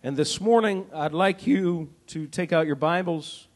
And 0.00 0.16
this 0.16 0.40
morning, 0.40 0.86
I'd 0.94 1.12
like 1.12 1.44
you 1.44 1.92
to 2.06 2.28
take 2.28 2.52
out 2.52 2.68
your 2.68 2.76
Bibles. 2.76 3.48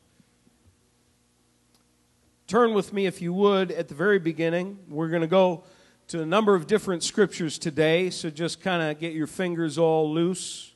Turn 2.49 2.75
with 2.75 2.93
me, 2.93 3.07
if 3.07 3.23
you 3.23 3.33
would, 3.33 3.71
at 3.71 3.87
the 3.87 3.95
very 3.95 4.19
beginning. 4.19 4.77
We're 4.89 5.07
going 5.07 5.23
to 5.23 5.29
go 5.29 5.63
to 6.09 6.21
a 6.21 6.27
number 6.27 6.57
of 6.57 6.67
different 6.67 7.05
scriptures 7.05 7.59
today, 7.59 8.11
so 8.11 8.29
just 8.29 8.61
kind 8.61 8.83
of 8.83 8.99
get 8.99 9.13
your 9.13 9.29
fingers 9.29 9.79
all 9.79 10.13
loose, 10.13 10.73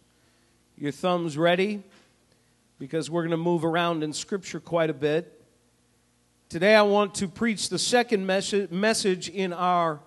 your 0.79 0.93
thumbs 0.93 1.37
ready, 1.37 1.83
because 2.79 3.11
we're 3.11 3.23
going 3.23 3.33
to 3.33 3.37
move 3.37 3.64
around 3.64 4.05
in 4.05 4.12
Scripture 4.12 4.61
quite 4.61 4.89
a 4.89 4.95
bit. 4.95 5.43
Today, 6.48 6.77
I 6.77 6.83
want 6.83 7.17
to 7.17 7.27
preach 7.27 7.71
the 7.71 7.79
second 7.80 8.25
message 8.25 9.29
in 9.29 9.53
our 9.53 9.98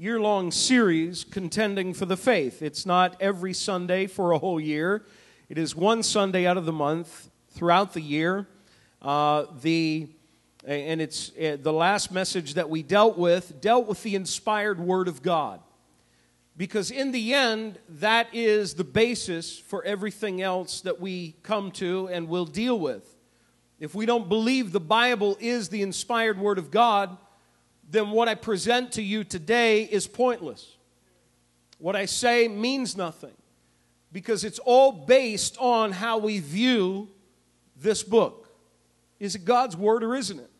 year 0.00 0.18
long 0.18 0.50
series, 0.50 1.24
Contending 1.24 1.92
for 1.92 2.06
the 2.06 2.16
Faith. 2.16 2.62
It's 2.62 2.86
not 2.86 3.20
every 3.20 3.52
Sunday 3.52 4.06
for 4.06 4.32
a 4.32 4.38
whole 4.38 4.58
year, 4.58 5.04
it 5.50 5.58
is 5.58 5.76
one 5.76 6.02
Sunday 6.02 6.46
out 6.46 6.56
of 6.56 6.64
the 6.64 6.72
month 6.72 7.28
throughout 7.50 7.92
the 7.92 8.00
year. 8.00 8.46
Uh, 9.02 9.44
the 9.60 10.08
and 10.64 11.02
it's 11.02 11.32
uh, 11.36 11.58
the 11.60 11.72
last 11.72 12.12
message 12.12 12.54
that 12.54 12.70
we 12.70 12.82
dealt 12.82 13.18
with 13.18 13.60
dealt 13.60 13.86
with 13.86 14.02
the 14.02 14.14
inspired 14.14 14.78
word 14.78 15.08
of 15.08 15.22
god 15.22 15.60
because 16.54 16.90
in 16.90 17.12
the 17.12 17.32
end 17.32 17.78
that 17.88 18.26
is 18.34 18.74
the 18.74 18.84
basis 18.84 19.58
for 19.58 19.82
everything 19.84 20.42
else 20.42 20.82
that 20.82 21.00
we 21.00 21.34
come 21.42 21.70
to 21.70 22.08
and 22.08 22.28
will 22.28 22.44
deal 22.44 22.78
with 22.78 23.16
if 23.78 23.94
we 23.94 24.04
don't 24.04 24.28
believe 24.28 24.70
the 24.70 24.78
bible 24.78 25.34
is 25.40 25.70
the 25.70 25.80
inspired 25.80 26.38
word 26.38 26.58
of 26.58 26.70
god 26.70 27.16
then 27.90 28.10
what 28.10 28.28
I 28.28 28.34
present 28.34 28.92
to 28.92 29.02
you 29.02 29.24
today 29.24 29.82
is 29.82 30.06
pointless. 30.06 30.76
What 31.78 31.96
I 31.96 32.06
say 32.06 32.46
means 32.46 32.96
nothing 32.96 33.34
because 34.12 34.44
it's 34.44 34.60
all 34.60 34.92
based 34.92 35.56
on 35.58 35.92
how 35.92 36.18
we 36.18 36.38
view 36.38 37.08
this 37.76 38.02
book. 38.02 38.48
Is 39.18 39.34
it 39.34 39.44
God's 39.44 39.76
word 39.76 40.04
or 40.04 40.14
isn't 40.14 40.38
it? 40.38 40.50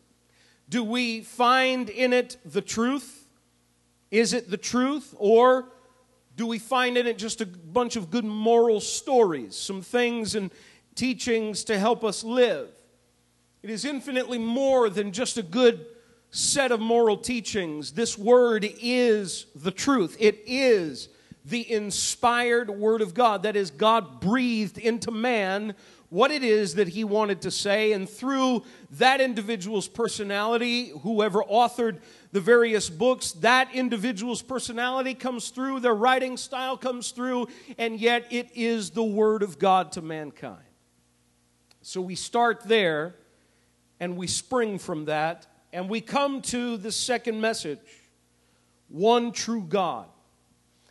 Do 0.67 0.83
we 0.83 1.21
find 1.21 1.89
in 1.89 2.13
it 2.13 2.37
the 2.45 2.61
truth? 2.61 3.27
Is 4.09 4.33
it 4.33 4.49
the 4.49 4.57
truth? 4.57 5.13
Or 5.17 5.69
do 6.35 6.47
we 6.47 6.59
find 6.59 6.97
in 6.97 7.07
it 7.07 7.17
just 7.17 7.41
a 7.41 7.45
bunch 7.45 7.95
of 7.95 8.09
good 8.09 8.25
moral 8.25 8.79
stories, 8.79 9.55
some 9.55 9.81
things 9.81 10.35
and 10.35 10.51
teachings 10.95 11.63
to 11.65 11.77
help 11.77 12.03
us 12.03 12.23
live? 12.23 12.69
It 13.63 13.69
is 13.69 13.85
infinitely 13.85 14.37
more 14.37 14.89
than 14.89 15.11
just 15.11 15.37
a 15.37 15.43
good 15.43 15.85
set 16.31 16.71
of 16.71 16.79
moral 16.79 17.17
teachings. 17.17 17.91
This 17.91 18.17
word 18.17 18.67
is 18.81 19.45
the 19.53 19.71
truth. 19.71 20.15
It 20.19 20.41
is 20.47 21.09
the 21.45 21.69
inspired 21.71 22.69
word 22.69 23.01
of 23.01 23.13
God. 23.13 23.43
That 23.43 23.55
is, 23.55 23.69
God 23.69 24.21
breathed 24.21 24.77
into 24.77 25.11
man 25.11 25.75
what 26.09 26.29
it 26.29 26.43
is 26.43 26.75
that 26.75 26.89
he 26.89 27.05
wanted 27.05 27.41
to 27.41 27.49
say, 27.49 27.93
and 27.93 28.09
through 28.09 28.63
that 28.91 29.21
individual's 29.21 29.87
personality, 29.87 30.89
whoever 31.03 31.41
authored 31.41 31.99
the 32.33 32.41
various 32.41 32.89
books, 32.89 33.31
that 33.31 33.73
individual's 33.73 34.41
personality 34.41 35.13
comes 35.13 35.49
through, 35.49 35.79
their 35.79 35.95
writing 35.95 36.35
style 36.35 36.75
comes 36.75 37.11
through, 37.11 37.47
and 37.77 37.97
yet 37.97 38.27
it 38.29 38.49
is 38.53 38.89
the 38.89 39.03
word 39.03 39.41
of 39.41 39.57
God 39.57 39.93
to 39.93 40.01
mankind. 40.01 40.59
So 41.81 42.01
we 42.01 42.15
start 42.15 42.63
there 42.65 43.15
and 44.01 44.17
we 44.17 44.27
spring 44.27 44.79
from 44.79 45.05
that 45.05 45.47
and 45.73 45.89
we 45.89 46.01
come 46.01 46.41
to 46.41 46.77
the 46.77 46.91
second 46.91 47.39
message 47.39 47.79
one 48.89 49.31
true 49.31 49.65
God. 49.67 50.07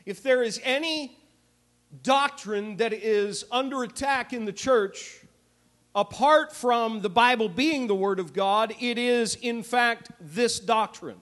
If 0.06 0.22
there 0.22 0.42
is 0.42 0.60
any 0.64 1.18
doctrine 2.02 2.76
that 2.78 2.92
is 2.92 3.44
under 3.52 3.82
attack 3.82 4.32
in 4.32 4.46
the 4.46 4.52
church, 4.52 5.20
apart 5.94 6.52
from 6.52 7.02
the 7.02 7.10
Bible 7.10 7.48
being 7.48 7.86
the 7.86 7.94
Word 7.94 8.18
of 8.18 8.32
God, 8.32 8.74
it 8.80 8.96
is, 8.96 9.34
in 9.36 9.62
fact, 9.62 10.10
this 10.20 10.58
doctrine. 10.58 11.20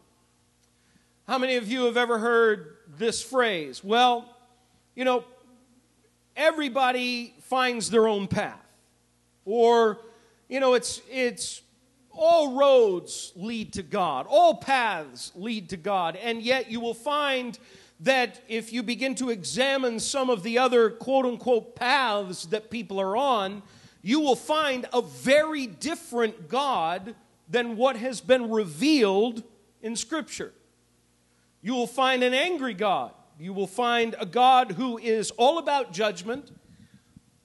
How 1.27 1.39
many 1.39 1.57
of 1.57 1.69
you 1.69 1.85
have 1.85 1.97
ever 1.97 2.19
heard 2.19 2.77
this 2.97 3.23
phrase? 3.23 3.83
Well, 3.83 4.37
you 4.95 5.05
know, 5.05 5.25
everybody 6.37 7.35
finds 7.43 7.91
their 7.91 8.07
own 8.07 8.29
path. 8.29 8.65
Or, 9.45 9.99
you 10.49 10.61
know, 10.61 10.75
it's, 10.75 11.03
it's 11.11 11.63
all 12.19 12.59
roads 12.59 13.33
lead 13.37 13.73
to 13.75 13.83
God, 13.83 14.27
all 14.29 14.57
paths 14.57 15.33
lead 15.35 15.71
to 15.71 15.77
God, 15.77 16.17
and 16.17 16.43
yet 16.43 16.71
you 16.71 16.81
will 16.81 16.95
find 16.95 17.59
that 18.01 18.41
if 18.49 18.73
you 18.73 18.83
begin 18.83 19.15
to 19.17 19.31
examine 19.31 19.99
some 20.01 20.29
of 20.29 20.43
the 20.43 20.59
other 20.59 20.91
quote 20.91 21.25
unquote 21.25 21.77
paths 21.77 22.47
that 22.47 22.71
people 22.71 23.01
are 23.01 23.17
on, 23.17 23.63
you 24.03 24.21
will 24.21 24.37
find 24.37 24.87
a 24.93 25.01
very 25.01 25.67
different 25.67 26.49
God 26.49 27.15
than 27.49 27.77
what 27.77 27.97
has 27.97 28.21
been 28.21 28.51
revealed 28.51 29.43
in 29.83 29.97
Scripture. 29.97 30.53
You 31.63 31.75
will 31.75 31.87
find 31.87 32.23
an 32.23 32.35
angry 32.35 32.75
God. 32.75 33.13
You 33.41 33.53
will 33.53 33.67
find 33.67 34.15
a 34.19 34.27
God 34.27 34.73
who 34.73 34.99
is 34.99 35.31
all 35.33 35.59
about 35.59 35.93
judgment 35.93 36.51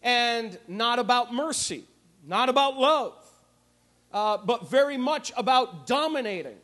and 0.01 0.57
not 0.67 0.99
about 0.99 1.33
mercy, 1.33 1.85
not 2.25 2.49
about 2.49 2.77
love 2.77 3.22
uh, 4.13 4.37
but 4.37 4.69
very 4.69 4.97
much 4.97 5.31
about 5.35 5.87
dominating. 5.87 6.57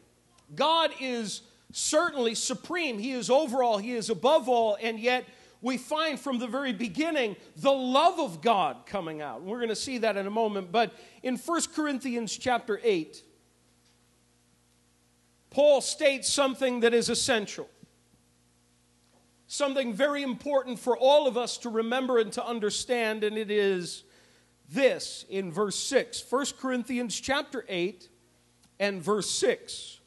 God 0.56 0.92
is 1.00 1.42
certainly 1.72 2.36
supreme, 2.36 2.98
He 2.98 3.12
is 3.12 3.30
over 3.30 3.64
all, 3.64 3.78
He 3.78 3.94
is 3.94 4.10
above 4.10 4.48
all, 4.48 4.78
and 4.82 5.00
yet 5.00 5.26
we 5.62 5.78
find 5.78 6.20
from 6.20 6.40
the 6.40 6.48
very 6.48 6.72
beginning 6.72 7.36
the 7.58 7.72
love 7.72 8.20
of 8.20 8.42
God 8.42 8.86
coming 8.86 9.22
out. 9.22 9.42
We're 9.44 9.58
going 9.58 9.70
to 9.70 9.76
see 9.76 9.98
that 10.00 10.16
in 10.16 10.26
a 10.26 10.32
moment. 10.32 10.72
But 10.72 10.94
in 11.22 11.36
1 11.36 11.62
Corinthians 11.76 12.38
chapter 12.38 12.80
8, 12.82 13.24
Paul 15.50 15.82
states 15.82 16.30
something 16.30 16.80
that 16.82 16.94
is 16.94 17.10
essential, 17.10 17.68
something 19.48 19.94
very 19.94 20.24
important 20.24 20.80
for 20.80 20.96
all 20.96 21.28
of 21.28 21.38
us 21.38 21.58
to 21.60 21.70
remember 21.70 22.20
and 22.20 22.32
to 22.34 22.46
understand, 22.46 23.24
and 23.24 23.38
it 23.38 23.52
is 23.52 24.04
this 24.72 25.26
in 25.30 25.52
verse 25.52 25.76
6. 25.76 26.24
1 26.30 26.46
Corinthians 26.60 27.20
chapter 27.20 27.66
8 27.68 28.08
and 28.80 29.02
verse 29.02 29.30
6. 29.32 30.00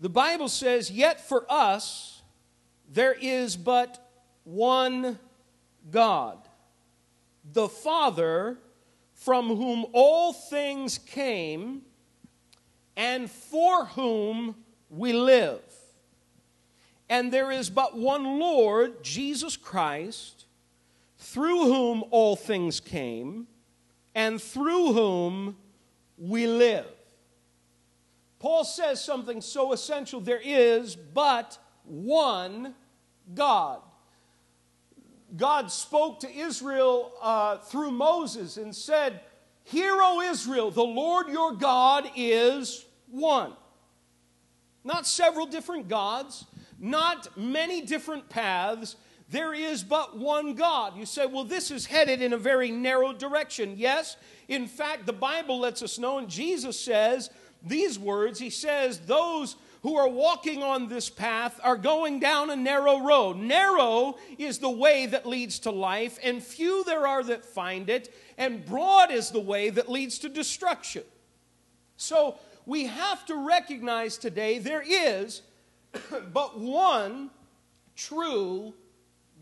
The 0.00 0.08
Bible 0.08 0.48
says, 0.48 0.90
Yet 0.90 1.20
for 1.20 1.46
us 1.48 2.22
there 2.90 3.14
is 3.18 3.56
but 3.56 4.10
one 4.44 5.18
God, 5.90 6.38
the 7.52 7.68
Father, 7.68 8.58
from 9.14 9.48
whom 9.48 9.86
all 9.92 10.32
things 10.32 10.98
came 10.98 11.82
and 12.96 13.30
for 13.30 13.86
whom 13.86 14.56
we 14.90 15.12
live. 15.12 15.62
And 17.08 17.32
there 17.32 17.50
is 17.50 17.70
but 17.70 17.96
one 17.96 18.38
Lord, 18.38 19.02
Jesus 19.02 19.56
Christ 19.56 20.33
through 21.34 21.64
whom 21.64 22.04
all 22.12 22.36
things 22.36 22.78
came, 22.78 23.48
and 24.14 24.40
through 24.40 24.92
whom 24.92 25.56
we 26.16 26.46
live. 26.46 26.86
Paul 28.38 28.62
says 28.62 29.02
something 29.02 29.40
so 29.40 29.72
essential 29.72 30.20
there 30.20 30.40
is 30.40 30.94
but 30.94 31.58
one 31.82 32.76
God. 33.34 33.80
God 35.36 35.72
spoke 35.72 36.20
to 36.20 36.32
Israel 36.32 37.12
uh, 37.20 37.56
through 37.56 37.90
Moses 37.90 38.56
and 38.56 38.72
said, 38.72 39.20
Hear, 39.64 39.92
O 39.92 40.20
Israel, 40.20 40.70
the 40.70 40.84
Lord 40.84 41.26
your 41.30 41.52
God 41.52 42.08
is 42.14 42.86
one. 43.10 43.54
Not 44.84 45.04
several 45.04 45.46
different 45.46 45.88
gods, 45.88 46.44
not 46.78 47.36
many 47.36 47.80
different 47.80 48.28
paths, 48.28 48.94
there 49.30 49.54
is 49.54 49.82
but 49.82 50.16
one 50.16 50.54
God. 50.54 50.96
You 50.96 51.06
say, 51.06 51.26
well, 51.26 51.44
this 51.44 51.70
is 51.70 51.86
headed 51.86 52.20
in 52.20 52.32
a 52.32 52.38
very 52.38 52.70
narrow 52.70 53.12
direction. 53.12 53.74
Yes, 53.76 54.16
in 54.48 54.66
fact, 54.66 55.06
the 55.06 55.12
Bible 55.12 55.58
lets 55.58 55.82
us 55.82 55.98
know, 55.98 56.18
and 56.18 56.28
Jesus 56.28 56.78
says 56.78 57.30
these 57.62 57.98
words 57.98 58.38
He 58.38 58.50
says, 58.50 59.00
those 59.00 59.56
who 59.82 59.96
are 59.96 60.08
walking 60.08 60.62
on 60.62 60.88
this 60.88 61.10
path 61.10 61.60
are 61.62 61.76
going 61.76 62.18
down 62.18 62.48
a 62.48 62.56
narrow 62.56 63.00
road. 63.00 63.36
Narrow 63.36 64.16
is 64.38 64.58
the 64.58 64.70
way 64.70 65.04
that 65.06 65.26
leads 65.26 65.58
to 65.60 65.70
life, 65.70 66.18
and 66.22 66.42
few 66.42 66.84
there 66.84 67.06
are 67.06 67.22
that 67.22 67.44
find 67.44 67.90
it, 67.90 68.14
and 68.38 68.64
broad 68.64 69.10
is 69.10 69.30
the 69.30 69.40
way 69.40 69.68
that 69.70 69.90
leads 69.90 70.18
to 70.20 70.30
destruction. 70.30 71.02
So 71.98 72.38
we 72.64 72.86
have 72.86 73.26
to 73.26 73.46
recognize 73.46 74.16
today 74.16 74.58
there 74.58 74.82
is 74.84 75.42
but 76.32 76.58
one 76.58 77.30
true 77.94 78.72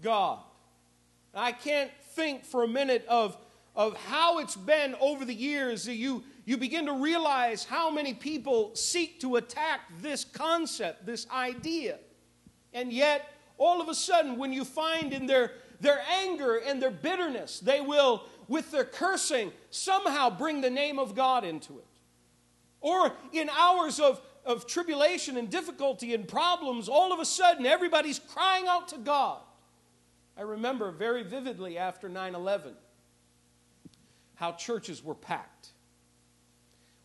God. 0.03 0.39
I 1.35 1.53
can't 1.53 1.91
think 2.15 2.45
for 2.45 2.63
a 2.63 2.69
minute 2.69 3.07
of, 3.09 3.37
of 3.75 3.97
how 3.97 4.39
it's 4.39 4.57
been 4.57 4.95
over 5.01 5.25
the 5.25 5.35
years 5.35 5.85
that 5.85 5.95
you, 5.95 6.25
you 6.45 6.57
begin 6.57 6.87
to 6.87 6.93
realize 6.93 7.65
how 7.65 7.91
many 7.91 8.13
people 8.13 8.75
seek 8.75 9.21
to 9.21 9.37
attack 9.37 9.81
this 10.01 10.25
concept, 10.25 11.07
this 11.07 11.27
idea. 11.31 11.99
And 12.75 12.93
yet, 12.93 13.33
all 13.59 13.81
of 13.81 13.89
a 13.89 13.95
sudden, 13.95 14.37
when 14.37 14.53
you 14.53 14.65
find 14.65 15.13
in 15.13 15.27
their, 15.27 15.53
their 15.81 16.01
anger 16.21 16.57
and 16.57 16.83
their 16.83 16.91
bitterness, 16.91 17.61
they 17.61 17.81
will, 17.81 18.25
with 18.49 18.71
their 18.71 18.85
cursing, 18.85 19.53
somehow 19.71 20.31
bring 20.31 20.61
the 20.61 20.71
name 20.71 20.99
of 20.99 21.15
God 21.15 21.45
into 21.45 21.79
it. 21.79 21.87
Or 22.81 23.13
in 23.33 23.49
hours 23.51 24.01
of, 24.01 24.21
of 24.45 24.67
tribulation 24.67 25.37
and 25.37 25.49
difficulty 25.49 26.13
and 26.13 26.27
problems, 26.27 26.89
all 26.89 27.13
of 27.13 27.21
a 27.21 27.25
sudden 27.25 27.65
everybody's 27.65 28.19
crying 28.19 28.67
out 28.67 28.89
to 28.89 28.99
God. 28.99 29.39
I 30.37 30.43
remember 30.43 30.90
very 30.90 31.23
vividly 31.23 31.79
after 31.79 32.08
9 32.08 32.34
11 32.34 32.75
how 34.34 34.52
churches 34.52 35.05
were 35.05 35.14
packed. 35.14 35.69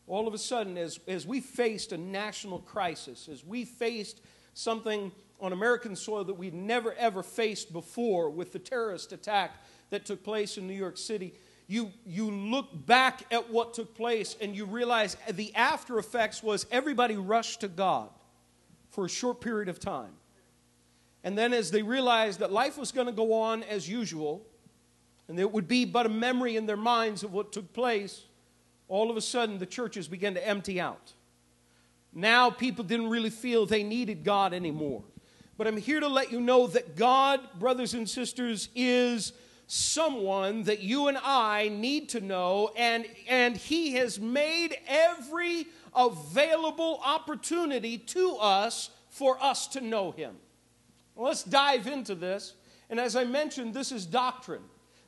All 0.07 0.27
of 0.27 0.33
a 0.33 0.37
sudden, 0.37 0.77
as, 0.77 0.99
as 1.07 1.27
we 1.27 1.41
faced 1.41 1.91
a 1.91 1.97
national 1.97 2.59
crisis, 2.59 3.27
as 3.27 3.45
we 3.45 3.65
faced 3.65 4.21
something 4.53 5.11
on 5.39 5.53
American 5.53 5.95
soil 5.95 6.23
that 6.23 6.33
we'd 6.33 6.53
never 6.53 6.93
ever 6.93 7.21
faced 7.21 7.73
before 7.73 8.29
with 8.29 8.53
the 8.53 8.59
terrorist 8.59 9.11
attack 9.11 9.51
that 9.89 10.05
took 10.05 10.23
place 10.23 10.57
in 10.57 10.67
New 10.67 10.73
York 10.73 10.97
City, 10.97 11.33
you, 11.67 11.91
you 12.05 12.31
look 12.31 12.69
back 12.85 13.23
at 13.29 13.49
what 13.51 13.73
took 13.73 13.93
place 13.93 14.37
and 14.39 14.55
you 14.55 14.65
realize 14.65 15.17
the 15.29 15.53
after 15.53 15.99
effects 15.99 16.41
was 16.41 16.65
everybody 16.71 17.17
rushed 17.17 17.59
to 17.59 17.67
God 17.67 18.09
for 18.89 19.05
a 19.05 19.09
short 19.09 19.41
period 19.41 19.67
of 19.67 19.79
time. 19.79 20.13
And 21.27 21.37
then, 21.37 21.51
as 21.51 21.71
they 21.71 21.81
realized 21.81 22.39
that 22.39 22.53
life 22.53 22.77
was 22.77 22.93
going 22.93 23.07
to 23.07 23.11
go 23.11 23.33
on 23.33 23.61
as 23.63 23.89
usual, 23.89 24.47
and 25.27 25.37
it 25.37 25.51
would 25.51 25.67
be 25.67 25.83
but 25.83 26.05
a 26.05 26.09
memory 26.09 26.55
in 26.55 26.67
their 26.67 26.77
minds 26.77 27.21
of 27.21 27.33
what 27.33 27.51
took 27.51 27.73
place, 27.73 28.23
all 28.87 29.11
of 29.11 29.17
a 29.17 29.21
sudden 29.21 29.57
the 29.57 29.65
churches 29.65 30.07
began 30.07 30.35
to 30.35 30.47
empty 30.47 30.79
out. 30.79 31.11
Now 32.13 32.49
people 32.49 32.85
didn't 32.85 33.09
really 33.09 33.29
feel 33.29 33.65
they 33.65 33.83
needed 33.83 34.23
God 34.23 34.53
anymore. 34.53 35.03
But 35.57 35.67
I'm 35.67 35.75
here 35.75 35.99
to 35.99 36.07
let 36.07 36.31
you 36.31 36.39
know 36.39 36.65
that 36.67 36.95
God, 36.95 37.41
brothers 37.59 37.93
and 37.93 38.09
sisters, 38.09 38.69
is 38.73 39.33
someone 39.67 40.63
that 40.63 40.79
you 40.79 41.09
and 41.09 41.17
I 41.21 41.67
need 41.67 42.07
to 42.11 42.21
know, 42.21 42.71
and, 42.77 43.05
and 43.27 43.57
He 43.57 43.95
has 43.95 44.17
made 44.17 44.77
every 44.87 45.67
available 45.93 47.01
opportunity 47.03 47.97
to 47.97 48.37
us 48.37 48.91
for 49.09 49.37
us 49.43 49.67
to 49.67 49.81
know 49.81 50.11
Him. 50.11 50.37
Let's 51.17 51.43
dive 51.43 51.87
into 51.87 52.15
this. 52.15 52.53
And 52.89 52.99
as 52.99 53.15
I 53.15 53.23
mentioned, 53.23 53.73
this 53.73 53.91
is 53.91 54.05
doctrine, 54.05 54.63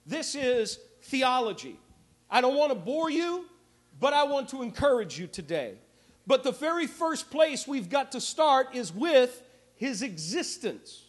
this 0.05 0.35
is 0.35 0.79
theology. 1.03 1.79
I 2.29 2.41
don't 2.41 2.55
want 2.55 2.71
to 2.71 2.75
bore 2.77 3.09
you, 3.09 3.45
but 3.99 4.13
I 4.13 4.23
want 4.23 4.49
to 4.49 4.61
encourage 4.61 5.17
you 5.17 5.27
today. 5.27 5.75
But 6.27 6.43
the 6.43 6.51
very 6.51 6.85
first 6.85 7.31
place 7.31 7.67
we've 7.67 7.89
got 7.89 8.11
to 8.11 8.21
start 8.21 8.75
is 8.75 8.93
with 8.93 9.41
His 9.75 10.01
existence. 10.01 11.05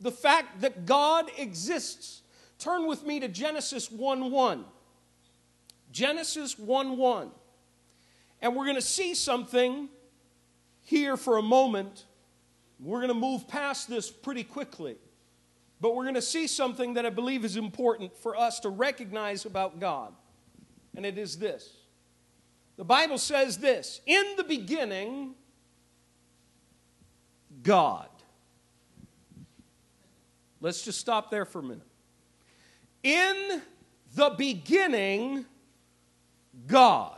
The 0.00 0.12
fact 0.12 0.60
that 0.60 0.84
God 0.84 1.30
exists. 1.38 2.22
Turn 2.58 2.86
with 2.86 3.04
me 3.04 3.20
to 3.20 3.28
Genesis 3.28 3.90
1 3.90 4.30
1. 4.30 4.64
Genesis 5.90 6.58
1 6.58 6.96
1. 6.96 7.30
And 8.42 8.54
we're 8.54 8.64
going 8.64 8.76
to 8.76 8.82
see 8.82 9.14
something 9.14 9.88
here 10.82 11.16
for 11.16 11.38
a 11.38 11.42
moment. 11.42 12.05
We're 12.78 12.98
going 12.98 13.08
to 13.08 13.14
move 13.14 13.48
past 13.48 13.88
this 13.88 14.10
pretty 14.10 14.44
quickly. 14.44 14.96
But 15.80 15.94
we're 15.94 16.04
going 16.04 16.14
to 16.14 16.22
see 16.22 16.46
something 16.46 16.94
that 16.94 17.04
I 17.04 17.10
believe 17.10 17.44
is 17.44 17.56
important 17.56 18.16
for 18.16 18.36
us 18.36 18.60
to 18.60 18.70
recognize 18.70 19.44
about 19.44 19.78
God. 19.78 20.12
And 20.94 21.04
it 21.04 21.18
is 21.18 21.38
this 21.38 21.76
the 22.76 22.84
Bible 22.84 23.18
says 23.18 23.58
this 23.58 24.00
In 24.06 24.34
the 24.36 24.44
beginning, 24.44 25.34
God. 27.62 28.08
Let's 30.60 30.82
just 30.82 30.98
stop 30.98 31.30
there 31.30 31.44
for 31.44 31.58
a 31.58 31.62
minute. 31.62 31.86
In 33.02 33.62
the 34.14 34.34
beginning, 34.36 35.44
God. 36.66 37.15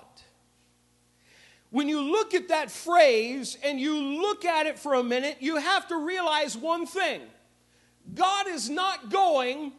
When 1.71 1.89
you 1.89 2.01
look 2.01 2.33
at 2.35 2.49
that 2.49 2.71
phrase 2.71 3.59
and 3.63 3.79
you 3.79 3.97
look 3.97 4.45
at 4.45 4.67
it 4.67 4.79
for 4.79 4.95
a 4.95 5.03
minute, 5.03 5.37
you 5.41 5.57
have 5.57 5.87
to 5.89 5.97
realize 5.97 6.57
one 6.57 6.87
thing 6.87 7.21
God 8.15 8.49
is 8.49 8.71
not 8.71 9.11
going 9.11 9.73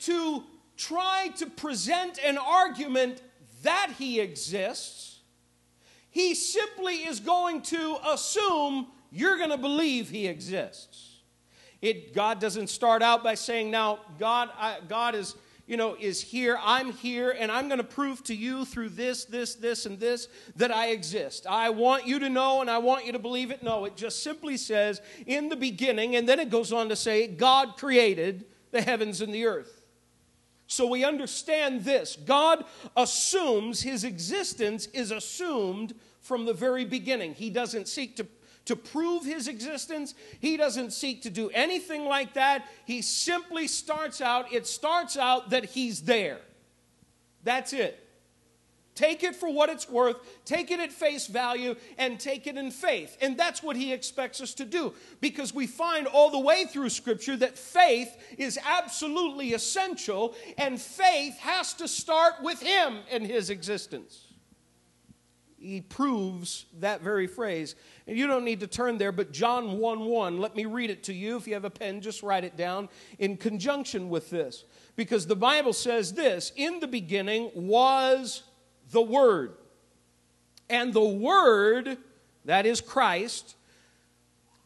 to 0.00 0.44
try 0.76 1.30
to 1.36 1.46
present 1.46 2.18
an 2.24 2.36
argument 2.36 3.22
that 3.62 3.92
He 3.98 4.20
exists. 4.20 5.20
He 6.10 6.34
simply 6.34 6.96
is 6.96 7.20
going 7.20 7.62
to 7.62 7.96
assume 8.06 8.88
you're 9.10 9.38
going 9.38 9.50
to 9.50 9.56
believe 9.56 10.10
He 10.10 10.26
exists. 10.26 11.20
It, 11.80 12.14
God 12.14 12.38
doesn't 12.40 12.68
start 12.68 13.02
out 13.02 13.24
by 13.24 13.34
saying, 13.34 13.70
now, 13.70 14.00
God, 14.18 14.50
I, 14.58 14.78
God 14.86 15.14
is, 15.14 15.34
you 15.72 15.78
know, 15.78 15.96
is 15.98 16.20
here, 16.20 16.58
I'm 16.62 16.92
here, 16.92 17.30
and 17.30 17.50
I'm 17.50 17.66
going 17.66 17.78
to 17.78 17.84
prove 17.84 18.22
to 18.24 18.34
you 18.34 18.66
through 18.66 18.90
this, 18.90 19.24
this, 19.24 19.54
this, 19.54 19.86
and 19.86 19.98
this 19.98 20.28
that 20.54 20.70
I 20.70 20.88
exist. 20.88 21.46
I 21.46 21.70
want 21.70 22.06
you 22.06 22.18
to 22.18 22.28
know 22.28 22.60
and 22.60 22.68
I 22.68 22.76
want 22.76 23.06
you 23.06 23.12
to 23.12 23.18
believe 23.18 23.50
it. 23.50 23.62
No, 23.62 23.86
it 23.86 23.96
just 23.96 24.22
simply 24.22 24.58
says, 24.58 25.00
in 25.26 25.48
the 25.48 25.56
beginning, 25.56 26.14
and 26.14 26.28
then 26.28 26.40
it 26.40 26.50
goes 26.50 26.74
on 26.74 26.90
to 26.90 26.94
say, 26.94 27.26
God 27.26 27.78
created 27.78 28.44
the 28.70 28.82
heavens 28.82 29.22
and 29.22 29.32
the 29.32 29.46
earth. 29.46 29.86
So 30.66 30.86
we 30.86 31.04
understand 31.04 31.84
this 31.84 32.16
God 32.16 32.66
assumes 32.94 33.80
his 33.80 34.04
existence 34.04 34.88
is 34.88 35.10
assumed 35.10 35.94
from 36.20 36.44
the 36.44 36.52
very 36.52 36.84
beginning. 36.84 37.32
He 37.32 37.48
doesn't 37.48 37.88
seek 37.88 38.16
to 38.16 38.26
to 38.66 38.76
prove 38.76 39.24
his 39.24 39.48
existence. 39.48 40.14
He 40.40 40.56
doesn't 40.56 40.92
seek 40.92 41.22
to 41.22 41.30
do 41.30 41.50
anything 41.50 42.04
like 42.04 42.34
that. 42.34 42.66
He 42.84 43.02
simply 43.02 43.66
starts 43.66 44.20
out, 44.20 44.52
it 44.52 44.66
starts 44.66 45.16
out 45.16 45.50
that 45.50 45.66
he's 45.66 46.02
there. 46.02 46.40
That's 47.44 47.72
it. 47.72 47.98
Take 48.94 49.22
it 49.22 49.34
for 49.34 49.50
what 49.50 49.70
it's 49.70 49.88
worth, 49.88 50.16
take 50.44 50.70
it 50.70 50.78
at 50.78 50.92
face 50.92 51.26
value, 51.26 51.76
and 51.96 52.20
take 52.20 52.46
it 52.46 52.58
in 52.58 52.70
faith. 52.70 53.16
And 53.22 53.38
that's 53.38 53.62
what 53.62 53.74
he 53.74 53.90
expects 53.90 54.38
us 54.42 54.52
to 54.54 54.66
do 54.66 54.92
because 55.22 55.54
we 55.54 55.66
find 55.66 56.06
all 56.06 56.30
the 56.30 56.38
way 56.38 56.66
through 56.66 56.90
Scripture 56.90 57.36
that 57.38 57.56
faith 57.56 58.14
is 58.36 58.58
absolutely 58.62 59.54
essential, 59.54 60.34
and 60.58 60.78
faith 60.78 61.38
has 61.38 61.72
to 61.74 61.88
start 61.88 62.34
with 62.42 62.60
him 62.60 62.98
and 63.10 63.26
his 63.26 63.48
existence 63.48 64.31
he 65.62 65.80
proves 65.80 66.66
that 66.80 67.02
very 67.02 67.26
phrase. 67.26 67.74
And 68.06 68.18
you 68.18 68.26
don't 68.26 68.44
need 68.44 68.60
to 68.60 68.66
turn 68.66 68.98
there, 68.98 69.12
but 69.12 69.32
John 69.32 69.78
1 69.78 70.00
1, 70.00 70.40
let 70.40 70.56
me 70.56 70.64
read 70.64 70.90
it 70.90 71.04
to 71.04 71.14
you. 71.14 71.36
If 71.36 71.46
you 71.46 71.54
have 71.54 71.64
a 71.64 71.70
pen, 71.70 72.00
just 72.00 72.22
write 72.22 72.44
it 72.44 72.56
down 72.56 72.88
in 73.18 73.36
conjunction 73.36 74.08
with 74.08 74.30
this. 74.30 74.64
Because 74.96 75.26
the 75.26 75.36
Bible 75.36 75.72
says 75.72 76.12
this 76.14 76.52
In 76.56 76.80
the 76.80 76.88
beginning 76.88 77.50
was 77.54 78.42
the 78.90 79.02
Word. 79.02 79.54
And 80.68 80.92
the 80.92 81.04
Word, 81.04 81.98
that 82.44 82.66
is 82.66 82.80
Christ, 82.80 83.56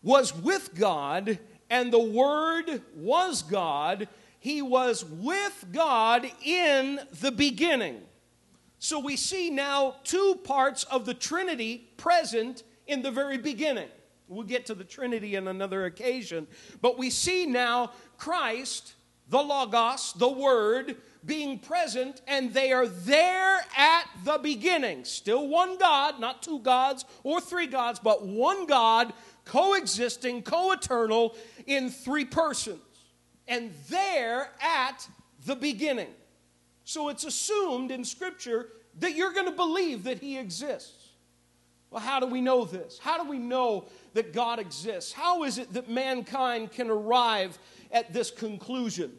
was 0.03 0.35
with 0.35 0.75
God, 0.75 1.39
and 1.69 1.93
the 1.93 1.99
Word 1.99 2.83
was 2.95 3.43
God. 3.43 4.09
He 4.39 4.63
was 4.63 5.05
with 5.05 5.67
God 5.73 6.31
in 6.45 7.01
the 7.21 7.33
beginning. 7.33 8.06
So 8.79 8.99
we 8.99 9.17
see 9.17 9.51
now 9.51 9.97
two 10.05 10.41
parts 10.45 10.85
of 10.85 11.07
the 11.07 11.15
Trinity 11.15 11.89
present 11.97 12.63
in 12.87 13.03
the 13.03 13.11
very 13.11 13.39
beginning. 13.39 13.89
We'll 14.29 14.45
get 14.45 14.67
to 14.67 14.75
the 14.75 14.85
Trinity 14.85 15.37
in 15.37 15.49
another 15.49 15.85
occasion. 15.85 16.47
But 16.83 16.99
we 16.99 17.11
see 17.11 17.47
now 17.47 17.93
Christ, 18.19 18.95
the 19.29 19.39
Logos, 19.39 20.13
the 20.15 20.29
Word, 20.29 20.97
being 21.25 21.59
present, 21.59 22.23
and 22.27 22.53
they 22.53 22.73
are 22.73 22.87
there 22.87 23.61
at 23.77 24.05
the 24.25 24.39
beginning. 24.39 25.05
Still 25.05 25.49
one 25.49 25.79
God, 25.79 26.21
not 26.21 26.43
two 26.43 26.61
gods 26.61 27.05
or 27.25 27.41
three 27.41 27.67
gods, 27.67 27.99
but 27.99 28.25
one 28.25 28.67
God, 28.67 29.13
coexisting, 29.45 30.43
co 30.43 30.73
eternal, 30.73 31.35
in 31.67 31.91
three 31.91 32.25
persons. 32.25 32.81
And 33.49 33.73
there 33.89 34.51
at 34.61 35.09
the 35.45 35.57
beginning. 35.57 36.09
So 36.87 37.09
it's 37.09 37.25
assumed 37.25 37.91
in 37.91 38.05
Scripture 38.05 38.69
that 39.01 39.17
you're 39.17 39.33
going 39.33 39.47
to 39.47 39.53
believe 39.53 40.05
that 40.05 40.21
He 40.21 40.39
exists. 40.39 41.09
Well, 41.91 42.01
how 42.01 42.21
do 42.21 42.27
we 42.27 42.41
know 42.41 42.65
this? 42.65 43.01
How 43.03 43.21
do 43.21 43.29
we 43.29 43.39
know 43.39 43.89
that 44.15 44.33
God 44.33 44.61
exists? 44.61 45.13
How 45.13 45.43
is 45.43 45.59
it 45.59 45.73
that 45.73 45.91
mankind 45.91 46.71
can 46.71 46.89
arrive 46.89 47.59
at 47.91 48.13
this 48.13 48.31
conclusion? 48.31 49.13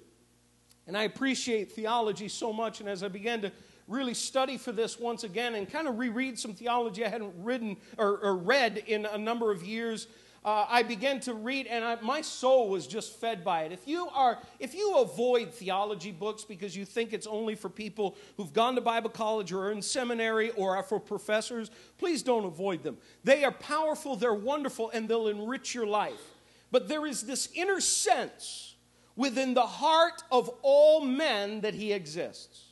And 0.88 0.98
I 0.98 1.04
appreciate 1.04 1.74
theology 1.74 2.30
so 2.30 2.54
much, 2.54 2.80
and 2.80 2.88
as 2.88 3.04
I 3.04 3.10
began 3.10 3.42
to 3.42 3.52
really 3.86 4.14
study 4.14 4.58
for 4.58 4.72
this 4.72 4.98
once 4.98 5.26
again 5.26 5.56
and 5.56 5.70
kind 5.70 5.90
of 5.90 6.00
reread 6.00 6.40
some 6.40 6.54
theology 6.54 7.04
I 7.04 7.10
hadn't 7.10 7.34
written 7.38 7.76
or, 7.98 8.18
or 8.20 8.38
read 8.38 8.78
in 8.88 9.06
a 9.06 9.18
number 9.18 9.52
of 9.52 9.62
years, 9.62 10.08
uh, 10.48 10.66
I 10.70 10.82
began 10.82 11.20
to 11.22 11.34
read, 11.34 11.68
and 11.68 11.84
I, 11.84 11.98
my 12.00 12.22
soul 12.22 12.70
was 12.70 12.88
just 12.88 13.20
fed 13.20 13.44
by 13.44 13.64
it. 13.64 13.74
If 13.74 13.86
you 13.86 14.08
are, 14.16 14.40
if 14.62 14.74
you 14.74 14.96
avoid 14.96 15.54
theology 15.54 16.12
books 16.12 16.46
because 16.46 16.74
you 16.74 16.86
think 16.86 17.12
it's 17.12 17.28
only 17.28 17.54
for 17.54 17.68
people 17.68 18.16
who've 18.38 18.54
gone 18.54 18.76
to 18.76 18.82
Bible 18.82 19.10
college 19.10 19.52
or 19.52 19.64
are 19.64 19.72
in 19.74 19.82
seminary 19.82 20.52
or 20.52 20.78
are 20.78 20.84
for 20.84 21.02
professors, 21.02 21.70
please 21.98 22.24
don't 22.24 22.46
avoid 22.46 22.82
them. 22.82 22.98
They 23.26 23.44
are 23.44 23.52
powerful, 23.52 24.16
they're 24.16 24.34
wonderful, 24.34 24.90
and 24.92 25.10
they'll 25.10 25.28
enrich 25.28 25.76
your 25.76 25.86
life. 25.86 26.38
But 26.72 26.88
there 26.88 27.06
is 27.06 27.24
this 27.24 27.50
inner 27.54 27.82
sense 27.82 28.76
within 29.18 29.54
the 29.54 29.68
heart 29.68 30.24
of 30.32 30.50
all 30.62 31.02
men 31.02 31.60
that 31.60 31.74
he 31.74 31.92
exists. 31.92 32.68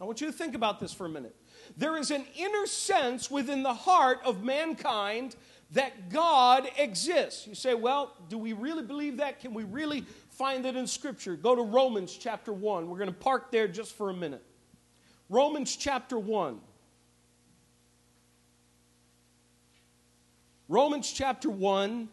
I 0.00 0.04
want 0.04 0.22
you 0.22 0.28
to 0.28 0.32
think 0.32 0.54
about 0.54 0.80
this 0.80 0.94
for 0.94 1.04
a 1.04 1.10
minute. 1.10 1.36
There 1.76 1.98
is 1.98 2.10
an 2.10 2.24
inner 2.34 2.66
sense 2.66 3.30
within 3.30 3.62
the 3.62 3.74
heart 3.74 4.20
of 4.24 4.42
mankind 4.42 5.36
that 5.72 6.08
God 6.08 6.68
exists. 6.78 7.46
You 7.46 7.54
say, 7.54 7.74
well, 7.74 8.14
do 8.28 8.38
we 8.38 8.52
really 8.54 8.82
believe 8.82 9.18
that? 9.18 9.40
Can 9.40 9.52
we 9.52 9.64
really 9.64 10.04
find 10.30 10.64
it 10.64 10.76
in 10.76 10.86
Scripture? 10.86 11.36
Go 11.36 11.54
to 11.54 11.62
Romans 11.62 12.16
chapter 12.18 12.52
1. 12.52 12.88
We're 12.88 12.98
going 12.98 13.10
to 13.10 13.14
park 13.14 13.50
there 13.50 13.68
just 13.68 13.94
for 13.94 14.10
a 14.10 14.14
minute. 14.14 14.42
Romans 15.28 15.76
chapter 15.76 16.18
1. 16.18 16.58
Romans 20.68 21.12
chapter 21.12 21.50
1. 21.50 22.08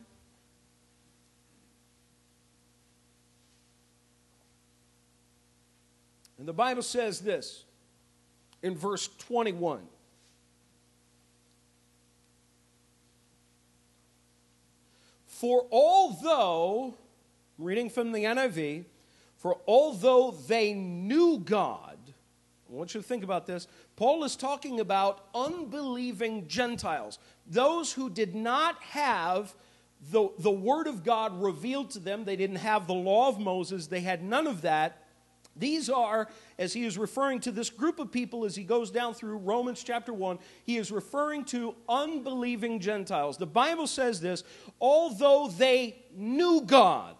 And 6.37 6.47
the 6.47 6.53
Bible 6.53 6.81
says 6.81 7.21
this 7.21 7.63
in 8.61 8.75
verse 8.75 9.09
21. 9.19 9.79
For 15.35 15.65
although, 15.69 16.95
I'm 17.59 17.65
reading 17.65 17.89
from 17.89 18.13
the 18.13 18.23
NIV, 18.23 18.85
for 19.35 19.57
although 19.67 20.31
they 20.31 20.71
knew 20.71 21.39
God, 21.43 21.97
I 22.69 22.73
want 22.73 22.95
you 22.95 23.01
to 23.01 23.07
think 23.07 23.21
about 23.21 23.45
this. 23.45 23.67
Paul 23.97 24.23
is 24.23 24.37
talking 24.37 24.79
about 24.79 25.27
unbelieving 25.35 26.47
Gentiles, 26.47 27.19
those 27.45 27.91
who 27.91 28.09
did 28.09 28.33
not 28.33 28.81
have 28.81 29.53
the, 30.09 30.29
the 30.39 30.51
Word 30.51 30.87
of 30.87 31.03
God 31.03 31.41
revealed 31.41 31.89
to 31.91 31.99
them. 31.99 32.23
They 32.23 32.37
didn't 32.37 32.57
have 32.57 32.87
the 32.87 32.93
law 32.93 33.27
of 33.27 33.37
Moses, 33.37 33.87
they 33.87 33.99
had 33.99 34.23
none 34.23 34.47
of 34.47 34.61
that. 34.61 35.03
These 35.55 35.89
are, 35.89 36.27
as 36.59 36.73
he 36.73 36.85
is 36.85 36.97
referring 36.97 37.39
to 37.41 37.51
this 37.51 37.69
group 37.69 37.99
of 37.99 38.11
people 38.11 38.43
as 38.43 38.55
he 38.55 38.63
goes 38.63 38.91
down 38.91 39.13
through 39.13 39.37
Romans 39.37 39.83
chapter 39.83 40.13
1, 40.13 40.37
he 40.63 40.77
is 40.77 40.91
referring 40.91 41.45
to 41.45 41.75
unbelieving 41.87 42.79
Gentiles. 42.79 43.37
The 43.37 43.45
Bible 43.45 43.87
says 43.87 44.19
this 44.19 44.43
although 44.81 45.47
they 45.47 46.03
knew 46.13 46.61
God, 46.61 47.15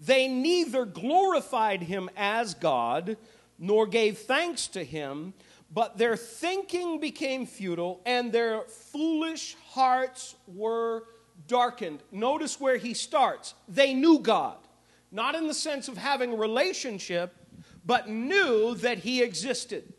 they 0.00 0.26
neither 0.26 0.84
glorified 0.84 1.82
him 1.82 2.10
as 2.16 2.54
God 2.54 3.16
nor 3.58 3.86
gave 3.86 4.18
thanks 4.18 4.66
to 4.68 4.84
him, 4.84 5.34
but 5.72 5.96
their 5.96 6.16
thinking 6.16 6.98
became 6.98 7.46
futile 7.46 8.00
and 8.04 8.32
their 8.32 8.62
foolish 8.62 9.56
hearts 9.68 10.34
were 10.48 11.04
darkened. 11.46 12.02
Notice 12.10 12.58
where 12.58 12.76
he 12.76 12.92
starts. 12.92 13.54
They 13.68 13.94
knew 13.94 14.18
God 14.18 14.56
not 15.14 15.36
in 15.36 15.46
the 15.46 15.54
sense 15.54 15.86
of 15.86 15.96
having 15.96 16.32
a 16.32 16.36
relationship, 16.36 17.34
but 17.86 18.08
knew 18.08 18.74
that 18.74 18.98
he 18.98 19.22
existed, 19.22 19.92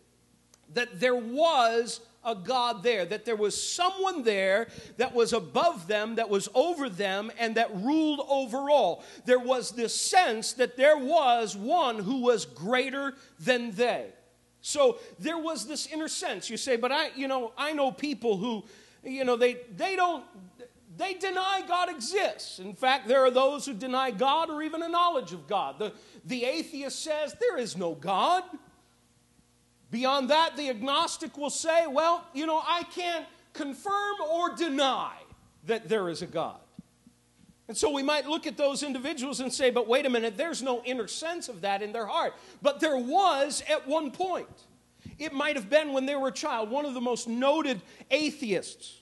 that 0.74 1.00
there 1.00 1.16
was 1.16 2.02
a 2.26 2.36
God 2.36 2.84
there, 2.84 3.06
that 3.06 3.24
there 3.24 3.36
was 3.36 3.60
someone 3.62 4.24
there 4.24 4.68
that 4.98 5.14
was 5.14 5.32
above 5.32 5.88
them, 5.88 6.16
that 6.16 6.30
was 6.30 6.50
over 6.54 6.90
them, 6.90 7.32
and 7.40 7.56
that 7.56 7.74
ruled 7.78 8.26
over 8.28 8.70
all. 8.70 9.04
There 9.26 9.40
was 9.40 9.72
this 9.72 9.94
sense 9.94 10.54
that 10.54 10.76
there 10.76 10.98
was 10.98 11.56
one 11.56 12.00
who 12.00 12.22
was 12.22 12.46
greater 12.46 13.14
than 13.40 13.72
they. 13.72 14.08
So 14.60 14.98
there 15.20 15.38
was 15.38 15.66
this 15.68 15.88
inner 15.88 16.08
sense. 16.08 16.50
You 16.50 16.58
say, 16.58 16.76
but 16.76 16.92
I, 16.92 17.12
you 17.16 17.28
know, 17.28 17.54
I 17.58 17.72
know 17.72 17.92
people 17.92 18.38
who, 18.38 18.66
you 19.04 19.24
know, 19.24 19.38
they, 19.38 19.58
they 19.78 19.96
don't, 19.96 20.26
they 20.98 21.14
deny 21.14 21.62
God 21.68 21.90
exists. 21.90 22.60
In 22.60 22.74
fact, 22.74 23.08
there 23.08 23.22
are 23.26 23.32
those 23.32 23.66
who 23.66 23.74
deny 23.74 24.12
God 24.12 24.50
or 24.50 24.62
even 24.62 24.82
a 24.82 24.88
knowledge 24.88 25.34
of 25.34 25.48
God. 25.48 25.80
The, 25.80 25.94
the 26.26 26.46
atheist 26.46 27.04
says 27.04 27.36
there 27.40 27.58
is 27.58 27.76
no 27.76 27.96
God. 27.96 28.44
Beyond 29.92 30.30
that, 30.30 30.58
the 30.58 30.70
agnostic 30.70 31.38
will 31.38 31.50
say, 31.50 31.88
well, 31.88 32.26
you 32.34 32.46
know, 32.46 32.62
I 32.66 32.84
can't 32.84 33.26
confirm 33.54 34.16
or 34.30 34.56
deny 34.56 35.14
that 35.66 35.90
there 35.90 36.10
is 36.10 36.22
a 36.22 36.28
God. 36.28 36.60
And 37.68 37.76
so 37.76 37.90
we 37.92 38.04
might 38.04 38.28
look 38.28 38.46
at 38.46 38.58
those 38.58 38.84
individuals 38.84 39.40
and 39.40 39.52
say, 39.52 39.72
but 39.72 39.88
wait 39.88 40.06
a 40.06 40.10
minute, 40.10 40.38
there's 40.38 40.62
no 40.62 40.84
inner 40.84 41.08
sense 41.08 41.50
of 41.50 41.62
that 41.62 41.82
in 41.82 41.92
their 41.94 42.06
heart. 42.06 42.34
But 42.62 42.80
there 42.80 42.98
was 42.98 43.64
at 43.68 43.88
one 43.88 44.12
point. 44.12 44.48
It 45.18 45.34
might 45.34 45.56
have 45.56 45.70
been 45.70 45.94
when 45.94 46.06
they 46.06 46.16
were 46.16 46.28
a 46.28 46.34
child. 46.34 46.70
One 46.70 46.86
of 46.86 46.94
the 46.94 47.02
most 47.02 47.28
noted 47.28 47.82
atheists 48.12 49.00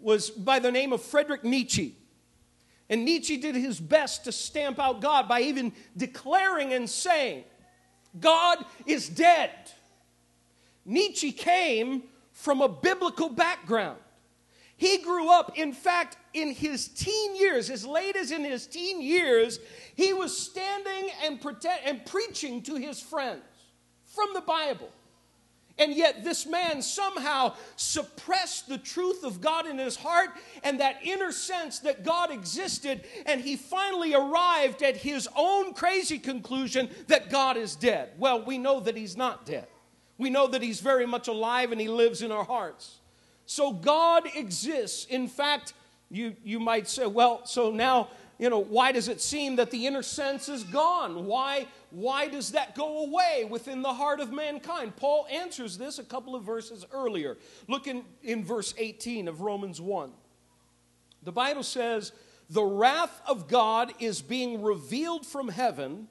was 0.00 0.30
by 0.30 0.58
the 0.58 0.70
name 0.70 0.92
of 0.92 1.02
Frederick 1.02 1.44
Nietzsche. 1.44 1.96
And 2.90 3.04
Nietzsche 3.04 3.36
did 3.36 3.54
his 3.54 3.80
best 3.80 4.24
to 4.24 4.32
stamp 4.32 4.78
out 4.78 5.00
God 5.00 5.28
by 5.28 5.42
even 5.42 5.72
declaring 5.96 6.72
and 6.72 6.88
saying, 6.88 7.44
God 8.18 8.64
is 8.86 9.08
dead. 9.08 9.50
Nietzsche 10.84 11.32
came 11.32 12.04
from 12.32 12.62
a 12.62 12.68
biblical 12.68 13.28
background. 13.28 13.98
He 14.76 14.98
grew 14.98 15.28
up, 15.28 15.58
in 15.58 15.72
fact, 15.72 16.16
in 16.32 16.52
his 16.52 16.88
teen 16.88 17.36
years, 17.36 17.68
as 17.68 17.84
late 17.84 18.14
as 18.14 18.30
in 18.30 18.44
his 18.44 18.66
teen 18.66 19.02
years, 19.02 19.58
he 19.96 20.12
was 20.12 20.36
standing 20.36 21.10
and, 21.24 21.44
and 21.84 22.06
preaching 22.06 22.62
to 22.62 22.76
his 22.76 23.00
friends 23.00 23.42
from 24.06 24.28
the 24.34 24.40
Bible. 24.40 24.88
And 25.78 25.94
yet, 25.94 26.24
this 26.24 26.44
man 26.44 26.82
somehow 26.82 27.54
suppressed 27.76 28.68
the 28.68 28.78
truth 28.78 29.22
of 29.22 29.40
God 29.40 29.66
in 29.66 29.78
his 29.78 29.96
heart 29.96 30.30
and 30.64 30.80
that 30.80 30.98
inner 31.04 31.30
sense 31.30 31.78
that 31.80 32.04
God 32.04 32.32
existed. 32.32 33.04
And 33.26 33.40
he 33.40 33.56
finally 33.56 34.14
arrived 34.14 34.82
at 34.82 34.96
his 34.96 35.28
own 35.36 35.74
crazy 35.74 36.18
conclusion 36.18 36.90
that 37.06 37.30
God 37.30 37.56
is 37.56 37.76
dead. 37.76 38.10
Well, 38.18 38.44
we 38.44 38.58
know 38.58 38.80
that 38.80 38.96
he's 38.96 39.16
not 39.16 39.46
dead. 39.46 39.68
We 40.18 40.30
know 40.30 40.48
that 40.48 40.62
he's 40.62 40.80
very 40.80 41.06
much 41.06 41.28
alive 41.28 41.70
and 41.70 41.80
he 41.80 41.88
lives 41.88 42.22
in 42.22 42.32
our 42.32 42.44
hearts. 42.44 42.98
So, 43.46 43.72
God 43.72 44.24
exists. 44.34 45.04
In 45.04 45.28
fact, 45.28 45.74
you, 46.10 46.34
you 46.42 46.58
might 46.58 46.88
say, 46.88 47.06
well, 47.06 47.46
so 47.46 47.70
now 47.70 48.08
you 48.38 48.48
know, 48.48 48.60
why 48.60 48.92
does 48.92 49.08
it 49.08 49.20
seem 49.20 49.56
that 49.56 49.72
the 49.72 49.86
inner 49.86 50.02
sense 50.02 50.48
is 50.48 50.62
gone? 50.62 51.26
Why, 51.26 51.66
why 51.90 52.28
does 52.28 52.52
that 52.52 52.76
go 52.76 53.04
away 53.04 53.44
within 53.48 53.82
the 53.82 53.92
heart 53.92 54.20
of 54.20 54.32
mankind? 54.32 54.94
Paul 54.94 55.26
answers 55.30 55.76
this 55.76 55.98
a 55.98 56.04
couple 56.04 56.36
of 56.36 56.44
verses 56.44 56.86
earlier. 56.92 57.36
Look 57.66 57.88
in, 57.88 58.04
in 58.22 58.44
verse 58.44 58.74
18 58.78 59.26
of 59.26 59.40
Romans 59.40 59.80
1. 59.80 60.12
The 61.24 61.32
Bible 61.32 61.64
says, 61.64 62.12
The 62.48 62.62
wrath 62.62 63.20
of 63.26 63.48
God 63.48 63.92
is 63.98 64.22
being 64.22 64.62
revealed 64.62 65.26
from 65.26 65.48
heaven 65.48 66.06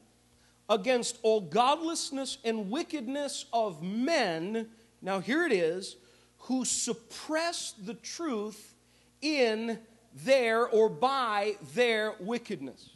against 0.69 1.17
all 1.23 1.39
godlessness 1.39 2.39
and 2.43 2.69
wickedness 2.69 3.45
of 3.53 3.81
men. 3.81 4.67
Now, 5.01 5.21
here 5.21 5.45
it 5.45 5.53
is, 5.53 5.95
who 6.39 6.65
suppress 6.65 7.73
the 7.85 7.93
truth 7.93 8.73
in 9.21 9.79
their 10.13 10.67
or 10.67 10.89
by 10.89 11.55
their 11.73 12.15
wickedness. 12.19 12.89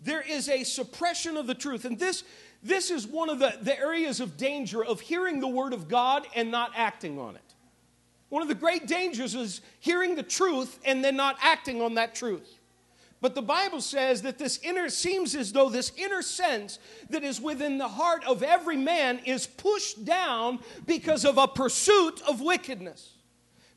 There 0.00 0.22
is 0.22 0.48
a 0.48 0.64
suppression 0.64 1.36
of 1.36 1.46
the 1.46 1.54
truth. 1.54 1.84
And 1.84 1.98
this, 1.98 2.24
this 2.62 2.90
is 2.90 3.06
one 3.06 3.28
of 3.28 3.38
the, 3.38 3.56
the 3.60 3.78
areas 3.78 4.20
of 4.20 4.36
danger 4.36 4.84
of 4.84 5.00
hearing 5.00 5.40
the 5.40 5.48
word 5.48 5.72
of 5.72 5.88
God 5.88 6.26
and 6.34 6.50
not 6.50 6.72
acting 6.74 7.18
on 7.18 7.36
it. 7.36 7.42
One 8.28 8.42
of 8.42 8.48
the 8.48 8.54
great 8.54 8.86
dangers 8.86 9.34
is 9.34 9.60
hearing 9.78 10.16
the 10.16 10.22
truth 10.22 10.78
and 10.84 11.04
then 11.04 11.16
not 11.16 11.36
acting 11.42 11.82
on 11.82 11.94
that 11.94 12.14
truth. 12.14 12.58
But 13.20 13.36
the 13.36 13.42
Bible 13.42 13.80
says 13.80 14.22
that 14.22 14.38
this 14.38 14.58
inner 14.64 14.88
seems 14.88 15.36
as 15.36 15.52
though 15.52 15.68
this 15.68 15.92
inner 15.96 16.22
sense 16.22 16.80
that 17.10 17.22
is 17.22 17.40
within 17.40 17.78
the 17.78 17.86
heart 17.86 18.24
of 18.24 18.42
every 18.42 18.76
man 18.76 19.20
is 19.24 19.46
pushed 19.46 20.04
down 20.04 20.58
because 20.86 21.24
of 21.24 21.38
a 21.38 21.46
pursuit 21.46 22.20
of 22.26 22.40
wickedness 22.40 23.12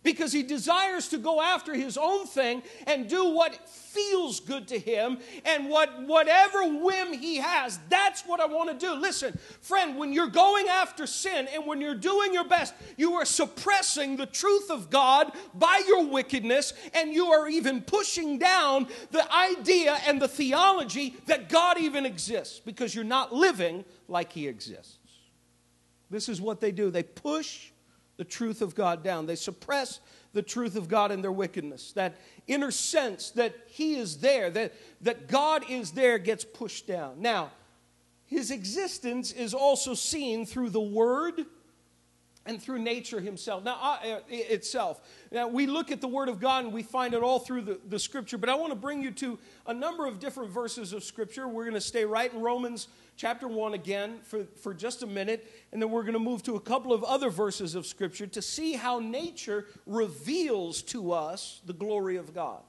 because 0.05 0.31
he 0.31 0.43
desires 0.43 1.09
to 1.09 1.17
go 1.17 1.41
after 1.41 1.73
his 1.73 1.97
own 1.97 2.25
thing 2.27 2.63
and 2.87 3.09
do 3.09 3.31
what 3.31 3.67
feels 3.67 4.39
good 4.39 4.67
to 4.67 4.77
him 4.77 5.17
and 5.43 5.69
what 5.69 6.03
whatever 6.03 6.63
whim 6.63 7.11
he 7.11 7.37
has. 7.37 7.79
That's 7.89 8.21
what 8.21 8.39
i 8.39 8.45
want 8.45 8.69
to 8.69 8.85
do. 8.85 8.93
Listen 8.93 9.37
friend 9.59 9.97
when 9.97 10.13
you're 10.13 10.27
going 10.27 10.67
after 10.67 11.07
sin 11.07 11.47
and 11.53 11.65
when 11.65 11.81
you're 11.81 11.95
doing 11.95 12.33
your 12.33 12.43
best 12.43 12.73
you 12.95 13.13
are 13.13 13.25
suppressing 13.25 14.15
the 14.15 14.25
truth 14.27 14.69
of 14.69 14.89
god 14.89 15.31
by 15.55 15.81
your 15.87 16.05
wickedness 16.05 16.73
and 16.93 17.11
you 17.11 17.27
are 17.27 17.49
even 17.49 17.81
pushing 17.81 18.37
down 18.37 18.87
the 19.11 19.33
idea 19.33 19.97
and 20.07 20.21
the 20.21 20.27
theology 20.27 21.15
that 21.25 21.49
god 21.49 21.79
even 21.79 22.05
exists 22.05 22.59
because 22.59 22.93
you're 22.93 23.03
not 23.03 23.33
living 23.33 23.83
like 24.07 24.31
he 24.31 24.47
exists. 24.47 24.99
This 26.11 26.29
is 26.29 26.39
what 26.39 26.61
they 26.61 26.71
do. 26.71 26.91
They 26.91 27.03
push 27.03 27.71
the 28.17 28.23
truth 28.23 28.61
of 28.61 28.75
God 28.75 29.03
down. 29.03 29.25
They 29.25 29.35
suppress 29.35 29.99
the 30.33 30.41
truth 30.41 30.75
of 30.75 30.87
God 30.87 31.11
in 31.11 31.21
their 31.21 31.31
wickedness. 31.31 31.91
That 31.93 32.17
inner 32.47 32.71
sense 32.71 33.31
that 33.31 33.55
He 33.67 33.95
is 33.95 34.17
there, 34.17 34.49
that, 34.51 34.73
that 35.01 35.27
God 35.27 35.63
is 35.69 35.91
there, 35.91 36.17
gets 36.17 36.43
pushed 36.43 36.87
down. 36.87 37.21
Now, 37.21 37.51
His 38.25 38.51
existence 38.51 39.31
is 39.31 39.53
also 39.53 39.93
seen 39.93 40.45
through 40.45 40.69
the 40.71 40.79
Word 40.81 41.45
and 42.45 42.61
through 42.61 42.79
nature 42.79 43.19
himself 43.19 43.63
now 43.63 43.75
uh, 44.03 44.19
itself. 44.29 45.01
Now 45.31 45.47
we 45.47 45.65
look 45.65 45.91
at 45.91 46.01
the 46.01 46.07
word 46.07 46.29
of 46.29 46.39
god 46.39 46.65
and 46.65 46.73
we 46.73 46.83
find 46.83 47.13
it 47.13 47.23
all 47.23 47.39
through 47.39 47.61
the, 47.61 47.79
the 47.87 47.99
scripture 47.99 48.37
but 48.37 48.49
i 48.49 48.55
want 48.55 48.71
to 48.71 48.75
bring 48.75 49.01
you 49.01 49.11
to 49.11 49.39
a 49.67 49.73
number 49.73 50.05
of 50.05 50.19
different 50.19 50.51
verses 50.51 50.93
of 50.93 51.03
scripture. 51.03 51.47
We're 51.47 51.63
going 51.63 51.73
to 51.73 51.81
stay 51.81 52.05
right 52.05 52.31
in 52.31 52.41
romans 52.41 52.87
chapter 53.17 53.47
1 53.47 53.73
again 53.73 54.19
for, 54.23 54.45
for 54.61 54.73
just 54.73 55.03
a 55.03 55.07
minute 55.07 55.51
and 55.71 55.81
then 55.81 55.89
we're 55.89 56.03
going 56.03 56.13
to 56.13 56.19
move 56.19 56.43
to 56.43 56.55
a 56.55 56.59
couple 56.59 56.93
of 56.93 57.03
other 57.03 57.29
verses 57.29 57.75
of 57.75 57.85
scripture 57.85 58.27
to 58.27 58.41
see 58.41 58.73
how 58.73 58.99
nature 58.99 59.67
reveals 59.85 60.81
to 60.81 61.11
us 61.11 61.61
the 61.65 61.73
glory 61.73 62.17
of 62.17 62.33
god 62.33 62.61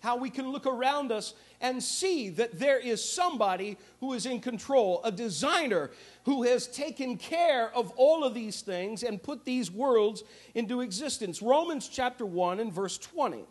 how 0.00 0.16
we 0.16 0.30
can 0.30 0.50
look 0.50 0.66
around 0.66 1.12
us 1.12 1.34
and 1.60 1.82
see 1.82 2.30
that 2.30 2.58
there 2.58 2.78
is 2.78 3.04
somebody 3.04 3.76
who 4.00 4.14
is 4.14 4.26
in 4.26 4.40
control, 4.40 5.00
a 5.04 5.12
designer 5.12 5.90
who 6.24 6.42
has 6.42 6.66
taken 6.66 7.16
care 7.16 7.70
of 7.74 7.90
all 7.96 8.24
of 8.24 8.34
these 8.34 8.62
things 8.62 9.02
and 9.02 9.22
put 9.22 9.44
these 9.44 9.70
worlds 9.70 10.24
into 10.54 10.80
existence. 10.80 11.42
Romans 11.42 11.88
chapter 11.88 12.24
1 12.24 12.60
and 12.60 12.72
verse 12.72 12.98
20. 12.98 13.44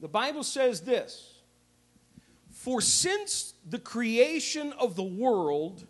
The 0.00 0.08
Bible 0.08 0.42
says 0.42 0.80
this 0.80 1.40
For 2.50 2.80
since 2.80 3.54
the 3.68 3.78
creation 3.78 4.72
of 4.80 4.96
the 4.96 5.02
world, 5.04 5.86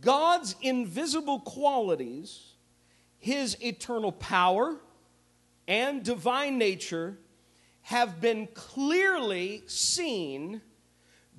God's 0.00 0.54
invisible 0.60 1.40
qualities, 1.40 2.54
his 3.18 3.56
eternal 3.60 4.12
power, 4.12 4.76
and 5.66 6.02
divine 6.02 6.58
nature 6.58 7.18
have 7.82 8.20
been 8.20 8.48
clearly 8.54 9.62
seen 9.66 10.60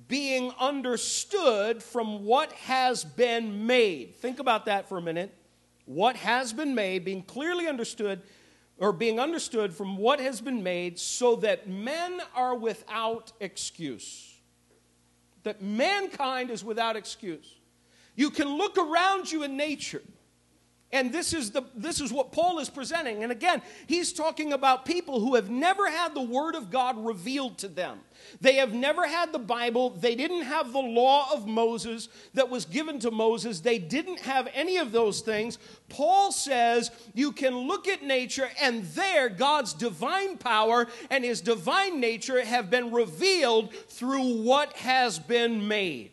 being 0.06 0.52
understood 0.60 1.82
from 1.82 2.24
what 2.24 2.52
has 2.52 3.04
been 3.04 3.66
made. 3.66 4.14
Think 4.16 4.38
about 4.38 4.66
that 4.66 4.88
for 4.88 4.98
a 4.98 5.02
minute. 5.02 5.34
What 5.86 6.16
has 6.16 6.52
been 6.52 6.74
made, 6.74 7.04
being 7.04 7.22
clearly 7.22 7.66
understood, 7.66 8.22
or 8.78 8.92
being 8.92 9.18
understood 9.18 9.72
from 9.72 9.96
what 9.96 10.20
has 10.20 10.40
been 10.40 10.62
made, 10.62 10.98
so 10.98 11.36
that 11.36 11.68
men 11.68 12.20
are 12.34 12.54
without 12.54 13.32
excuse. 13.40 14.34
That 15.42 15.62
mankind 15.62 16.50
is 16.50 16.64
without 16.64 16.96
excuse. 16.96 17.58
You 18.16 18.30
can 18.30 18.48
look 18.48 18.78
around 18.78 19.30
you 19.30 19.42
in 19.42 19.56
nature 19.56 20.02
and 20.94 21.12
this 21.12 21.34
is, 21.34 21.50
the, 21.50 21.62
this 21.74 22.00
is 22.00 22.12
what 22.12 22.30
Paul 22.30 22.60
is 22.60 22.70
presenting. 22.70 23.24
And 23.24 23.32
again, 23.32 23.62
he's 23.88 24.12
talking 24.12 24.52
about 24.52 24.84
people 24.84 25.18
who 25.18 25.34
have 25.34 25.50
never 25.50 25.90
had 25.90 26.14
the 26.14 26.22
Word 26.22 26.54
of 26.54 26.70
God 26.70 27.04
revealed 27.04 27.58
to 27.58 27.68
them. 27.68 27.98
They 28.40 28.54
have 28.54 28.72
never 28.72 29.04
had 29.04 29.32
the 29.32 29.40
Bible. 29.40 29.90
They 29.90 30.14
didn't 30.14 30.42
have 30.42 30.72
the 30.72 30.78
law 30.78 31.32
of 31.32 31.48
Moses 31.48 32.08
that 32.34 32.48
was 32.48 32.64
given 32.64 33.00
to 33.00 33.10
Moses. 33.10 33.58
They 33.58 33.76
didn't 33.76 34.20
have 34.20 34.48
any 34.54 34.76
of 34.76 34.92
those 34.92 35.20
things. 35.20 35.58
Paul 35.88 36.30
says 36.30 36.92
you 37.12 37.32
can 37.32 37.56
look 37.56 37.88
at 37.88 38.04
nature, 38.04 38.48
and 38.62 38.84
there 38.84 39.28
God's 39.28 39.74
divine 39.74 40.38
power 40.38 40.86
and 41.10 41.24
his 41.24 41.40
divine 41.40 41.98
nature 41.98 42.44
have 42.44 42.70
been 42.70 42.92
revealed 42.92 43.74
through 43.74 44.42
what 44.42 44.74
has 44.74 45.18
been 45.18 45.66
made. 45.66 46.12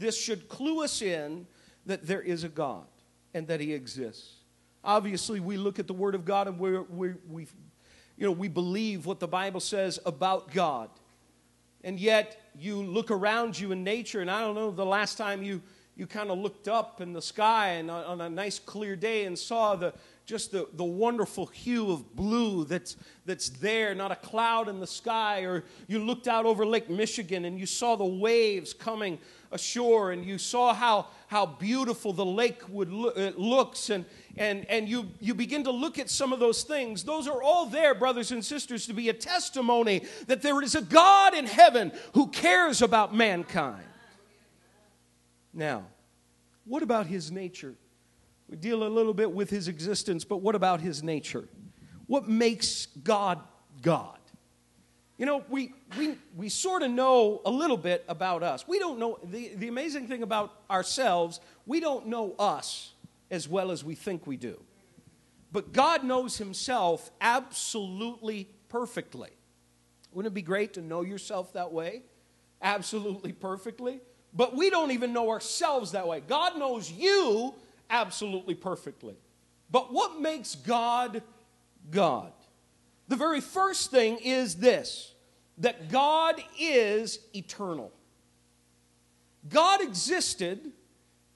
This 0.00 0.20
should 0.20 0.48
clue 0.48 0.82
us 0.82 1.00
in 1.00 1.46
that 1.86 2.08
there 2.08 2.20
is 2.20 2.42
a 2.42 2.48
God 2.48 2.86
and 3.36 3.46
that 3.48 3.60
he 3.60 3.74
exists. 3.74 4.36
Obviously, 4.82 5.40
we 5.40 5.56
look 5.58 5.78
at 5.78 5.86
the 5.86 5.92
Word 5.92 6.14
of 6.14 6.24
God 6.24 6.48
and 6.48 6.58
we 6.58 6.78
we 6.78 7.14
we, 7.28 7.46
you 8.16 8.26
know, 8.26 8.32
we 8.32 8.48
believe 8.48 9.04
what 9.04 9.20
the 9.20 9.28
Bible 9.28 9.60
says 9.60 9.98
about 10.06 10.52
God. 10.52 10.88
And 11.84 12.00
yet, 12.00 12.40
you 12.58 12.82
look 12.82 13.10
around 13.10 13.60
you 13.60 13.72
in 13.72 13.84
nature, 13.84 14.20
and 14.20 14.30
I 14.30 14.40
don't 14.40 14.54
know 14.54 14.70
the 14.70 14.86
last 14.86 15.18
time 15.18 15.42
you, 15.42 15.62
you 15.94 16.06
kind 16.06 16.30
of 16.30 16.38
looked 16.38 16.66
up 16.66 17.00
in 17.00 17.12
the 17.12 17.22
sky 17.22 17.72
and 17.72 17.90
on 17.90 18.20
a 18.20 18.28
nice 18.28 18.58
clear 18.58 18.96
day 18.96 19.24
and 19.24 19.38
saw 19.38 19.76
the, 19.76 19.92
just 20.24 20.50
the, 20.50 20.66
the 20.72 20.84
wonderful 20.84 21.46
hue 21.46 21.92
of 21.92 22.16
blue 22.16 22.64
that's, 22.64 22.96
that's 23.24 23.50
there, 23.50 23.94
not 23.94 24.10
a 24.10 24.16
cloud 24.16 24.68
in 24.68 24.80
the 24.80 24.86
sky. 24.86 25.42
Or 25.42 25.62
you 25.86 26.00
looked 26.00 26.26
out 26.26 26.44
over 26.44 26.66
Lake 26.66 26.90
Michigan 26.90 27.44
and 27.44 27.60
you 27.60 27.66
saw 27.66 27.94
the 27.94 28.04
waves 28.04 28.72
coming 28.72 29.18
ashore 29.50 30.12
and 30.12 30.24
you 30.24 30.38
saw 30.38 30.74
how, 30.74 31.06
how 31.28 31.46
beautiful 31.46 32.12
the 32.12 32.24
lake 32.24 32.62
would 32.68 32.90
lo- 32.90 33.12
it 33.16 33.34
uh, 33.34 33.40
looks 33.40 33.90
and, 33.90 34.04
and, 34.36 34.64
and 34.66 34.88
you, 34.88 35.08
you 35.20 35.34
begin 35.34 35.64
to 35.64 35.70
look 35.70 35.98
at 35.98 36.10
some 36.10 36.32
of 36.32 36.40
those 36.40 36.62
things. 36.62 37.04
Those 37.04 37.28
are 37.28 37.42
all 37.42 37.66
there 37.66 37.94
brothers 37.94 38.32
and 38.32 38.44
sisters 38.44 38.86
to 38.86 38.92
be 38.92 39.08
a 39.08 39.12
testimony 39.12 40.04
that 40.26 40.42
there 40.42 40.60
is 40.62 40.74
a 40.74 40.82
god 40.82 41.34
in 41.34 41.46
heaven 41.46 41.92
who 42.14 42.28
cares 42.28 42.82
about 42.82 43.14
mankind. 43.14 43.84
Now 45.52 45.84
what 46.64 46.82
about 46.82 47.06
his 47.06 47.30
nature? 47.30 47.74
We 48.48 48.56
deal 48.56 48.84
a 48.84 48.88
little 48.88 49.14
bit 49.14 49.30
with 49.30 49.50
his 49.50 49.68
existence 49.68 50.24
but 50.24 50.38
what 50.38 50.54
about 50.54 50.80
his 50.80 51.02
nature? 51.02 51.48
What 52.06 52.28
makes 52.28 52.86
god 52.86 53.40
god 53.82 54.18
you 55.18 55.24
know, 55.24 55.44
we, 55.48 55.72
we, 55.96 56.16
we 56.36 56.48
sort 56.48 56.82
of 56.82 56.90
know 56.90 57.40
a 57.44 57.50
little 57.50 57.76
bit 57.76 58.04
about 58.08 58.42
us. 58.42 58.68
We 58.68 58.78
don't 58.78 58.98
know, 58.98 59.18
the, 59.24 59.54
the 59.56 59.68
amazing 59.68 60.08
thing 60.08 60.22
about 60.22 60.52
ourselves, 60.70 61.40
we 61.64 61.80
don't 61.80 62.06
know 62.06 62.34
us 62.38 62.92
as 63.30 63.48
well 63.48 63.70
as 63.70 63.82
we 63.82 63.94
think 63.94 64.26
we 64.26 64.36
do. 64.36 64.60
But 65.52 65.72
God 65.72 66.04
knows 66.04 66.36
Himself 66.36 67.10
absolutely 67.20 68.48
perfectly. 68.68 69.30
Wouldn't 70.12 70.32
it 70.32 70.34
be 70.34 70.42
great 70.42 70.74
to 70.74 70.82
know 70.82 71.02
yourself 71.02 71.54
that 71.54 71.72
way? 71.72 72.02
Absolutely 72.60 73.32
perfectly. 73.32 74.00
But 74.34 74.54
we 74.54 74.68
don't 74.68 74.90
even 74.90 75.14
know 75.14 75.30
ourselves 75.30 75.92
that 75.92 76.06
way. 76.06 76.20
God 76.26 76.58
knows 76.58 76.90
you 76.90 77.54
absolutely 77.88 78.54
perfectly. 78.54 79.14
But 79.70 79.92
what 79.92 80.20
makes 80.20 80.54
God 80.54 81.22
God? 81.90 82.32
The 83.08 83.16
very 83.16 83.40
first 83.40 83.90
thing 83.90 84.18
is 84.18 84.56
this 84.56 85.14
that 85.58 85.90
God 85.90 86.42
is 86.58 87.18
eternal. 87.34 87.92
God 89.48 89.80
existed 89.80 90.72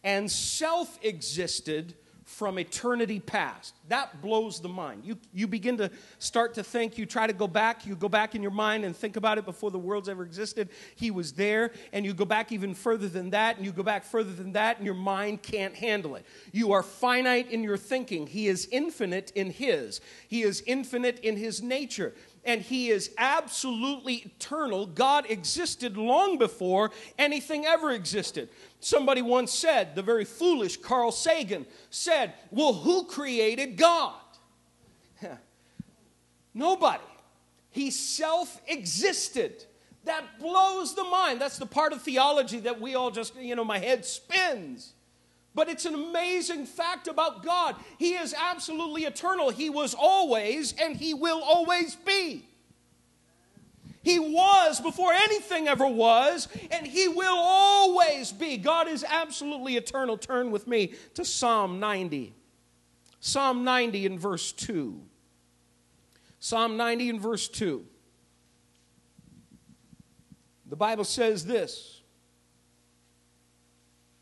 and 0.02 0.30
self 0.30 0.98
existed 1.02 1.94
from 2.30 2.58
eternity 2.58 3.18
past. 3.18 3.74
That 3.88 4.22
blows 4.22 4.60
the 4.60 4.68
mind. 4.68 5.04
You, 5.04 5.18
you 5.34 5.48
begin 5.48 5.76
to 5.78 5.90
start 6.20 6.54
to 6.54 6.62
think, 6.62 6.96
you 6.96 7.04
try 7.04 7.26
to 7.26 7.32
go 7.32 7.48
back, 7.48 7.84
you 7.84 7.96
go 7.96 8.08
back 8.08 8.36
in 8.36 8.40
your 8.40 8.52
mind 8.52 8.84
and 8.84 8.96
think 8.96 9.16
about 9.16 9.36
it 9.36 9.44
before 9.44 9.72
the 9.72 9.80
world's 9.80 10.08
ever 10.08 10.22
existed. 10.22 10.68
He 10.94 11.10
was 11.10 11.32
there, 11.32 11.72
and 11.92 12.06
you 12.06 12.14
go 12.14 12.24
back 12.24 12.52
even 12.52 12.72
further 12.72 13.08
than 13.08 13.30
that, 13.30 13.56
and 13.56 13.66
you 13.66 13.72
go 13.72 13.82
back 13.82 14.04
further 14.04 14.32
than 14.32 14.52
that, 14.52 14.76
and 14.76 14.86
your 14.86 14.94
mind 14.94 15.42
can't 15.42 15.74
handle 15.74 16.14
it. 16.14 16.24
You 16.52 16.72
are 16.72 16.84
finite 16.84 17.50
in 17.50 17.64
your 17.64 17.76
thinking. 17.76 18.28
He 18.28 18.46
is 18.46 18.68
infinite 18.70 19.32
in 19.34 19.50
His, 19.50 20.00
He 20.28 20.42
is 20.42 20.62
infinite 20.66 21.18
in 21.18 21.36
His 21.36 21.60
nature 21.60 22.14
and 22.44 22.62
he 22.62 22.88
is 22.88 23.12
absolutely 23.18 24.14
eternal. 24.14 24.86
God 24.86 25.26
existed 25.28 25.96
long 25.96 26.38
before 26.38 26.90
anything 27.18 27.66
ever 27.66 27.92
existed. 27.92 28.48
Somebody 28.80 29.22
once 29.22 29.52
said, 29.52 29.94
the 29.94 30.02
very 30.02 30.24
foolish 30.24 30.76
Carl 30.78 31.12
Sagan 31.12 31.66
said, 31.90 32.34
Well, 32.50 32.72
who 32.72 33.04
created 33.04 33.76
God? 33.76 34.14
Nobody. 36.54 37.02
He 37.70 37.90
self 37.90 38.60
existed. 38.66 39.64
That 40.04 40.38
blows 40.40 40.94
the 40.94 41.04
mind. 41.04 41.40
That's 41.40 41.58
the 41.58 41.66
part 41.66 41.92
of 41.92 42.02
theology 42.02 42.60
that 42.60 42.80
we 42.80 42.94
all 42.94 43.10
just, 43.10 43.36
you 43.36 43.54
know, 43.54 43.64
my 43.64 43.78
head 43.78 44.04
spins. 44.06 44.94
But 45.54 45.68
it's 45.68 45.84
an 45.84 45.94
amazing 45.94 46.66
fact 46.66 47.08
about 47.08 47.42
God. 47.42 47.76
He 47.98 48.14
is 48.14 48.34
absolutely 48.34 49.04
eternal. 49.04 49.50
He 49.50 49.68
was 49.68 49.94
always 49.94 50.74
and 50.80 50.96
He 50.96 51.14
will 51.14 51.42
always 51.42 51.96
be. 51.96 52.46
He 54.02 54.18
was 54.18 54.80
before 54.80 55.12
anything 55.12 55.68
ever 55.68 55.86
was, 55.86 56.48
and 56.70 56.86
He 56.86 57.06
will 57.06 57.36
always 57.36 58.32
be. 58.32 58.56
God 58.56 58.88
is 58.88 59.04
absolutely 59.06 59.76
eternal. 59.76 60.16
Turn 60.16 60.50
with 60.50 60.66
me 60.66 60.94
to 61.14 61.24
Psalm 61.24 61.80
90. 61.80 62.34
Psalm 63.20 63.64
90 63.64 64.06
in 64.06 64.18
verse 64.18 64.52
2. 64.52 65.00
Psalm 66.38 66.78
90 66.78 67.10
in 67.10 67.20
verse 67.20 67.46
2. 67.48 67.84
The 70.66 70.76
Bible 70.76 71.04
says 71.04 71.44
this 71.44 71.99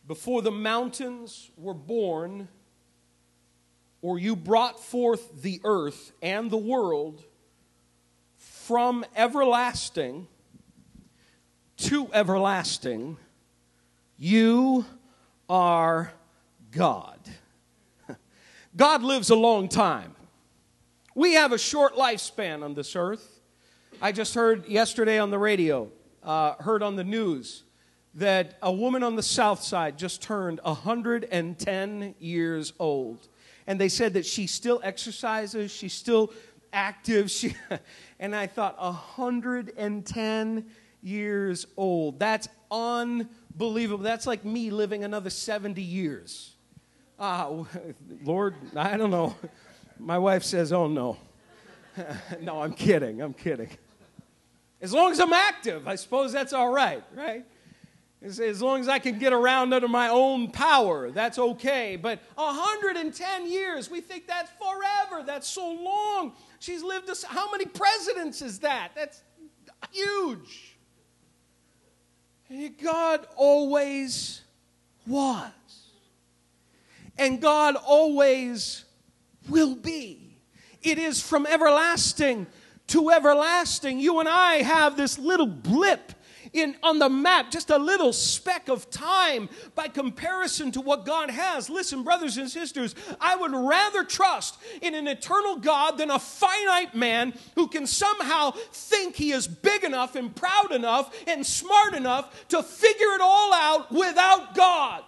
Before 0.09 0.41
the 0.41 0.51
mountains 0.51 1.51
were 1.59 1.75
born, 1.75 2.49
or 4.01 4.19
you 4.19 4.35
brought 4.35 4.83
forth 4.83 5.43
the 5.43 5.61
earth 5.65 6.13
and 6.23 6.51
the 6.51 6.57
world, 6.57 7.23
from 8.35 9.05
everlasting 9.15 10.27
to 11.77 12.11
everlasting, 12.15 13.19
you 14.17 14.87
are 15.47 16.11
God. 16.71 17.21
God 18.77 19.03
lives 19.03 19.29
a 19.29 19.37
long 19.37 19.69
time. 19.69 20.17
We 21.15 21.35
have 21.35 21.53
a 21.53 21.59
short 21.59 21.97
lifespan 21.97 22.65
on 22.65 22.73
this 22.73 22.97
earth. 22.97 23.43
I 24.01 24.13
just 24.13 24.35
heard 24.35 24.67
yesterday 24.69 25.19
on 25.19 25.31
the 25.31 25.39
radio, 25.39 25.91
uh, 26.23 26.55
heard 26.55 26.83
on 26.83 26.97
the 26.97 27.05
news, 27.05 27.65
that 28.15 28.59
a 28.63 28.73
woman 28.73 29.03
on 29.03 29.17
the 29.17 29.23
south 29.23 29.63
side 29.63 29.99
just 29.99 30.23
turned 30.23 30.61
110 30.63 32.15
years 32.19 32.73
old. 32.79 33.29
And 33.67 33.81
they 33.81 33.89
said 33.89 34.15
that 34.15 34.27
she 34.27 34.47
still 34.47 34.81
exercises, 34.83 35.71
she's 35.71 35.93
still 35.93 36.33
active. 36.73 37.31
She, 37.31 37.55
and 38.19 38.35
I 38.35 38.47
thought, 38.47 38.81
110 38.81 40.67
years 41.03 41.67
old. 41.77 42.19
That's 42.19 42.49
unbelievable. 42.71 44.03
That's 44.03 44.27
like 44.27 44.45
me 44.45 44.71
living 44.71 45.05
another 45.05 45.31
70 45.31 45.83
years. 45.83 46.55
Uh, 47.19 47.65
Lord, 48.25 48.55
I 48.77 48.97
don't 48.97 49.11
know. 49.11 49.37
My 49.99 50.19
wife 50.19 50.45
says, 50.45 50.73
oh 50.73 50.87
no. 50.87 51.17
no, 52.41 52.63
I'm 52.63 52.73
kidding. 52.73 53.21
I'm 53.21 53.35
kidding. 53.35 53.71
As 54.81 54.93
long 54.93 55.11
as 55.11 55.19
I'm 55.19 55.33
active, 55.33 55.89
I 55.89 55.97
suppose 55.97 56.33
that's 56.33 56.53
all 56.53 56.71
right, 56.71 57.03
right? 57.15 57.45
As 58.21 58.61
long 58.61 58.81
as 58.81 58.89
I 58.89 58.99
can 58.99 59.19
get 59.21 59.33
around 59.33 59.73
under 59.73 59.87
my 59.87 60.09
own 60.09 60.51
power, 60.51 61.13
that's 61.13 61.39
okay. 61.39 61.95
But 61.95 62.21
110 62.35 63.49
years, 63.49 63.89
we 63.89 64.01
think 64.01 64.27
that's 64.27 64.51
forever. 64.59 65.23
That's 65.25 65.47
so 65.47 65.71
long. 65.71 66.33
She's 66.59 66.83
lived, 66.83 67.09
a, 67.09 67.27
how 67.29 67.49
many 67.53 67.65
presidents 67.65 68.43
is 68.43 68.59
that? 68.61 68.91
That's 68.97 69.23
huge. 69.93 70.77
God 72.83 73.27
always 73.37 74.43
was. 75.07 75.53
And 77.17 77.41
God 77.41 77.77
always 77.77 78.85
will 79.49 79.77
be. 79.77 80.39
It 80.83 80.99
is 80.99 81.23
from 81.23 81.47
everlasting 81.47 82.49
to 82.89 83.11
everlasting. 83.11 84.01
You 84.01 84.19
and 84.19 84.29
I 84.29 84.63
have 84.63 84.97
this 84.97 85.19
little 85.19 85.47
blip 85.47 86.13
in, 86.53 86.77
on 86.83 86.99
the 86.99 87.09
map, 87.09 87.51
just 87.51 87.71
a 87.71 87.79
little 87.79 88.13
speck 88.13 88.69
of 88.69 88.91
time 88.91 89.49
by 89.75 89.89
comparison 89.89 90.71
to 90.73 90.81
what 90.81 91.05
God 91.05 91.31
has. 91.31 91.69
Listen, 91.71 92.03
brothers 92.03 92.37
and 92.37 92.51
sisters, 92.51 92.95
I 93.21 93.37
would 93.37 93.53
rather 93.53 94.05
trust 94.05 94.59
in 94.83 94.95
an 94.95 95.09
eternal 95.09 95.57
God 95.57 95.99
than 95.99 96.11
a 96.11 96.19
finite 96.19 96.95
man 96.95 97.35
who 97.55 97.69
can 97.69 97.87
somehow 97.87 98.53
think 98.73 99.17
he 99.17 99.33
is 99.33 99.47
big 99.47 99.85
enough 99.85 100.17
and 100.17 100.35
proud 100.35 100.73
enough 100.73 101.15
and 101.27 101.45
smart 101.45 101.95
enough 101.95 102.49
to 102.49 102.63
figure 102.63 103.13
it 103.15 103.21
all 103.21 103.53
out 103.53 103.91
without 103.93 104.55
God. 104.55 105.05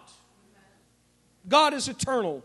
God 1.48 1.74
is 1.74 1.88
eternal. 1.88 2.44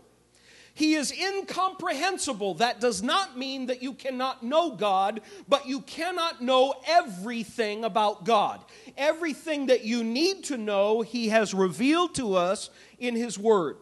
He 0.76 0.92
is 0.92 1.10
incomprehensible. 1.10 2.56
That 2.56 2.80
does 2.80 3.02
not 3.02 3.38
mean 3.38 3.64
that 3.66 3.82
you 3.82 3.94
cannot 3.94 4.42
know 4.42 4.72
God, 4.72 5.22
but 5.48 5.66
you 5.66 5.80
cannot 5.80 6.42
know 6.42 6.74
everything 6.86 7.82
about 7.82 8.26
God. 8.26 8.60
Everything 8.94 9.68
that 9.68 9.84
you 9.84 10.04
need 10.04 10.44
to 10.44 10.58
know, 10.58 11.00
He 11.00 11.30
has 11.30 11.54
revealed 11.54 12.14
to 12.16 12.34
us 12.34 12.68
in 12.98 13.16
His 13.16 13.38
Word. 13.38 13.78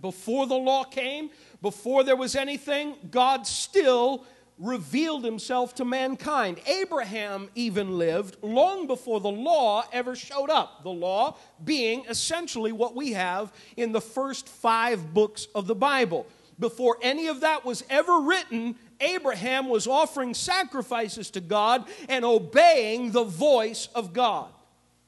Before 0.00 0.46
the 0.46 0.56
law 0.56 0.82
came, 0.82 1.28
before 1.60 2.04
there 2.04 2.16
was 2.16 2.36
anything, 2.36 2.94
God 3.10 3.46
still 3.46 4.24
revealed 4.58 5.24
himself 5.24 5.74
to 5.74 5.84
mankind. 5.84 6.58
Abraham 6.66 7.50
even 7.54 7.98
lived 7.98 8.36
long 8.42 8.86
before 8.86 9.20
the 9.20 9.30
law 9.30 9.84
ever 9.92 10.16
showed 10.16 10.50
up. 10.50 10.82
The 10.82 10.90
law 10.90 11.36
being 11.62 12.04
essentially 12.08 12.72
what 12.72 12.96
we 12.96 13.12
have 13.12 13.52
in 13.76 13.92
the 13.92 14.00
first 14.00 14.48
five 14.48 15.12
books 15.12 15.46
of 15.54 15.66
the 15.66 15.74
Bible. 15.74 16.26
Before 16.58 16.96
any 17.02 17.26
of 17.26 17.40
that 17.40 17.66
was 17.66 17.84
ever 17.90 18.20
written, 18.20 18.76
Abraham 19.00 19.68
was 19.68 19.86
offering 19.86 20.32
sacrifices 20.32 21.30
to 21.32 21.40
God 21.42 21.86
and 22.08 22.24
obeying 22.24 23.10
the 23.10 23.24
voice 23.24 23.88
of 23.94 24.14
God. 24.14 24.48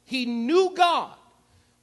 He 0.05 0.27
knew 0.27 0.75
God. 0.75 1.18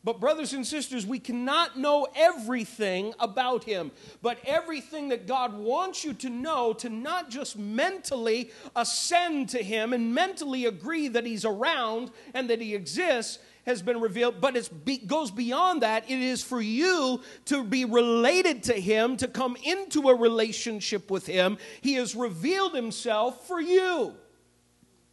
But, 0.06 0.20
brothers 0.20 0.54
and 0.54 0.66
sisters, 0.66 1.04
we 1.04 1.18
cannot 1.18 1.80
know 1.80 2.08
everything 2.16 3.16
about 3.20 3.64
Him, 3.64 3.90
but 4.22 4.38
everything 4.46 5.10
that 5.10 5.26
God 5.26 5.58
wants 5.58 6.04
you 6.04 6.14
to 6.14 6.30
know 6.30 6.74
to 6.74 6.90
not 6.90 7.32
just 7.32 7.58
mentally 7.58 8.52
ascend 8.76 9.50
to 9.50 9.64
Him 9.64 9.94
and 9.94 10.14
mentally 10.14 10.68
agree 10.68 11.08
that 11.08 11.26
He's 11.26 11.44
around 11.44 12.12
and 12.36 12.52
that 12.52 12.62
He 12.62 12.76
exists 12.76 13.40
has 13.66 13.82
been 13.82 14.00
revealed, 14.00 14.40
but 14.40 14.56
it 14.56 15.08
goes 15.08 15.32
beyond 15.32 15.82
that. 15.82 16.04
It 16.08 16.22
is 16.22 16.44
for 16.44 16.62
you 16.62 17.22
to 17.46 17.64
be 17.64 17.84
related 17.84 18.62
to 18.66 18.74
Him, 18.74 19.18
to 19.18 19.28
come 19.28 19.58
into 19.64 20.10
a 20.10 20.16
relationship 20.16 21.10
with 21.10 21.26
Him. 21.26 21.58
He 21.82 21.96
has 21.96 22.16
revealed 22.16 22.76
Himself 22.76 23.48
for 23.48 23.60
you. 23.60 24.14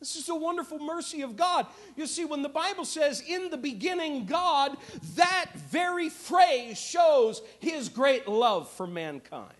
This 0.03 0.17
is 0.17 0.29
a 0.29 0.35
wonderful 0.35 0.81
mercy 0.81 1.23
of 1.23 1.37
God. 1.37 1.65
You 1.95 2.09
see, 2.09 2.25
when 2.25 2.43
the 2.43 2.49
Bible 2.49 2.85
says, 2.85 3.21
in 3.21 3.51
the 3.51 3.57
beginning, 3.57 4.27
God, 4.27 4.77
that 5.15 5.53
very 5.71 6.09
phrase 6.09 6.77
shows 6.77 7.41
his 7.61 7.89
great 7.89 8.27
love 8.27 8.69
for 8.69 8.85
mankind. 8.85 9.55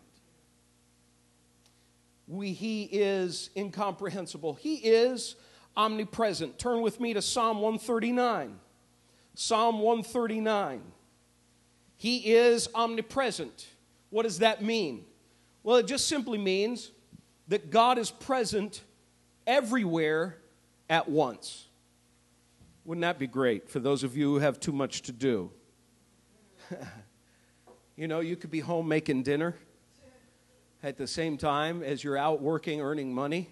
We, 2.27 2.55
he 2.55 2.89
is 2.91 3.51
incomprehensible, 3.57 4.55
he 4.55 4.79
is 4.79 5.37
omnipresent. 5.77 6.59
Turn 6.59 6.83
with 6.83 6.99
me 6.99 7.15
to 7.15 7.23
Psalm 7.23 7.61
139. 7.61 8.59
Psalm 9.37 9.79
139. 9.79 10.83
He 11.99 12.33
is 12.35 12.69
omnipresent. 12.75 13.69
What 14.11 14.25
does 14.25 14.41
that 14.41 14.61
mean? 14.61 15.05
Well, 15.63 15.77
it 15.77 15.87
just 15.87 16.09
simply 16.09 16.39
means 16.39 16.91
that 17.47 17.71
God 17.71 17.97
is 17.97 18.11
present 18.11 18.83
everywhere 19.47 20.37
at 20.89 21.09
once. 21.09 21.69
Wouldn't 22.85 23.03
that 23.03 23.19
be 23.19 23.27
great 23.27 23.69
for 23.69 23.79
those 23.79 24.03
of 24.03 24.17
you 24.17 24.35
who 24.35 24.39
have 24.41 24.59
too 24.59 24.73
much 24.73 25.03
to 25.03 25.13
do? 25.13 25.51
you 27.97 28.09
know, 28.09 28.21
you 28.21 28.37
could 28.37 28.51
be 28.51 28.61
home 28.61 28.89
making 28.89 29.23
dinner 29.23 29.55
at 30.83 30.97
the 30.97 31.07
same 31.07 31.37
time 31.37 31.83
as 31.83 32.03
you're 32.03 32.19
out 32.19 32.43
working, 32.43 32.81
earning 32.81 33.15
money. 33.15 33.51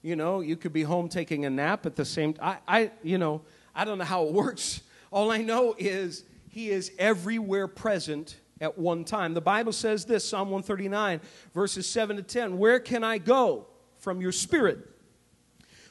You 0.00 0.16
know, 0.16 0.40
you 0.40 0.56
could 0.56 0.72
be 0.72 0.82
home 0.82 1.08
taking 1.08 1.44
a 1.44 1.50
nap 1.50 1.86
at 1.86 1.94
the 1.94 2.04
same 2.04 2.34
I, 2.40 2.58
I 2.66 2.90
you 3.02 3.18
know, 3.18 3.42
I 3.74 3.84
don't 3.84 3.98
know 3.98 4.04
how 4.04 4.24
it 4.24 4.32
works. 4.32 4.80
All 5.10 5.30
I 5.30 5.38
know 5.38 5.74
is 5.78 6.24
he 6.48 6.70
is 6.70 6.90
everywhere 6.98 7.68
present 7.68 8.36
at 8.60 8.78
one 8.78 9.04
time. 9.04 9.34
The 9.34 9.40
Bible 9.40 9.72
says 9.72 10.04
this, 10.06 10.26
Psalm 10.28 10.48
139, 10.48 11.20
verses 11.52 11.88
7 11.88 12.16
to 12.16 12.22
10. 12.22 12.58
Where 12.58 12.80
can 12.80 13.04
I 13.04 13.18
go 13.18 13.66
from 14.02 14.20
your 14.20 14.32
spirit? 14.32 14.78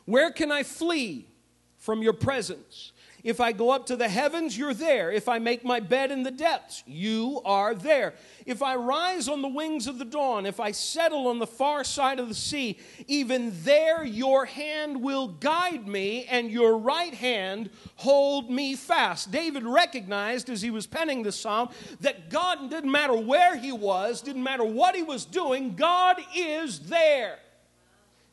Where 0.06 0.32
can 0.32 0.52
I 0.52 0.64
flee 0.64 1.28
from 1.78 2.04
your 2.04 2.14
presence? 2.14 2.92
If 3.24 3.40
I 3.40 3.52
go 3.52 3.70
up 3.70 3.86
to 3.86 3.96
the 3.96 4.10
heavens, 4.10 4.58
you're 4.58 4.74
there. 4.74 5.12
If 5.12 5.30
I 5.30 5.38
make 5.38 5.64
my 5.64 5.80
bed 5.80 6.12
in 6.12 6.24
the 6.24 6.32
depths, 6.32 6.84
you 6.88 7.40
are 7.46 7.76
there. 7.76 8.16
If 8.46 8.64
I 8.64 8.76
rise 8.76 9.28
on 9.28 9.42
the 9.42 9.48
wings 9.48 9.86
of 9.86 10.00
the 10.00 10.06
dawn, 10.06 10.46
if 10.46 10.60
I 10.60 10.72
settle 10.72 11.28
on 11.28 11.38
the 11.38 11.48
far 11.48 11.84
side 11.84 12.20
of 12.20 12.28
the 12.28 12.36
sea, 12.36 12.80
even 13.08 13.54
there 13.64 14.04
your 14.04 14.46
hand 14.46 15.02
will 15.02 15.28
guide 15.28 15.88
me 15.88 16.26
and 16.26 16.50
your 16.50 16.78
right 16.78 17.14
hand 17.14 17.70
hold 17.98 18.50
me 18.50 18.76
fast. 18.76 19.32
David 19.32 19.64
recognized 19.64 20.50
as 20.50 20.62
he 20.62 20.72
was 20.72 20.88
penning 20.88 21.22
this 21.22 21.40
psalm 21.40 21.70
that 22.00 22.32
God 22.32 22.72
didn't 22.72 22.92
matter 22.92 23.16
where 23.16 23.56
he 23.56 23.72
was, 23.72 24.22
didn't 24.22 24.44
matter 24.44 24.66
what 24.66 24.96
he 24.96 25.04
was 25.04 25.26
doing, 25.26 25.76
God 25.76 26.18
is 26.36 26.80
there. 26.82 27.38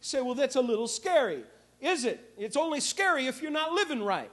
You 0.00 0.04
say, 0.04 0.20
well, 0.20 0.34
that's 0.34 0.56
a 0.56 0.60
little 0.60 0.88
scary. 0.88 1.42
Is 1.80 2.04
it? 2.04 2.32
It's 2.38 2.56
only 2.56 2.80
scary 2.80 3.26
if 3.26 3.42
you're 3.42 3.50
not 3.50 3.72
living 3.72 4.02
right. 4.02 4.30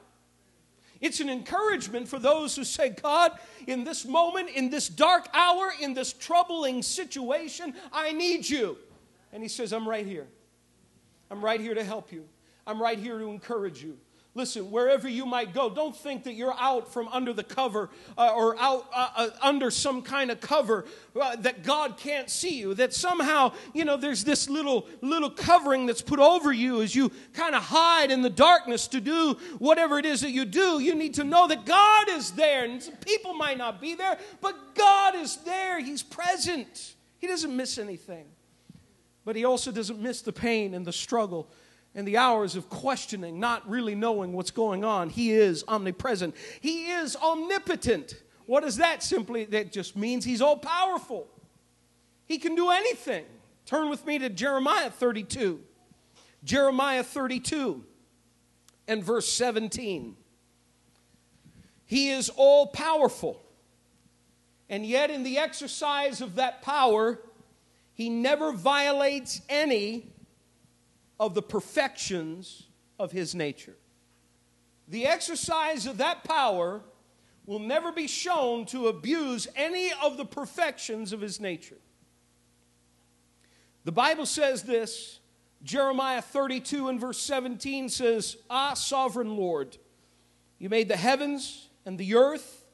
It's 1.02 1.20
an 1.20 1.30
encouragement 1.30 2.08
for 2.08 2.20
those 2.20 2.56
who 2.56 2.64
say, 2.64 2.90
God, 2.90 3.38
in 3.68 3.84
this 3.84 4.06
moment, 4.06 4.50
in 4.50 4.70
this 4.70 4.88
dark 4.88 5.28
hour, 5.34 5.72
in 5.80 5.94
this 5.94 6.14
troubling 6.14 6.82
situation, 6.82 7.74
I 7.92 8.12
need 8.12 8.48
you. 8.48 8.78
And 9.34 9.44
He 9.44 9.50
says, 9.50 9.74
I'm 9.74 9.88
right 9.88 10.06
here. 10.06 10.28
I'm 11.30 11.44
right 11.44 11.60
here 11.60 11.74
to 11.74 11.84
help 11.84 12.12
you. 12.12 12.26
I'm 12.66 12.82
right 12.82 12.98
here 12.98 13.20
to 13.20 13.26
encourage 13.26 13.84
you. 13.84 13.98
Listen, 14.38 14.70
wherever 14.70 15.08
you 15.08 15.26
might 15.26 15.54
go, 15.54 15.70
don't 15.70 15.96
think 15.96 16.26
that 16.26 16.34
you're 16.34 16.56
out 16.60 16.92
from 16.92 17.08
under 17.08 17.32
the 17.32 17.44
cover 17.44 17.90
uh, 18.18 18.34
or 18.36 18.60
out 18.60 18.86
uh, 18.94 19.08
uh, 19.16 19.30
under 19.42 19.72
some 19.72 20.02
kind 20.02 20.30
of 20.30 20.42
cover 20.42 20.84
uh, 21.20 21.38
that 21.38 21.64
God 21.64 21.96
can't 21.96 22.30
see 22.30 22.60
you. 22.60 22.74
That 22.74 22.94
somehow, 22.94 23.54
you 23.74 23.86
know, 23.86 23.96
there's 23.96 24.26
this 24.26 24.50
little 24.50 24.88
little 25.00 25.30
covering 25.30 25.86
that's 25.86 26.02
put 26.02 26.20
over 26.20 26.52
you 26.52 26.82
as 26.82 26.94
you 26.94 27.14
kind 27.32 27.56
of 27.56 27.64
hide 27.64 28.12
in 28.12 28.24
the 28.24 28.30
darkness 28.30 28.88
to 28.90 29.00
do 29.00 29.38
whatever 29.58 30.00
it 30.00 30.06
is 30.06 30.20
that 30.20 30.32
you 30.32 30.44
do. 30.44 30.80
You 30.82 30.96
need 30.96 31.14
to 31.14 31.24
know 31.24 31.48
that 31.48 31.66
God 31.66 32.10
is 32.10 32.32
there, 32.32 32.66
and 32.66 32.86
people 33.06 33.36
might 33.36 33.58
not 33.58 33.80
be 33.80 33.96
there, 33.96 34.18
but 34.42 34.76
God 34.76 35.16
is 35.16 35.38
there. 35.38 35.80
He's 35.80 36.04
present. 36.04 36.96
He 37.20 37.28
doesn't 37.28 37.56
miss 37.56 37.78
anything, 37.78 38.26
but 39.24 39.38
He 39.38 39.46
also 39.46 39.72
doesn't 39.72 40.02
miss 40.02 40.22
the 40.22 40.34
pain 40.34 40.74
and 40.74 40.86
the 40.86 40.92
struggle 40.92 41.48
and 41.96 42.06
the 42.06 42.18
hours 42.18 42.56
of 42.56 42.70
questioning, 42.70 43.40
not 43.40 43.68
really 43.68 43.96
knowing 43.96 44.34
what's 44.34 44.52
going 44.52 44.84
on. 44.84 45.10
He 45.10 45.32
is 45.32 45.64
omnipresent. 45.68 46.36
He 46.60 46.92
is 46.92 47.16
omnipotent. 47.16 48.22
What 48.46 48.62
does 48.62 48.78
that 48.78 49.02
simply? 49.02 49.46
That 49.46 49.72
just 49.72 49.96
means 49.96 50.26
he's 50.26 50.42
all 50.42 50.58
powerful. 50.58 51.28
He 52.28 52.38
can 52.38 52.54
do 52.54 52.70
anything. 52.70 53.26
Turn 53.66 53.90
with 53.90 54.06
me 54.06 54.20
to 54.20 54.30
Jeremiah 54.30 54.90
32. 54.90 55.62
Jeremiah 56.44 57.04
32 57.04 57.84
and 58.88 59.04
verse 59.04 59.32
17. 59.32 60.16
He 61.86 62.10
is 62.10 62.30
all 62.36 62.68
powerful. 62.68 63.42
And 64.70 64.86
yet, 64.86 65.12
in 65.12 65.24
the 65.24 65.38
exercise 65.38 66.22
of 66.22 66.36
that 66.36 66.62
power, 66.62 67.20
he 67.94 68.10
never 68.10 68.52
violates 68.52 69.42
any 69.48 70.08
of 71.20 71.34
the 71.34 71.42
perfections 71.42 72.64
of 73.00 73.12
his 73.12 73.36
nature. 73.36 73.76
The 74.88 75.08
exercise 75.08 75.86
of 75.86 75.98
that 75.98 76.24
power 76.24 76.82
will 77.46 77.60
never 77.60 77.92
be 77.92 78.08
shown 78.08 78.66
to 78.68 78.88
abuse 78.88 79.48
any 79.56 79.92
of 80.02 80.18
the 80.18 80.26
perfections 80.26 81.14
of 81.14 81.22
his 81.22 81.40
nature. 81.40 81.78
The 83.84 83.92
Bible 83.92 84.26
says 84.26 84.64
this 84.64 85.20
Jeremiah 85.64 86.22
32 86.22 86.90
and 86.90 87.00
verse 87.00 87.20
17 87.20 87.90
says, 87.90 88.38
Ah, 88.50 88.74
sovereign 88.74 89.36
Lord, 89.36 89.78
you 90.60 90.70
made 90.70 90.88
the 90.90 90.98
heavens 90.98 91.70
and 91.86 91.98
the 91.98 92.16
earth 92.16 92.66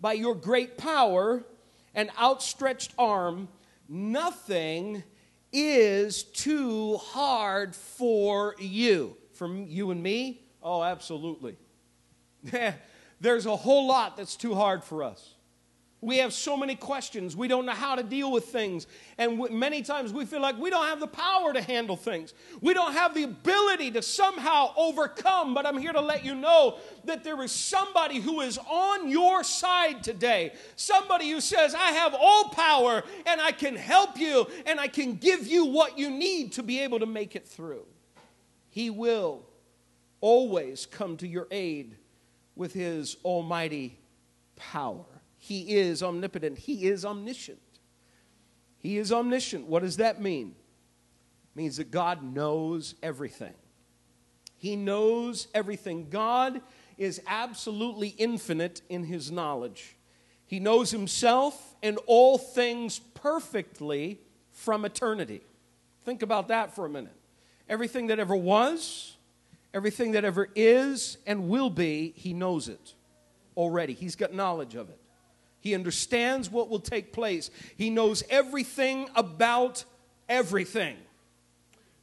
by 0.00 0.14
your 0.14 0.34
great 0.34 0.78
power 0.78 1.44
and 1.94 2.10
outstretched 2.20 2.94
arm. 2.98 3.48
Nothing 3.88 5.02
is 5.52 6.22
too 6.22 6.96
hard 6.98 7.74
for 7.74 8.54
you. 8.58 9.16
For 9.34 9.48
you 9.48 9.90
and 9.90 10.02
me? 10.02 10.42
Oh, 10.62 10.82
absolutely. 10.82 11.56
There's 13.20 13.46
a 13.46 13.56
whole 13.56 13.86
lot 13.86 14.16
that's 14.16 14.36
too 14.36 14.54
hard 14.54 14.84
for 14.84 15.02
us. 15.02 15.34
We 16.02 16.16
have 16.18 16.32
so 16.32 16.56
many 16.56 16.76
questions. 16.76 17.36
We 17.36 17.46
don't 17.46 17.66
know 17.66 17.72
how 17.72 17.94
to 17.94 18.02
deal 18.02 18.32
with 18.32 18.46
things. 18.46 18.86
And 19.18 19.50
many 19.50 19.82
times 19.82 20.14
we 20.14 20.24
feel 20.24 20.40
like 20.40 20.58
we 20.58 20.70
don't 20.70 20.86
have 20.86 20.98
the 20.98 21.06
power 21.06 21.52
to 21.52 21.60
handle 21.60 21.96
things. 21.96 22.32
We 22.62 22.72
don't 22.72 22.94
have 22.94 23.14
the 23.14 23.24
ability 23.24 23.90
to 23.92 24.02
somehow 24.02 24.72
overcome. 24.78 25.52
But 25.52 25.66
I'm 25.66 25.76
here 25.76 25.92
to 25.92 26.00
let 26.00 26.24
you 26.24 26.34
know 26.34 26.78
that 27.04 27.22
there 27.22 27.42
is 27.42 27.52
somebody 27.52 28.18
who 28.18 28.40
is 28.40 28.58
on 28.58 29.10
your 29.10 29.44
side 29.44 30.02
today. 30.02 30.54
Somebody 30.74 31.30
who 31.30 31.40
says, 31.40 31.74
I 31.74 31.92
have 31.92 32.14
all 32.18 32.48
power 32.48 33.02
and 33.26 33.38
I 33.38 33.52
can 33.52 33.76
help 33.76 34.16
you 34.16 34.46
and 34.64 34.80
I 34.80 34.88
can 34.88 35.16
give 35.16 35.46
you 35.46 35.66
what 35.66 35.98
you 35.98 36.10
need 36.10 36.52
to 36.52 36.62
be 36.62 36.80
able 36.80 37.00
to 37.00 37.06
make 37.06 37.36
it 37.36 37.46
through. 37.46 37.84
He 38.70 38.88
will 38.88 39.42
always 40.22 40.86
come 40.86 41.18
to 41.18 41.26
your 41.26 41.46
aid 41.50 41.96
with 42.56 42.72
his 42.72 43.18
almighty 43.22 43.98
power. 44.56 45.04
He 45.42 45.76
is 45.76 46.02
omnipotent, 46.02 46.58
He 46.58 46.86
is 46.86 47.04
omniscient. 47.04 47.58
He 48.78 48.98
is 48.98 49.10
omniscient. 49.10 49.66
What 49.66 49.82
does 49.82 49.96
that 49.96 50.22
mean? 50.22 50.48
It 50.48 51.58
means 51.58 51.78
that 51.78 51.90
God 51.90 52.22
knows 52.22 52.94
everything. 53.02 53.54
He 54.56 54.76
knows 54.76 55.48
everything. 55.54 56.08
God 56.08 56.60
is 56.96 57.20
absolutely 57.26 58.08
infinite 58.08 58.82
in 58.90 59.04
His 59.04 59.30
knowledge. 59.30 59.96
He 60.46 60.60
knows 60.60 60.90
Himself 60.90 61.74
and 61.82 61.98
all 62.06 62.36
things 62.36 62.98
perfectly 62.98 64.20
from 64.50 64.84
eternity. 64.84 65.40
Think 66.04 66.22
about 66.22 66.48
that 66.48 66.74
for 66.74 66.84
a 66.84 66.90
minute. 66.90 67.16
Everything 67.68 68.08
that 68.08 68.18
ever 68.18 68.36
was, 68.36 69.16
everything 69.72 70.12
that 70.12 70.24
ever 70.24 70.48
is 70.54 71.16
and 71.26 71.48
will 71.48 71.70
be, 71.70 72.12
He 72.14 72.34
knows 72.34 72.68
it 72.68 72.94
already. 73.56 73.94
He's 73.94 74.16
got 74.16 74.34
knowledge 74.34 74.74
of 74.74 74.90
it. 74.90 74.99
He 75.60 75.74
understands 75.74 76.50
what 76.50 76.68
will 76.68 76.80
take 76.80 77.12
place. 77.12 77.50
He 77.76 77.90
knows 77.90 78.24
everything 78.30 79.08
about 79.14 79.84
everything, 80.28 80.96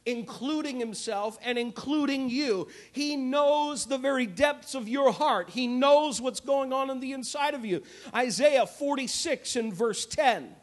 including 0.06 0.78
himself 0.78 1.38
and 1.42 1.58
including 1.58 2.30
you. 2.30 2.68
He 2.92 3.16
knows 3.16 3.86
the 3.86 3.98
very 3.98 4.26
depths 4.26 4.74
of 4.74 4.88
your 4.88 5.12
heart. 5.12 5.50
He 5.50 5.66
knows 5.66 6.20
what's 6.20 6.40
going 6.40 6.72
on 6.72 6.88
in 6.88 7.00
the 7.00 7.12
inside 7.12 7.54
of 7.54 7.64
you. 7.64 7.82
Isaiah 8.14 8.66
46 8.66 9.56
and 9.56 9.74
verse 9.74 10.06
10. 10.06 10.54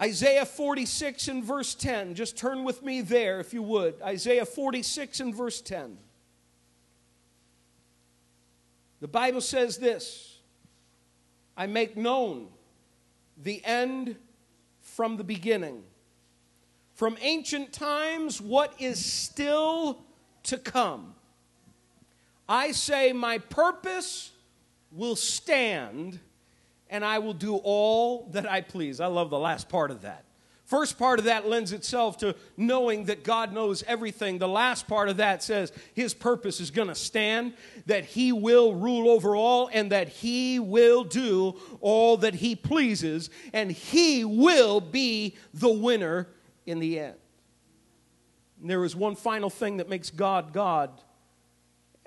Isaiah 0.00 0.44
46 0.44 1.28
and 1.28 1.44
verse 1.44 1.74
10. 1.74 2.14
Just 2.14 2.36
turn 2.36 2.64
with 2.64 2.82
me 2.82 3.00
there 3.00 3.40
if 3.40 3.54
you 3.54 3.62
would. 3.62 4.00
Isaiah 4.02 4.44
46 4.44 5.20
and 5.20 5.34
verse 5.34 5.60
10. 5.60 5.98
The 9.00 9.08
Bible 9.08 9.40
says 9.40 9.78
this 9.78 10.35
I 11.56 11.66
make 11.66 11.96
known 11.96 12.48
the 13.42 13.64
end 13.64 14.16
from 14.80 15.16
the 15.16 15.24
beginning. 15.24 15.82
From 16.94 17.16
ancient 17.20 17.72
times, 17.72 18.40
what 18.40 18.74
is 18.78 19.04
still 19.04 20.04
to 20.44 20.58
come. 20.58 21.14
I 22.48 22.72
say, 22.72 23.12
My 23.12 23.38
purpose 23.38 24.32
will 24.92 25.16
stand, 25.16 26.20
and 26.88 27.04
I 27.04 27.18
will 27.18 27.34
do 27.34 27.56
all 27.56 28.28
that 28.32 28.50
I 28.50 28.60
please. 28.60 29.00
I 29.00 29.06
love 29.06 29.30
the 29.30 29.38
last 29.38 29.68
part 29.68 29.90
of 29.90 30.02
that. 30.02 30.25
First 30.66 30.98
part 30.98 31.20
of 31.20 31.26
that 31.26 31.48
lends 31.48 31.72
itself 31.72 32.18
to 32.18 32.34
knowing 32.56 33.04
that 33.04 33.22
God 33.22 33.52
knows 33.52 33.84
everything. 33.84 34.38
The 34.38 34.48
last 34.48 34.88
part 34.88 35.08
of 35.08 35.18
that 35.18 35.40
says 35.40 35.72
his 35.94 36.12
purpose 36.12 36.58
is 36.58 36.72
going 36.72 36.88
to 36.88 36.94
stand, 36.96 37.54
that 37.86 38.04
he 38.04 38.32
will 38.32 38.74
rule 38.74 39.08
over 39.08 39.36
all, 39.36 39.70
and 39.72 39.92
that 39.92 40.08
he 40.08 40.58
will 40.58 41.04
do 41.04 41.54
all 41.80 42.16
that 42.16 42.34
he 42.34 42.56
pleases, 42.56 43.30
and 43.52 43.70
he 43.70 44.24
will 44.24 44.80
be 44.80 45.36
the 45.54 45.70
winner 45.70 46.26
in 46.66 46.80
the 46.80 46.98
end. 46.98 47.14
And 48.60 48.68
there 48.68 48.84
is 48.84 48.96
one 48.96 49.14
final 49.14 49.50
thing 49.50 49.76
that 49.76 49.88
makes 49.88 50.10
God 50.10 50.52
God, 50.52 50.90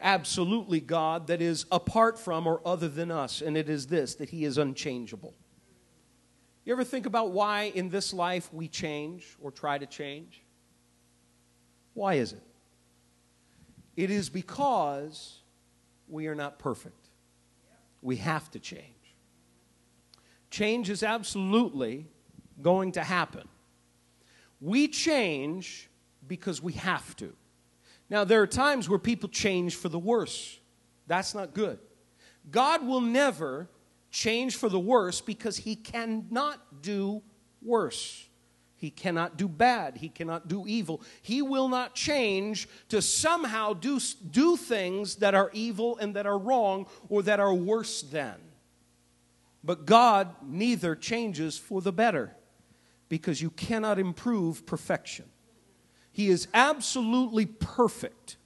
absolutely 0.01 0.81
God, 0.81 1.27
that 1.27 1.41
is 1.41 1.65
apart 1.71 2.19
from 2.19 2.45
or 2.45 2.59
other 2.65 2.89
than 2.89 3.09
us, 3.09 3.41
and 3.41 3.55
it 3.55 3.69
is 3.69 3.87
this 3.87 4.15
that 4.15 4.31
he 4.31 4.43
is 4.43 4.57
unchangeable. 4.57 5.33
You 6.69 6.75
ever 6.75 6.83
think 6.83 7.07
about 7.07 7.31
why 7.31 7.71
in 7.73 7.89
this 7.89 8.13
life 8.13 8.53
we 8.53 8.67
change 8.67 9.35
or 9.41 9.49
try 9.49 9.79
to 9.79 9.87
change? 9.87 10.43
Why 11.95 12.13
is 12.13 12.31
it? 12.31 12.43
It 13.97 14.11
is 14.11 14.29
because 14.29 15.39
we 16.07 16.27
are 16.27 16.35
not 16.35 16.59
perfect. 16.59 17.07
We 18.03 18.17
have 18.17 18.51
to 18.51 18.59
change. 18.59 18.83
Change 20.51 20.91
is 20.91 21.01
absolutely 21.01 22.05
going 22.61 22.91
to 22.91 23.03
happen. 23.03 23.47
We 24.61 24.87
change 24.89 25.89
because 26.27 26.61
we 26.61 26.73
have 26.73 27.15
to. 27.15 27.33
Now, 28.11 28.25
there 28.25 28.43
are 28.43 28.47
times 28.47 28.87
where 28.87 28.99
people 28.99 29.29
change 29.29 29.75
for 29.75 29.89
the 29.89 29.97
worse. 29.97 30.59
That's 31.07 31.33
not 31.33 31.55
good. 31.55 31.79
God 32.51 32.85
will 32.85 33.01
never 33.01 33.69
change 34.11 34.55
for 34.55 34.69
the 34.69 34.79
worse 34.79 35.21
because 35.21 35.57
he 35.57 35.75
cannot 35.75 36.81
do 36.81 37.21
worse. 37.61 38.27
He 38.75 38.89
cannot 38.89 39.37
do 39.37 39.49
bad. 39.49 39.97
He 39.97 40.07
cannot 40.07 40.47
do 40.47 40.65
evil. 40.65 41.01
He 41.21 41.41
will 41.41 41.67
not 41.67 41.95
change 41.95 42.69
to 42.87 43.01
somehow 43.01 43.73
do, 43.73 43.99
do 44.31 44.55
things 44.55 45.15
that 45.17 45.35
are 45.35 45.51
evil 45.53 45.97
and 45.97 46.15
that 46.15 46.25
are 46.25 46.37
wrong 46.37 46.87
or 47.09 47.21
that 47.23 47.41
are 47.41 47.53
worse 47.53 48.01
than. 48.01 48.35
But 49.63 49.85
God 49.85 50.33
neither 50.41 50.95
changes 50.95 51.57
for 51.57 51.81
the 51.81 51.91
better 51.91 52.35
because 53.09 53.41
you 53.41 53.49
cannot 53.49 53.99
improve 53.99 54.65
perfection. 54.65 55.25
He 56.13 56.29
is 56.29 56.47
absolutely 56.53 57.45
perfect. 57.45 58.37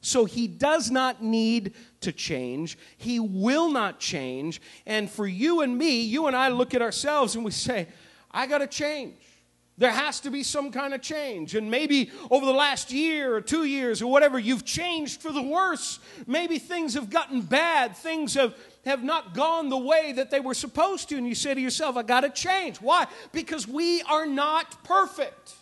So 0.00 0.24
he 0.24 0.46
does 0.48 0.90
not 0.90 1.22
need 1.22 1.74
to 2.00 2.12
change. 2.12 2.78
He 2.96 3.20
will 3.20 3.70
not 3.70 4.00
change. 4.00 4.60
And 4.86 5.10
for 5.10 5.26
you 5.26 5.60
and 5.60 5.76
me, 5.76 6.00
you 6.02 6.26
and 6.26 6.34
I 6.34 6.48
look 6.48 6.74
at 6.74 6.80
ourselves 6.80 7.34
and 7.34 7.44
we 7.44 7.50
say, 7.50 7.88
I 8.30 8.46
got 8.46 8.58
to 8.58 8.66
change. 8.66 9.14
There 9.76 9.90
has 9.90 10.20
to 10.20 10.30
be 10.30 10.42
some 10.42 10.72
kind 10.72 10.92
of 10.92 11.00
change. 11.00 11.54
And 11.54 11.70
maybe 11.70 12.10
over 12.30 12.44
the 12.44 12.52
last 12.52 12.92
year 12.92 13.34
or 13.34 13.40
two 13.40 13.64
years 13.64 14.02
or 14.02 14.10
whatever, 14.10 14.38
you've 14.38 14.64
changed 14.64 15.22
for 15.22 15.32
the 15.32 15.42
worse. 15.42 16.00
Maybe 16.26 16.58
things 16.58 16.94
have 16.94 17.08
gotten 17.08 17.40
bad. 17.40 17.96
Things 17.96 18.34
have, 18.34 18.54
have 18.84 19.02
not 19.02 19.32
gone 19.32 19.70
the 19.70 19.78
way 19.78 20.12
that 20.12 20.30
they 20.30 20.40
were 20.40 20.52
supposed 20.52 21.08
to. 21.08 21.16
And 21.16 21.26
you 21.26 21.34
say 21.34 21.54
to 21.54 21.60
yourself, 21.60 21.96
I 21.96 22.02
got 22.02 22.20
to 22.20 22.30
change. 22.30 22.76
Why? 22.78 23.06
Because 23.32 23.66
we 23.66 24.02
are 24.02 24.26
not 24.26 24.84
perfect. 24.84 25.54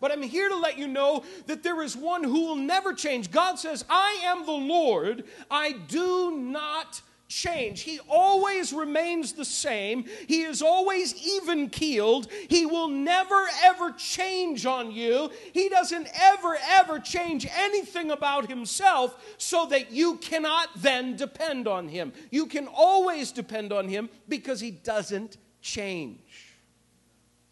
But 0.00 0.12
I'm 0.12 0.22
here 0.22 0.48
to 0.48 0.56
let 0.56 0.78
you 0.78 0.88
know 0.88 1.24
that 1.46 1.62
there 1.62 1.82
is 1.82 1.96
one 1.96 2.24
who 2.24 2.46
will 2.46 2.56
never 2.56 2.94
change. 2.94 3.30
God 3.30 3.58
says, 3.58 3.84
I 3.88 4.20
am 4.24 4.46
the 4.46 4.52
Lord, 4.52 5.24
I 5.50 5.72
do 5.72 6.36
not 6.36 7.02
change. 7.30 7.82
He 7.82 8.00
always 8.08 8.72
remains 8.72 9.32
the 9.32 9.44
same. 9.44 10.04
He 10.26 10.42
is 10.42 10.60
always 10.60 11.14
even 11.24 11.70
keeled. 11.70 12.26
He 12.48 12.66
will 12.66 12.88
never 12.88 13.46
ever 13.62 13.92
change 13.92 14.66
on 14.66 14.90
you. 14.90 15.30
He 15.52 15.68
doesn't 15.68 16.08
ever 16.12 16.58
ever 16.70 16.98
change 16.98 17.46
anything 17.56 18.10
about 18.10 18.48
himself 18.48 19.34
so 19.38 19.64
that 19.66 19.92
you 19.92 20.16
cannot 20.16 20.68
then 20.76 21.16
depend 21.16 21.68
on 21.68 21.88
him. 21.88 22.12
You 22.30 22.46
can 22.46 22.66
always 22.66 23.30
depend 23.32 23.72
on 23.72 23.88
him 23.88 24.10
because 24.28 24.60
he 24.60 24.72
doesn't 24.72 25.36
change. 25.62 26.56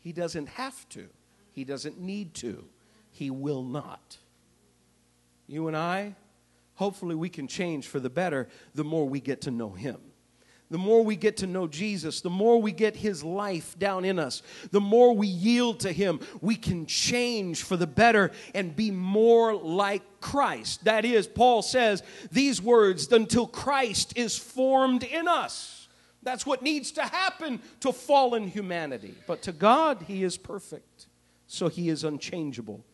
He 0.01 0.13
doesn't 0.13 0.49
have 0.49 0.89
to. 0.91 1.09
He 1.59 1.65
doesn't 1.65 2.01
need 2.01 2.35
to. 2.35 2.65
He 3.11 3.33
will 3.33 3.65
not. 3.65 4.19
You 5.49 5.67
and 5.67 5.77
I, 5.77 6.15
hopefully 6.77 7.17
we 7.17 7.29
can 7.29 7.49
change 7.49 7.89
for 7.89 7.99
the 7.99 8.09
better 8.09 8.47
the 8.77 8.85
more 8.85 9.09
we 9.09 9.19
get 9.19 9.41
to 9.41 9.51
know 9.51 9.71
Him. 9.71 9.97
The 10.71 10.79
more 10.79 11.05
we 11.05 11.17
get 11.17 11.39
to 11.39 11.49
know 11.49 11.67
Jesus, 11.67 12.21
the 12.21 12.31
more 12.31 12.63
we 12.63 12.71
get 12.71 12.95
His 12.95 13.25
life 13.25 13.77
down 13.77 14.05
in 14.05 14.21
us, 14.21 14.45
the 14.71 14.81
more 14.81 15.17
we 15.17 15.27
yield 15.27 15.81
to 15.81 15.91
Him, 15.91 16.21
we 16.41 16.55
can 16.55 16.87
change 16.87 17.65
for 17.65 17.77
the 17.77 17.89
better 17.89 18.31
and 18.55 18.77
be 18.77 18.93
more 18.93 19.53
like 19.53 20.21
Christ. 20.21 20.85
That 20.85 21.05
is, 21.05 21.27
Paul 21.27 21.63
says 21.63 22.05
these 22.31 22.63
words 22.63 23.11
until 23.11 23.49
Christ 23.49 24.17
is 24.17 24.39
formed 24.39 25.03
in 25.03 25.27
us. 25.27 25.89
That's 26.23 26.47
what 26.47 26.63
needs 26.63 26.93
to 26.93 27.03
happen 27.03 27.61
to 27.81 27.93
fallen 27.93 28.47
humanity. 28.49 29.15
But 29.27 29.43
to 29.43 29.53
God, 29.53 30.05
He 30.07 30.23
is 30.23 30.37
perfect, 30.37 30.88
so 31.49 31.69
He 31.69 31.89
is 31.89 32.05
unchangeable. 32.05 32.85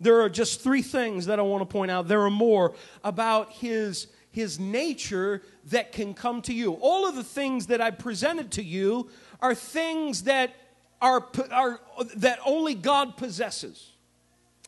There 0.00 0.20
are 0.20 0.28
just 0.28 0.60
three 0.60 0.82
things 0.82 1.26
that 1.26 1.38
I 1.38 1.42
want 1.42 1.62
to 1.62 1.72
point 1.72 1.90
out. 1.90 2.08
There 2.08 2.20
are 2.20 2.30
more 2.30 2.74
about 3.02 3.52
His 3.52 4.08
his 4.34 4.58
nature 4.58 5.42
that 5.66 5.92
can 5.92 6.12
come 6.12 6.42
to 6.42 6.52
you. 6.52 6.72
All 6.80 7.08
of 7.08 7.14
the 7.14 7.22
things 7.22 7.68
that 7.68 7.80
I 7.80 7.92
presented 7.92 8.50
to 8.52 8.64
you 8.64 9.08
are 9.40 9.54
things 9.54 10.24
that 10.24 10.52
are, 11.00 11.28
are 11.52 11.80
that 12.16 12.40
only 12.44 12.74
God 12.74 13.16
possesses. 13.16 13.92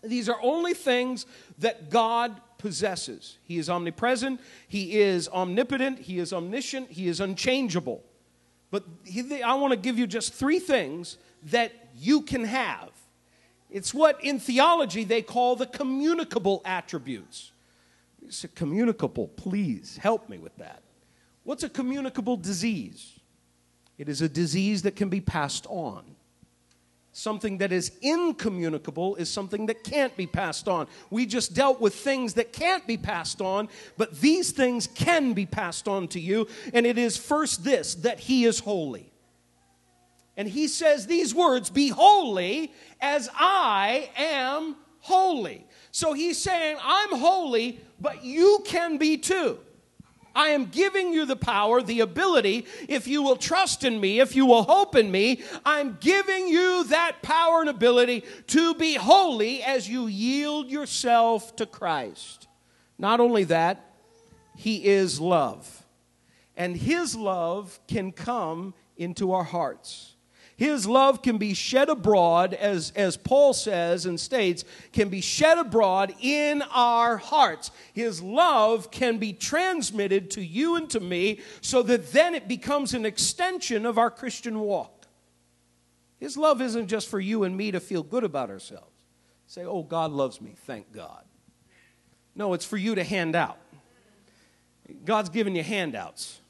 These 0.04 0.28
are 0.28 0.38
only 0.40 0.72
things 0.72 1.26
that 1.58 1.90
God 1.90 2.40
possesses. 2.58 3.38
He 3.42 3.58
is 3.58 3.68
omnipresent, 3.68 4.40
He 4.68 5.00
is 5.00 5.28
omnipotent, 5.28 5.98
He 5.98 6.20
is 6.20 6.32
omniscient, 6.32 6.90
He 6.92 7.08
is 7.08 7.20
unchangeable. 7.20 8.04
But 8.70 8.84
he, 9.04 9.42
I 9.42 9.54
want 9.54 9.72
to 9.72 9.78
give 9.78 9.98
you 9.98 10.06
just 10.06 10.32
three 10.32 10.58
things 10.58 11.18
that 11.44 11.72
you 11.96 12.22
can 12.22 12.44
have. 12.44 12.90
It's 13.76 13.92
what 13.92 14.24
in 14.24 14.40
theology 14.40 15.04
they 15.04 15.20
call 15.20 15.54
the 15.54 15.66
communicable 15.66 16.62
attributes. 16.64 17.52
It's 18.24 18.42
a 18.42 18.48
communicable. 18.48 19.28
Please 19.28 19.98
help 19.98 20.30
me 20.30 20.38
with 20.38 20.56
that. 20.56 20.80
What's 21.44 21.62
a 21.62 21.68
communicable 21.68 22.38
disease? 22.38 23.20
It 23.98 24.08
is 24.08 24.22
a 24.22 24.30
disease 24.30 24.80
that 24.84 24.96
can 24.96 25.10
be 25.10 25.20
passed 25.20 25.66
on. 25.68 26.04
Something 27.12 27.58
that 27.58 27.70
is 27.70 27.92
incommunicable 28.00 29.14
is 29.16 29.28
something 29.28 29.66
that 29.66 29.84
can't 29.84 30.16
be 30.16 30.26
passed 30.26 30.68
on. 30.68 30.86
We 31.10 31.26
just 31.26 31.52
dealt 31.52 31.78
with 31.78 31.94
things 31.94 32.32
that 32.32 32.54
can't 32.54 32.86
be 32.86 32.96
passed 32.96 33.42
on, 33.42 33.68
but 33.98 34.22
these 34.22 34.52
things 34.52 34.86
can 34.86 35.34
be 35.34 35.44
passed 35.44 35.86
on 35.86 36.08
to 36.08 36.18
you. 36.18 36.48
And 36.72 36.86
it 36.86 36.96
is 36.96 37.18
first 37.18 37.62
this 37.62 37.94
that 37.96 38.20
He 38.20 38.46
is 38.46 38.58
holy. 38.58 39.12
And 40.36 40.48
He 40.48 40.68
says 40.68 41.06
these 41.06 41.34
words 41.34 41.70
Be 41.70 41.88
holy 41.88 42.72
as 43.00 43.28
I 43.34 44.10
am 44.16 44.76
holy. 45.00 45.66
So 45.90 46.12
He's 46.12 46.38
saying, 46.38 46.76
I'm 46.82 47.18
holy, 47.18 47.80
but 48.00 48.24
you 48.24 48.62
can 48.64 48.98
be 48.98 49.16
too. 49.16 49.58
I 50.36 50.48
am 50.48 50.66
giving 50.66 51.14
you 51.14 51.24
the 51.24 51.34
power, 51.34 51.80
the 51.80 52.00
ability, 52.00 52.66
if 52.90 53.08
you 53.08 53.22
will 53.22 53.36
trust 53.36 53.84
in 53.84 53.98
me, 53.98 54.20
if 54.20 54.36
you 54.36 54.44
will 54.44 54.64
hope 54.64 54.94
in 54.94 55.10
me, 55.10 55.40
I'm 55.64 55.96
giving 55.98 56.46
you 56.46 56.84
that 56.88 57.22
power 57.22 57.60
and 57.60 57.70
ability 57.70 58.22
to 58.48 58.74
be 58.74 58.96
holy 58.96 59.62
as 59.62 59.88
you 59.88 60.06
yield 60.06 60.70
yourself 60.70 61.56
to 61.56 61.64
Christ. 61.64 62.48
Not 62.98 63.18
only 63.18 63.44
that, 63.44 63.94
He 64.54 64.84
is 64.84 65.18
love. 65.18 65.86
And 66.54 66.76
His 66.76 67.16
love 67.16 67.80
can 67.88 68.12
come 68.12 68.74
into 68.98 69.32
our 69.32 69.44
hearts. 69.44 70.15
His 70.56 70.86
love 70.86 71.20
can 71.20 71.36
be 71.36 71.52
shed 71.52 71.90
abroad, 71.90 72.54
as, 72.54 72.90
as 72.96 73.18
Paul 73.18 73.52
says 73.52 74.06
and 74.06 74.18
states, 74.18 74.64
can 74.90 75.10
be 75.10 75.20
shed 75.20 75.58
abroad 75.58 76.14
in 76.20 76.62
our 76.72 77.18
hearts. 77.18 77.70
His 77.92 78.22
love 78.22 78.90
can 78.90 79.18
be 79.18 79.34
transmitted 79.34 80.30
to 80.32 80.42
you 80.42 80.76
and 80.76 80.88
to 80.90 81.00
me 81.00 81.40
so 81.60 81.82
that 81.82 82.12
then 82.12 82.34
it 82.34 82.48
becomes 82.48 82.94
an 82.94 83.04
extension 83.04 83.84
of 83.84 83.98
our 83.98 84.10
Christian 84.10 84.60
walk. 84.60 85.06
His 86.18 86.38
love 86.38 86.62
isn't 86.62 86.86
just 86.86 87.08
for 87.08 87.20
you 87.20 87.44
and 87.44 87.54
me 87.54 87.70
to 87.70 87.80
feel 87.80 88.02
good 88.02 88.24
about 88.24 88.48
ourselves. 88.48 89.04
Say, 89.46 89.64
oh, 89.64 89.82
God 89.82 90.10
loves 90.10 90.40
me, 90.40 90.54
thank 90.64 90.90
God. 90.90 91.24
No, 92.34 92.54
it's 92.54 92.64
for 92.64 92.78
you 92.78 92.94
to 92.94 93.04
hand 93.04 93.36
out. 93.36 93.58
God's 95.04 95.28
given 95.28 95.54
you 95.54 95.62
handouts 95.62 96.40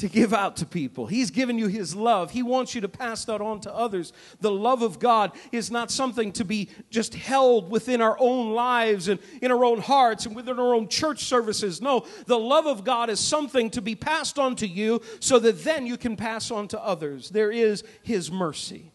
to 0.00 0.08
give 0.08 0.32
out 0.32 0.56
to 0.56 0.66
people. 0.66 1.06
He's 1.06 1.30
given 1.30 1.58
you 1.58 1.66
His 1.66 1.94
love. 1.94 2.30
He 2.30 2.42
wants 2.42 2.74
you 2.74 2.80
to 2.80 2.88
pass 2.88 3.24
that 3.26 3.40
on 3.40 3.60
to 3.60 3.74
others. 3.74 4.12
The 4.40 4.50
love 4.50 4.82
of 4.82 4.98
God 4.98 5.32
is 5.52 5.70
not 5.70 5.90
something 5.90 6.32
to 6.32 6.44
be 6.44 6.68
just 6.90 7.14
held 7.14 7.70
within 7.70 8.00
our 8.00 8.16
own 8.18 8.52
lives 8.52 9.08
and 9.08 9.20
in 9.42 9.52
our 9.52 9.64
own 9.64 9.80
hearts 9.80 10.26
and 10.26 10.34
within 10.34 10.58
our 10.58 10.74
own 10.74 10.88
church 10.88 11.24
services. 11.24 11.80
No, 11.82 12.06
the 12.26 12.38
love 12.38 12.66
of 12.66 12.82
God 12.82 13.10
is 13.10 13.20
something 13.20 13.70
to 13.70 13.82
be 13.82 13.94
passed 13.94 14.38
on 14.38 14.56
to 14.56 14.66
you 14.66 15.02
so 15.20 15.38
that 15.38 15.64
then 15.64 15.86
you 15.86 15.96
can 15.96 16.16
pass 16.16 16.50
on 16.50 16.66
to 16.68 16.82
others. 16.82 17.30
There 17.30 17.50
is 17.50 17.84
His 18.02 18.30
mercy. 18.30 18.92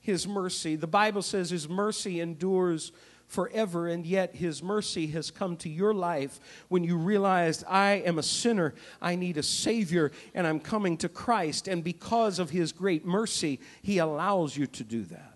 His 0.00 0.26
mercy. 0.26 0.76
The 0.76 0.86
Bible 0.86 1.22
says 1.22 1.50
His 1.50 1.68
mercy 1.68 2.20
endures 2.20 2.92
forever, 3.32 3.88
and 3.88 4.04
yet 4.04 4.36
His 4.36 4.62
mercy 4.62 5.06
has 5.08 5.30
come 5.30 5.56
to 5.56 5.70
your 5.70 5.94
life 5.94 6.38
when 6.68 6.84
you 6.84 6.98
realized, 6.98 7.64
I 7.66 8.02
am 8.04 8.18
a 8.18 8.22
sinner, 8.22 8.74
I 9.00 9.16
need 9.16 9.38
a 9.38 9.42
Savior, 9.42 10.12
and 10.34 10.46
I'm 10.46 10.60
coming 10.60 10.98
to 10.98 11.08
Christ. 11.08 11.66
And 11.66 11.82
because 11.82 12.38
of 12.38 12.50
His 12.50 12.72
great 12.72 13.06
mercy, 13.06 13.58
He 13.80 13.96
allows 13.96 14.54
you 14.54 14.66
to 14.66 14.84
do 14.84 15.04
that. 15.04 15.31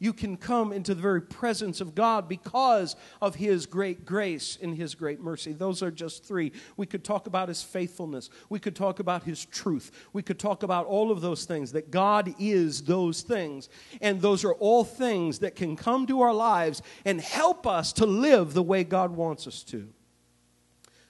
You 0.00 0.12
can 0.12 0.36
come 0.36 0.72
into 0.72 0.94
the 0.94 1.02
very 1.02 1.20
presence 1.20 1.80
of 1.80 1.96
God 1.96 2.28
because 2.28 2.94
of 3.20 3.34
His 3.34 3.66
great 3.66 4.06
grace 4.06 4.56
and 4.62 4.76
His 4.76 4.94
great 4.94 5.20
mercy. 5.20 5.52
Those 5.52 5.82
are 5.82 5.90
just 5.90 6.24
three. 6.24 6.52
We 6.76 6.86
could 6.86 7.02
talk 7.02 7.26
about 7.26 7.48
His 7.48 7.62
faithfulness. 7.64 8.30
We 8.48 8.60
could 8.60 8.76
talk 8.76 9.00
about 9.00 9.24
His 9.24 9.44
truth. 9.44 9.90
We 10.12 10.22
could 10.22 10.38
talk 10.38 10.62
about 10.62 10.86
all 10.86 11.10
of 11.10 11.20
those 11.20 11.46
things, 11.46 11.72
that 11.72 11.90
God 11.90 12.32
is 12.38 12.82
those 12.82 13.22
things. 13.22 13.68
And 14.00 14.20
those 14.20 14.44
are 14.44 14.54
all 14.54 14.84
things 14.84 15.40
that 15.40 15.56
can 15.56 15.74
come 15.74 16.06
to 16.06 16.20
our 16.20 16.34
lives 16.34 16.80
and 17.04 17.20
help 17.20 17.66
us 17.66 17.92
to 17.94 18.06
live 18.06 18.54
the 18.54 18.62
way 18.62 18.84
God 18.84 19.10
wants 19.10 19.48
us 19.48 19.64
to. 19.64 19.88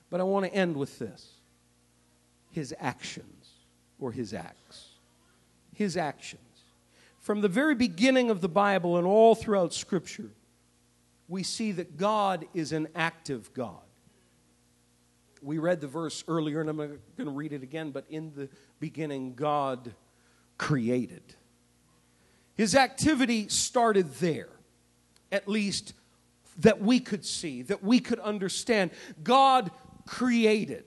But 0.08 0.20
I 0.20 0.24
want 0.24 0.46
to 0.46 0.54
end 0.54 0.78
with 0.78 0.98
this 0.98 1.32
His 2.52 2.74
actions 2.80 3.50
or 4.00 4.12
His 4.12 4.32
acts. 4.32 4.92
His 5.74 5.98
actions. 5.98 6.40
From 7.28 7.42
the 7.42 7.48
very 7.48 7.74
beginning 7.74 8.30
of 8.30 8.40
the 8.40 8.48
Bible 8.48 8.96
and 8.96 9.06
all 9.06 9.34
throughout 9.34 9.74
Scripture, 9.74 10.30
we 11.28 11.42
see 11.42 11.72
that 11.72 11.98
God 11.98 12.46
is 12.54 12.72
an 12.72 12.88
active 12.94 13.52
God. 13.52 13.82
We 15.42 15.58
read 15.58 15.82
the 15.82 15.88
verse 15.88 16.24
earlier, 16.26 16.62
and 16.62 16.70
I'm 16.70 16.78
going 16.78 16.98
to 17.18 17.28
read 17.28 17.52
it 17.52 17.62
again, 17.62 17.90
but 17.90 18.06
in 18.08 18.32
the 18.34 18.48
beginning, 18.80 19.34
God 19.34 19.92
created. 20.56 21.20
His 22.54 22.74
activity 22.74 23.50
started 23.50 24.14
there, 24.14 24.48
at 25.30 25.46
least 25.46 25.92
that 26.60 26.80
we 26.80 26.98
could 26.98 27.26
see, 27.26 27.60
that 27.60 27.84
we 27.84 28.00
could 28.00 28.20
understand. 28.20 28.90
God 29.22 29.70
created. 30.06 30.84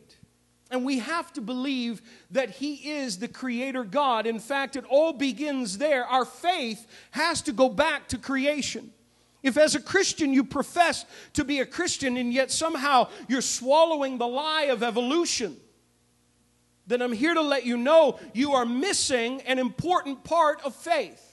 And 0.71 0.85
we 0.85 0.99
have 0.99 1.33
to 1.33 1.41
believe 1.41 2.01
that 2.31 2.49
He 2.49 2.93
is 2.93 3.19
the 3.19 3.27
Creator 3.27 3.83
God. 3.83 4.25
In 4.25 4.39
fact, 4.39 4.77
it 4.77 4.85
all 4.89 5.11
begins 5.11 5.77
there. 5.77 6.05
Our 6.05 6.25
faith 6.25 6.87
has 7.11 7.41
to 7.43 7.51
go 7.51 7.67
back 7.67 8.07
to 8.07 8.17
creation. 8.17 8.91
If, 9.43 9.57
as 9.57 9.75
a 9.75 9.81
Christian, 9.81 10.33
you 10.33 10.45
profess 10.45 11.05
to 11.33 11.43
be 11.43 11.59
a 11.59 11.65
Christian 11.65 12.15
and 12.15 12.31
yet 12.31 12.51
somehow 12.51 13.09
you're 13.27 13.41
swallowing 13.41 14.17
the 14.17 14.27
lie 14.27 14.65
of 14.65 14.81
evolution, 14.81 15.57
then 16.87 17.01
I'm 17.01 17.11
here 17.11 17.33
to 17.33 17.41
let 17.41 17.65
you 17.65 17.75
know 17.75 18.19
you 18.33 18.53
are 18.53 18.65
missing 18.65 19.41
an 19.41 19.59
important 19.59 20.23
part 20.23 20.61
of 20.63 20.73
faith. 20.73 21.27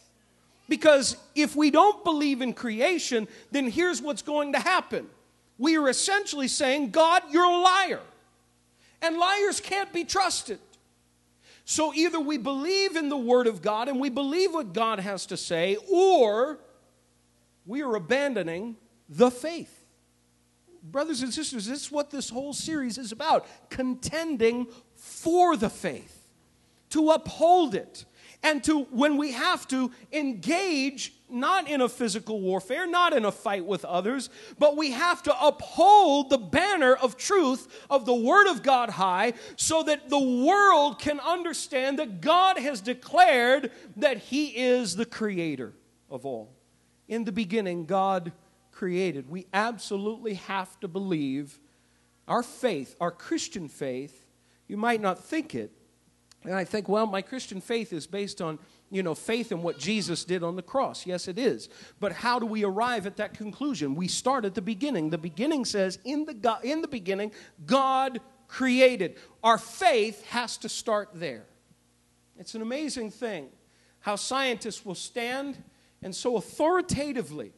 Because 0.69 1.17
if 1.35 1.55
we 1.55 1.71
don't 1.71 2.03
believe 2.05 2.43
in 2.43 2.53
creation, 2.53 3.29
then 3.51 3.71
here's 3.71 4.03
what's 4.03 4.23
going 4.23 4.53
to 4.53 4.59
happen. 4.59 5.07
We 5.57 5.77
are 5.77 5.89
essentially 5.89 6.49
saying, 6.49 6.91
God, 6.91 7.23
you're 7.31 7.45
a 7.45 7.59
liar. 7.59 8.01
And 9.01 9.17
liars 9.17 9.61
can't 9.61 9.93
be 9.93 10.05
trusted. 10.05 10.59
So 11.65 11.93
either 11.95 12.19
we 12.19 12.39
believe 12.39 12.97
in 12.97 13.09
the 13.09 13.17
Word 13.17 13.47
of 13.47 13.61
God 13.61 13.89
and 13.89 14.01
we 14.01 14.09
believe 14.09 14.55
what 14.55 14.73
God 14.73 15.01
has 15.01 15.27
to 15.27 15.37
say, 15.37 15.77
or 15.93 16.59
we 17.67 17.83
are 17.83 17.95
abandoning 17.95 18.77
the 19.09 19.31
faith. 19.31 19.85
Brothers 20.83 21.23
and 21.23 21.33
sisters, 21.33 21.67
this 21.67 21.83
is 21.83 21.93
what 21.93 22.11
this 22.11 22.31
whole 22.31 22.55
series 22.55 22.97
is 22.97 23.13
about 23.13 23.47
contending 23.69 24.67
for 24.97 25.57
the 25.57 25.69
faith, 25.69 26.27
to 26.91 27.11
uphold 27.11 27.75
it, 27.75 28.07
and 28.43 28.63
to, 28.65 28.85
when 28.85 29.17
we 29.17 29.33
have 29.33 29.67
to, 29.69 29.91
engage 30.13 31.13
not 31.29 31.69
in 31.69 31.81
a 31.81 31.89
physical 31.89 32.41
warfare, 32.41 32.87
not 32.87 33.13
in 33.13 33.25
a 33.25 33.33
fight 33.33 33.67
with 33.67 33.85
others, 33.85 34.31
but 34.59 34.77
we 34.77 34.93
have 34.93 35.23
to 35.25 35.45
uphold 35.45 36.31
the 36.31 36.39
banner 36.39 36.95
of 36.95 37.17
truth 37.17 37.85
of 37.91 38.07
the 38.07 38.15
Word 38.15 38.49
of 38.49 38.63
God 38.63 38.91
high 38.91 39.35
so 39.57 39.83
that 39.83 40.09
the 40.09 40.19
world 40.19 40.99
can 40.99 41.21
understand 41.21 41.99
that 41.99 42.21
God 42.21 42.59
has 42.59 42.81
declared 42.81 43.73
that 43.97 44.19
He 44.19 44.57
is 44.57 44.97
the 44.97 45.05
creator 45.05 45.75
of 46.09 46.25
all. 46.25 46.55
In 47.09 47.25
the 47.25 47.33
beginning, 47.33 47.85
God 47.85 48.33
created. 48.71 49.29
We 49.29 49.47
absolutely 49.53 50.35
have 50.35 50.79
to 50.81 50.89
believe 50.89 51.59
Our 52.29 52.43
faith, 52.43 52.95
our 53.01 53.11
Christian 53.11 53.69
faith, 53.69 54.27
you 54.69 54.77
might 54.77 55.01
not 55.01 55.25
think 55.25 55.55
it. 55.55 55.73
And 56.45 56.55
I 56.55 56.65
think, 56.65 56.89
well, 56.89 57.07
my 57.07 57.21
Christian 57.21 57.61
faith 57.61 57.93
is 57.93 58.07
based 58.07 58.41
on, 58.41 58.59
you 58.91 59.03
know, 59.03 59.15
faith 59.15 59.51
in 59.51 59.63
what 59.63 59.79
Jesus 59.79 60.25
did 60.25 60.43
on 60.43 60.57
the 60.57 60.63
cross. 60.63 61.05
Yes, 61.05 61.29
it 61.29 61.39
is. 61.39 61.69
But 62.01 62.13
how 62.13 62.39
do 62.39 62.47
we 62.47 62.65
arrive 62.65 63.07
at 63.07 63.17
that 63.17 63.35
conclusion? 63.35 63.95
We 63.95 64.09
start 64.09 64.45
at 64.45 64.55
the 64.55 64.63
beginning. 64.63 65.11
The 65.11 65.19
beginning 65.19 65.65
says, 65.65 65.99
in 66.05 66.25
the, 66.25 66.35
God, 66.35 66.65
in 66.65 66.81
the 66.81 66.89
beginning, 66.89 67.33
God 67.67 68.21
created. 68.47 69.17
Our 69.43 69.59
faith 69.59 70.25
has 70.27 70.57
to 70.59 70.69
start 70.69 71.11
there. 71.15 71.45
It's 72.39 72.55
an 72.55 72.63
amazing 72.63 73.11
thing 73.11 73.49
how 74.01 74.17
scientists 74.17 74.87
will 74.87 74.95
stand 74.95 75.63
and 76.03 76.15
so 76.15 76.37
authoritatively 76.37 77.53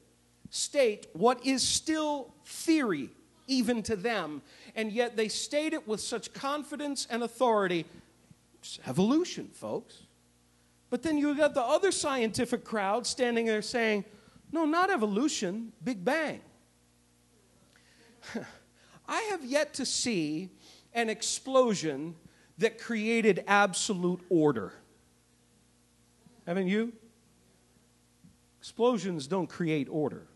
state 0.48 1.06
what 1.12 1.44
is 1.46 1.62
still 1.62 2.34
theory, 2.44 3.10
even 3.46 3.82
to 3.84 3.94
them, 3.94 4.42
and 4.74 4.90
yet 4.90 5.16
they 5.16 5.28
state 5.28 5.72
it 5.72 5.86
with 5.86 6.00
such 6.00 6.32
confidence 6.32 7.06
and 7.10 7.22
authority. 7.22 7.84
It's 8.61 8.78
evolution, 8.86 9.48
folks. 9.48 10.02
But 10.90 11.02
then 11.02 11.18
you 11.18 11.34
got 11.34 11.54
the 11.54 11.62
other 11.62 11.92
scientific 11.92 12.64
crowd 12.64 13.06
standing 13.06 13.46
there 13.46 13.62
saying, 13.62 14.04
no, 14.52 14.64
not 14.64 14.90
evolution, 14.90 15.72
Big 15.82 16.04
Bang. 16.04 16.40
I 19.08 19.20
have 19.30 19.44
yet 19.44 19.74
to 19.74 19.86
see 19.86 20.50
an 20.92 21.08
explosion 21.08 22.16
that 22.58 22.78
created 22.78 23.44
absolute 23.46 24.20
order. 24.28 24.72
Haven't 26.46 26.66
you? 26.66 26.92
Explosions 28.58 29.26
don't 29.26 29.48
create 29.48 29.88
order. 29.90 30.26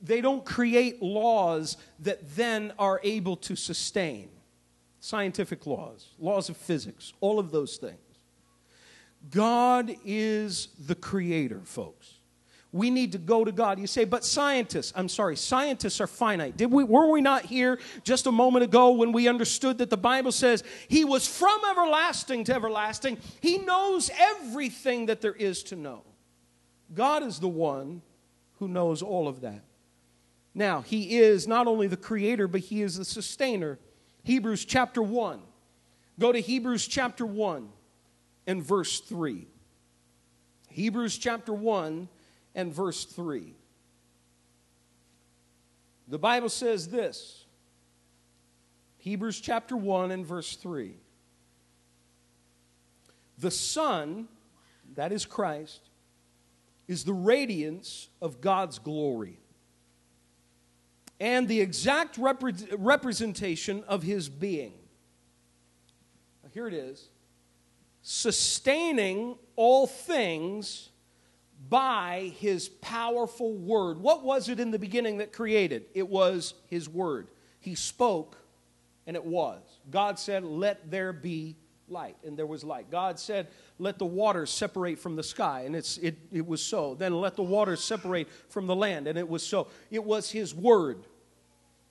They 0.00 0.20
don't 0.20 0.44
create 0.44 1.02
laws 1.02 1.76
that 2.00 2.34
then 2.34 2.72
are 2.78 3.00
able 3.04 3.36
to 3.36 3.54
sustain. 3.54 4.30
Scientific 5.04 5.66
laws, 5.66 6.10
laws 6.20 6.48
of 6.48 6.56
physics, 6.56 7.12
all 7.20 7.40
of 7.40 7.50
those 7.50 7.76
things. 7.76 7.98
God 9.32 9.96
is 10.04 10.68
the 10.78 10.94
creator, 10.94 11.60
folks. 11.64 12.18
We 12.70 12.88
need 12.88 13.10
to 13.10 13.18
go 13.18 13.44
to 13.44 13.50
God. 13.50 13.80
You 13.80 13.88
say, 13.88 14.04
but 14.04 14.24
scientists, 14.24 14.92
I'm 14.94 15.08
sorry, 15.08 15.34
scientists 15.34 16.00
are 16.00 16.06
finite. 16.06 16.56
Did 16.56 16.70
we, 16.70 16.84
were 16.84 17.10
we 17.10 17.20
not 17.20 17.44
here 17.44 17.80
just 18.04 18.28
a 18.28 18.32
moment 18.32 18.62
ago 18.62 18.92
when 18.92 19.10
we 19.10 19.26
understood 19.26 19.78
that 19.78 19.90
the 19.90 19.96
Bible 19.96 20.30
says 20.30 20.62
He 20.86 21.04
was 21.04 21.26
from 21.26 21.58
everlasting 21.68 22.44
to 22.44 22.54
everlasting? 22.54 23.18
He 23.40 23.58
knows 23.58 24.08
everything 24.16 25.06
that 25.06 25.20
there 25.20 25.34
is 25.34 25.64
to 25.64 25.74
know. 25.74 26.04
God 26.94 27.24
is 27.24 27.40
the 27.40 27.48
one 27.48 28.02
who 28.60 28.68
knows 28.68 29.02
all 29.02 29.26
of 29.26 29.40
that. 29.40 29.64
Now, 30.54 30.82
He 30.82 31.18
is 31.18 31.48
not 31.48 31.66
only 31.66 31.88
the 31.88 31.96
creator, 31.96 32.46
but 32.46 32.60
He 32.60 32.82
is 32.82 32.98
the 32.98 33.04
sustainer. 33.04 33.80
Hebrews 34.24 34.64
chapter 34.64 35.02
1. 35.02 35.40
Go 36.18 36.32
to 36.32 36.40
Hebrews 36.40 36.86
chapter 36.86 37.26
1 37.26 37.68
and 38.46 38.62
verse 38.62 39.00
3. 39.00 39.46
Hebrews 40.68 41.18
chapter 41.18 41.52
1 41.52 42.08
and 42.54 42.72
verse 42.72 43.04
3. 43.04 43.54
The 46.08 46.18
Bible 46.18 46.48
says 46.48 46.88
this 46.88 47.44
Hebrews 48.98 49.40
chapter 49.40 49.76
1 49.76 50.10
and 50.10 50.24
verse 50.24 50.56
3. 50.56 50.94
The 53.38 53.50
Son, 53.50 54.28
that 54.94 55.10
is 55.10 55.24
Christ, 55.24 55.80
is 56.86 57.04
the 57.04 57.12
radiance 57.12 58.08
of 58.20 58.40
God's 58.40 58.78
glory 58.78 59.41
and 61.22 61.46
the 61.46 61.60
exact 61.60 62.18
repre- 62.18 62.74
representation 62.76 63.84
of 63.86 64.02
his 64.02 64.28
being. 64.28 64.74
Now, 66.42 66.50
here 66.52 66.66
it 66.66 66.74
is 66.74 67.08
sustaining 68.02 69.38
all 69.54 69.86
things 69.86 70.88
by 71.68 72.32
his 72.38 72.68
powerful 72.68 73.54
word. 73.54 74.00
What 74.00 74.24
was 74.24 74.48
it 74.48 74.58
in 74.58 74.72
the 74.72 74.80
beginning 74.80 75.18
that 75.18 75.32
created? 75.32 75.84
It 75.94 76.08
was 76.08 76.54
his 76.66 76.88
word. 76.88 77.28
He 77.60 77.76
spoke, 77.76 78.36
and 79.06 79.14
it 79.14 79.24
was. 79.24 79.60
God 79.92 80.18
said, 80.18 80.42
Let 80.42 80.90
there 80.90 81.12
be 81.12 81.54
light, 81.86 82.16
and 82.24 82.36
there 82.36 82.46
was 82.46 82.64
light. 82.64 82.90
God 82.90 83.20
said, 83.20 83.46
Let 83.78 84.00
the 84.00 84.06
waters 84.06 84.50
separate 84.50 84.98
from 84.98 85.14
the 85.14 85.22
sky, 85.22 85.62
and 85.66 85.76
it's, 85.76 85.98
it, 85.98 86.18
it 86.32 86.44
was 86.44 86.60
so. 86.60 86.96
Then 86.96 87.14
let 87.20 87.36
the 87.36 87.44
waters 87.44 87.84
separate 87.84 88.28
from 88.48 88.66
the 88.66 88.74
land, 88.74 89.06
and 89.06 89.16
it 89.16 89.28
was 89.28 89.46
so. 89.46 89.68
It 89.88 90.02
was 90.02 90.28
his 90.28 90.52
word. 90.52 91.04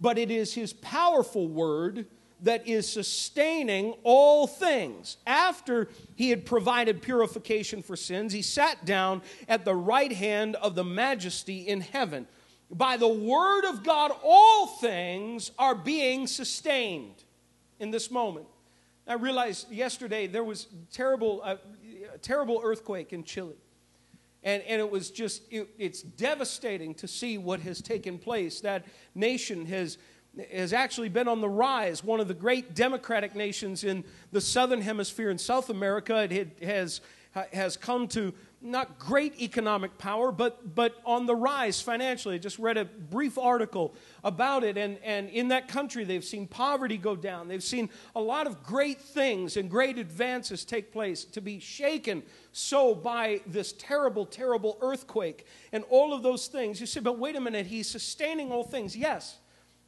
But 0.02 0.18
it 0.18 0.32
is 0.32 0.54
his 0.54 0.74
powerful 0.74 1.48
word 1.48 2.08
that 2.42 2.68
is 2.68 2.92
sustaining 2.92 3.94
all 4.04 4.48
things. 4.48 5.18
After 5.28 5.90
he 6.16 6.32
had 6.32 6.46
provided 6.46 7.02
purification 7.02 7.84
for 7.84 7.96
sins, 7.96 8.34
he 8.34 8.42
sat 8.42 8.84
down 8.84 9.22
at 9.48 9.64
the 9.64 9.76
right 9.76 10.12
hand 10.12 10.56
of 10.56 10.74
the 10.74 10.84
majesty 10.84 11.68
in 11.68 11.82
heaven. 11.82 12.28
By 12.72 12.98
the 12.98 13.08
word 13.08 13.66
of 13.66 13.84
God, 13.84 14.12
all 14.24 14.66
things 14.66 15.52
are 15.60 15.76
being 15.76 16.26
sustained 16.26 17.24
in 17.80 17.92
this 17.92 18.10
moment. 18.10 18.48
I 19.08 19.16
realized 19.16 19.72
yesterday 19.72 20.26
there 20.26 20.44
was 20.44 20.68
terrible, 20.92 21.42
uh, 21.44 21.58
terrible 22.22 22.62
earthquake 22.64 23.14
in 23.14 23.24
Chile. 23.24 23.56
And, 24.44 24.64
and 24.64 24.80
it 24.80 24.90
was 24.90 25.12
just, 25.12 25.44
it, 25.52 25.70
it's 25.78 26.02
devastating 26.02 26.94
to 26.96 27.08
see 27.08 27.38
what 27.38 27.60
has 27.62 27.82
taken 27.82 28.18
place. 28.18 28.62
That 28.62 28.86
nation 29.16 29.66
has 29.68 29.98
has 30.54 30.72
actually 30.72 31.10
been 31.10 31.28
on 31.28 31.42
the 31.42 31.50
rise. 31.50 32.04
One 32.04 32.20
of 32.20 32.28
the 32.28 32.34
great 32.34 32.74
democratic 32.74 33.36
nations 33.36 33.84
in 33.84 34.04
the 34.32 34.42
southern 34.42 34.82
hemisphere 34.82 35.30
in 35.30 35.38
South 35.38 35.70
America. 35.70 36.28
It 36.32 36.64
has, 36.64 37.02
has 37.52 37.76
come 37.76 38.08
to 38.10 38.34
not 38.62 39.00
great 39.00 39.42
economic 39.42 39.98
power, 39.98 40.32
but, 40.32 40.76
but 40.76 40.96
on 41.06 41.26
the 41.26 41.36
rise 41.36 41.82
financially. 41.82 42.36
I 42.36 42.38
just 42.38 42.60
read 42.60 42.78
a 42.78 42.86
brief 42.86 43.38
article 43.38 43.96
about 44.24 44.64
it, 44.64 44.78
and, 44.78 44.98
and 45.04 45.30
in 45.30 45.48
that 45.48 45.68
country, 45.68 46.04
they've 46.04 46.24
seen 46.24 46.48
poverty 46.48 46.98
go 46.98 47.16
down. 47.16 47.48
They've 47.48 47.64
seen 47.64 47.90
a 48.16 48.22
lot 48.22 48.48
of 48.48 48.64
great 48.64 49.02
things 49.02 49.58
and 49.58 49.70
great 49.70 49.98
advances 49.98 50.64
take 50.64 50.92
place 50.92 51.24
to 51.26 51.42
be 51.42 51.60
shaken 51.60 52.24
so 52.52 52.94
by 52.94 53.42
this 53.48 53.74
terrible, 53.74 54.26
terrible 54.26 54.78
earthquake 54.82 55.48
and 55.72 55.84
all 55.90 56.14
of 56.14 56.22
those 56.22 56.48
things. 56.48 56.80
You 56.80 56.86
say, 56.86 57.00
but 57.00 57.18
wait 57.18 57.36
a 57.36 57.42
minute, 57.42 57.66
he's 57.66 57.90
sustaining 57.90 58.52
all 58.52 58.64
things. 58.64 58.96
Yes, 58.96 59.38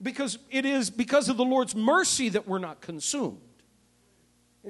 because 0.01 0.39
it 0.49 0.65
is 0.65 0.89
because 0.89 1.29
of 1.29 1.37
the 1.37 1.45
Lord's 1.45 1.75
mercy 1.75 2.29
that 2.29 2.47
we're 2.47 2.59
not 2.59 2.81
consumed. 2.81 3.39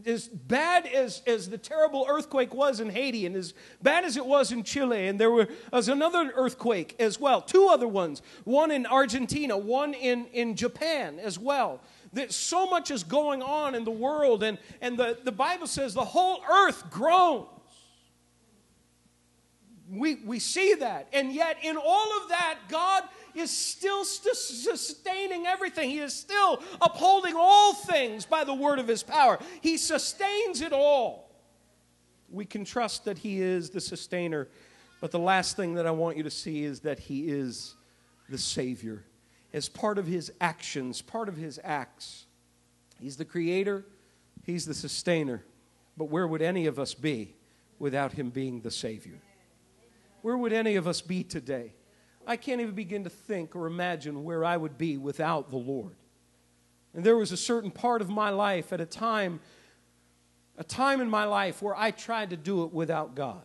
As 0.08 0.28
bad 0.28 0.88
as, 0.88 1.22
as 1.28 1.52
the 1.52 1.58
terrible 1.58 2.08
earthquake 2.10 2.52
was 2.52 2.80
in 2.80 2.90
Haiti, 2.90 3.28
and 3.28 3.36
as 3.36 3.54
bad 3.80 4.06
as 4.06 4.18
it 4.18 4.26
was 4.26 4.52
in 4.52 4.64
Chile, 4.64 5.08
and 5.08 5.20
there 5.20 5.30
were, 5.30 5.48
was 5.72 5.88
another 5.88 6.32
earthquake 6.36 6.96
as 7.00 7.20
well, 7.20 7.42
two 7.42 7.68
other 7.68 7.88
ones, 7.88 8.24
one 8.44 8.72
in 8.72 8.88
Argentina, 8.88 9.56
one 9.56 9.94
in, 9.94 10.26
in 10.34 10.56
Japan 10.56 11.20
as 11.20 11.38
well. 11.38 11.80
That 12.14 12.34
so 12.34 12.68
much 12.68 12.90
is 12.90 13.04
going 13.04 13.44
on 13.44 13.76
in 13.76 13.84
the 13.84 13.92
world, 13.92 14.42
and, 14.42 14.58
and 14.82 14.98
the, 14.98 15.20
the 15.24 15.32
Bible 15.32 15.68
says 15.68 15.94
the 15.94 16.04
whole 16.04 16.44
earth 16.52 16.90
groans. 16.90 17.48
We, 19.92 20.16
we 20.16 20.40
see 20.40 20.74
that. 20.76 21.08
And 21.14 21.32
yet, 21.32 21.58
in 21.62 21.78
all 21.78 22.22
of 22.24 22.30
that, 22.30 22.58
God 22.68 23.04
is 23.40 23.52
still 23.52 24.04
sustaining 24.06 25.46
everything. 25.46 25.90
He 25.90 26.00
is 26.00 26.14
still 26.14 26.62
upholding 26.82 27.36
all 27.36 27.74
things 27.74 28.26
by 28.26 28.44
the 28.44 28.54
word 28.54 28.80
of 28.80 28.88
his 28.88 29.04
power. 29.04 29.40
He 29.62 29.78
sustains 29.78 30.62
it 30.62 30.74
all. 30.74 31.30
We 32.30 32.46
can 32.46 32.66
trust 32.66 33.06
that 33.06 33.20
he 33.20 33.42
is 33.42 33.70
the 33.70 33.82
sustainer. 33.82 34.48
But 35.02 35.12
the 35.12 35.20
last 35.20 35.56
thing 35.56 35.76
that 35.76 35.86
I 35.86 35.92
want 35.92 36.18
you 36.18 36.24
to 36.24 36.32
see 36.32 36.64
is 36.64 36.80
that 36.82 36.98
he 36.98 37.30
is 37.30 37.76
the 38.30 38.38
Savior. 38.38 39.04
As 39.54 39.70
part 39.70 39.98
of 39.98 40.08
his 40.08 40.32
actions, 40.42 41.02
part 41.02 41.30
of 41.30 41.36
his 41.36 41.60
acts, 41.64 42.26
he's 43.00 43.18
the 43.18 43.26
creator, 43.26 43.86
he's 44.46 44.66
the 44.66 44.74
sustainer. 44.74 45.44
But 45.98 46.06
where 46.06 46.28
would 46.28 46.42
any 46.42 46.66
of 46.66 46.80
us 46.80 46.94
be 46.94 47.36
without 47.78 48.14
him 48.14 48.30
being 48.30 48.62
the 48.62 48.72
Savior? 48.72 49.20
Where 50.22 50.38
would 50.38 50.54
any 50.54 50.76
of 50.76 50.88
us 50.88 51.02
be 51.02 51.24
today? 51.24 51.74
I 52.26 52.36
can't 52.38 52.62
even 52.62 52.76
begin 52.76 53.04
to 53.04 53.10
think 53.10 53.56
or 53.56 53.68
imagine 53.68 54.24
where 54.24 54.44
I 54.46 54.58
would 54.58 54.78
be 54.78 54.98
without 54.98 55.50
the 55.50 55.58
Lord. 55.58 55.96
And 56.94 57.04
there 57.04 57.18
was 57.18 57.32
a 57.32 57.38
certain 57.38 57.72
part 57.72 58.02
of 58.02 58.10
my 58.10 58.30
life 58.30 58.72
at 58.72 58.80
a 58.80 58.86
time, 58.86 59.40
a 60.58 60.64
time 60.64 61.02
in 61.02 61.10
my 61.10 61.26
life 61.26 61.62
where 61.62 61.76
I 61.76 61.92
tried 61.92 62.30
to 62.30 62.38
do 62.38 62.64
it 62.64 62.74
without 62.74 63.16
God. 63.16 63.44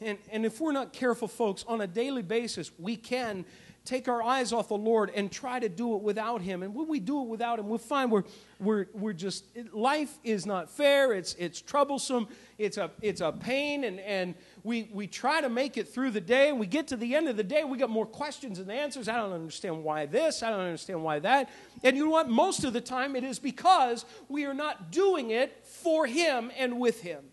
And, 0.00 0.18
and 0.30 0.44
if 0.44 0.60
we're 0.60 0.72
not 0.72 0.92
careful, 0.92 1.28
folks, 1.28 1.64
on 1.66 1.80
a 1.80 1.86
daily 1.86 2.22
basis, 2.22 2.70
we 2.78 2.96
can 2.96 3.44
take 3.84 4.06
our 4.08 4.22
eyes 4.22 4.52
off 4.52 4.68
the 4.68 4.76
Lord 4.76 5.10
and 5.14 5.30
try 5.30 5.58
to 5.58 5.68
do 5.68 5.96
it 5.96 6.02
without 6.02 6.40
Him. 6.40 6.62
And 6.62 6.74
when 6.74 6.88
we 6.88 7.00
do 7.00 7.22
it 7.22 7.28
without 7.28 7.58
Him, 7.58 7.68
we 7.68 7.78
find 7.78 8.10
we're, 8.10 8.24
we're, 8.60 8.86
we're 8.92 9.12
just, 9.12 9.44
life 9.72 10.18
is 10.22 10.46
not 10.46 10.70
fair, 10.70 11.12
it's, 11.12 11.34
it's 11.34 11.60
troublesome, 11.60 12.28
it's 12.58 12.76
a, 12.76 12.90
it's 13.00 13.20
a 13.20 13.32
pain, 13.32 13.84
and, 13.84 13.98
and 14.00 14.34
we, 14.64 14.88
we 14.92 15.06
try 15.08 15.40
to 15.40 15.48
make 15.48 15.76
it 15.76 15.88
through 15.88 16.12
the 16.12 16.20
day, 16.20 16.48
and 16.48 16.60
we 16.60 16.66
get 16.66 16.88
to 16.88 16.96
the 16.96 17.14
end 17.16 17.28
of 17.28 17.36
the 17.36 17.42
day, 17.42 17.64
we 17.64 17.78
got 17.78 17.90
more 17.90 18.06
questions 18.06 18.58
than 18.58 18.70
answers. 18.70 19.08
I 19.08 19.16
don't 19.16 19.32
understand 19.32 19.82
why 19.82 20.06
this, 20.06 20.42
I 20.42 20.50
don't 20.50 20.60
understand 20.60 21.02
why 21.02 21.18
that. 21.20 21.50
And 21.82 21.96
you 21.96 22.04
know 22.04 22.10
what? 22.10 22.28
Most 22.28 22.62
of 22.62 22.72
the 22.72 22.80
time, 22.80 23.16
it 23.16 23.24
is 23.24 23.38
because 23.38 24.04
we 24.28 24.44
are 24.44 24.54
not 24.54 24.92
doing 24.92 25.30
it 25.30 25.66
for 25.66 26.06
Him 26.06 26.52
and 26.56 26.78
with 26.78 27.00
Him. 27.00 27.24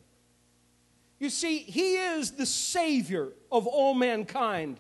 You 1.20 1.30
see, 1.30 1.60
He 1.60 1.96
is 1.96 2.32
the 2.32 2.48
Savior 2.48 3.30
of 3.52 3.68
all 3.68 3.94
mankind. 3.94 4.80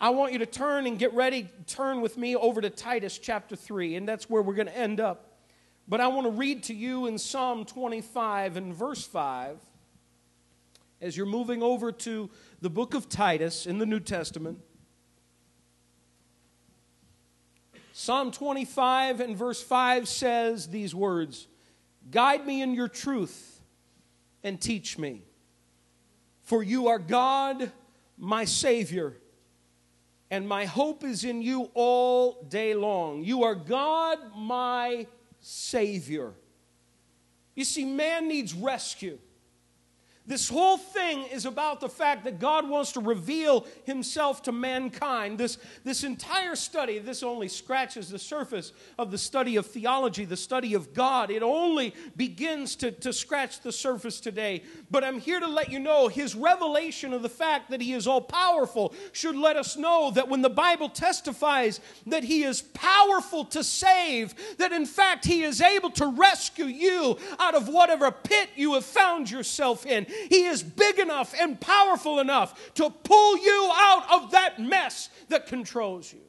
I 0.00 0.10
want 0.10 0.32
you 0.32 0.40
to 0.40 0.46
turn 0.46 0.88
and 0.88 0.98
get 0.98 1.14
ready, 1.14 1.48
turn 1.68 2.00
with 2.00 2.18
me 2.18 2.34
over 2.34 2.60
to 2.60 2.70
Titus 2.70 3.18
chapter 3.18 3.54
3, 3.54 3.94
and 3.94 4.08
that's 4.08 4.28
where 4.28 4.42
we're 4.42 4.54
going 4.54 4.66
to 4.66 4.76
end 4.76 4.98
up. 4.98 5.38
But 5.86 6.00
I 6.00 6.08
want 6.08 6.26
to 6.26 6.32
read 6.32 6.64
to 6.64 6.74
you 6.74 7.06
in 7.06 7.18
Psalm 7.18 7.64
25 7.64 8.56
and 8.56 8.74
verse 8.74 9.06
5 9.06 9.58
as 11.04 11.18
you're 11.18 11.26
moving 11.26 11.62
over 11.62 11.92
to 11.92 12.30
the 12.62 12.70
book 12.70 12.94
of 12.94 13.10
Titus 13.10 13.66
in 13.66 13.76
the 13.76 13.84
New 13.84 14.00
Testament. 14.00 14.58
Psalm 17.92 18.32
25 18.32 19.20
and 19.20 19.36
verse 19.36 19.62
5 19.62 20.08
says 20.08 20.66
these 20.68 20.94
words 20.94 21.46
Guide 22.10 22.46
me 22.46 22.62
in 22.62 22.72
your 22.72 22.88
truth 22.88 23.60
and 24.42 24.58
teach 24.58 24.98
me. 24.98 25.22
For 26.42 26.62
you 26.62 26.88
are 26.88 26.98
God, 26.98 27.70
my 28.16 28.46
Savior, 28.46 29.14
and 30.30 30.48
my 30.48 30.64
hope 30.64 31.04
is 31.04 31.22
in 31.24 31.42
you 31.42 31.70
all 31.74 32.42
day 32.48 32.74
long. 32.74 33.24
You 33.24 33.44
are 33.44 33.54
God, 33.54 34.18
my 34.34 35.06
Savior. 35.40 36.32
You 37.54 37.64
see, 37.64 37.84
man 37.84 38.26
needs 38.26 38.54
rescue. 38.54 39.18
This 40.26 40.48
whole 40.48 40.78
thing 40.78 41.24
is 41.24 41.44
about 41.44 41.82
the 41.82 41.88
fact 41.88 42.24
that 42.24 42.38
God 42.38 42.66
wants 42.66 42.92
to 42.92 43.00
reveal 43.00 43.66
himself 43.84 44.42
to 44.44 44.52
mankind. 44.52 45.36
This, 45.36 45.58
this 45.84 46.02
entire 46.02 46.56
study, 46.56 46.98
this 46.98 47.22
only 47.22 47.46
scratches 47.46 48.08
the 48.08 48.18
surface 48.18 48.72
of 48.98 49.10
the 49.10 49.18
study 49.18 49.56
of 49.56 49.66
theology, 49.66 50.24
the 50.24 50.34
study 50.34 50.72
of 50.72 50.94
God. 50.94 51.30
It 51.30 51.42
only 51.42 51.94
begins 52.16 52.74
to, 52.76 52.90
to 52.90 53.12
scratch 53.12 53.60
the 53.60 53.70
surface 53.70 54.18
today. 54.18 54.62
But 54.90 55.04
I'm 55.04 55.20
here 55.20 55.40
to 55.40 55.46
let 55.46 55.70
you 55.70 55.78
know 55.78 56.08
his 56.08 56.34
revelation 56.34 57.12
of 57.12 57.20
the 57.20 57.28
fact 57.28 57.70
that 57.70 57.82
he 57.82 57.92
is 57.92 58.06
all 58.06 58.22
powerful 58.22 58.94
should 59.12 59.36
let 59.36 59.56
us 59.58 59.76
know 59.76 60.10
that 60.12 60.30
when 60.30 60.40
the 60.40 60.48
Bible 60.48 60.88
testifies 60.88 61.80
that 62.06 62.24
he 62.24 62.44
is 62.44 62.62
powerful 62.62 63.44
to 63.44 63.62
save, 63.62 64.56
that 64.56 64.72
in 64.72 64.86
fact 64.86 65.26
he 65.26 65.42
is 65.42 65.60
able 65.60 65.90
to 65.90 66.06
rescue 66.06 66.64
you 66.64 67.18
out 67.38 67.54
of 67.54 67.68
whatever 67.68 68.10
pit 68.10 68.48
you 68.56 68.72
have 68.72 68.86
found 68.86 69.30
yourself 69.30 69.84
in. 69.84 70.06
He 70.28 70.44
is 70.44 70.62
big 70.62 70.98
enough 70.98 71.34
and 71.38 71.60
powerful 71.60 72.20
enough 72.20 72.74
to 72.74 72.90
pull 72.90 73.38
you 73.38 73.70
out 73.74 74.04
of 74.12 74.30
that 74.32 74.60
mess 74.60 75.08
that 75.28 75.46
controls 75.46 76.12
you. 76.12 76.20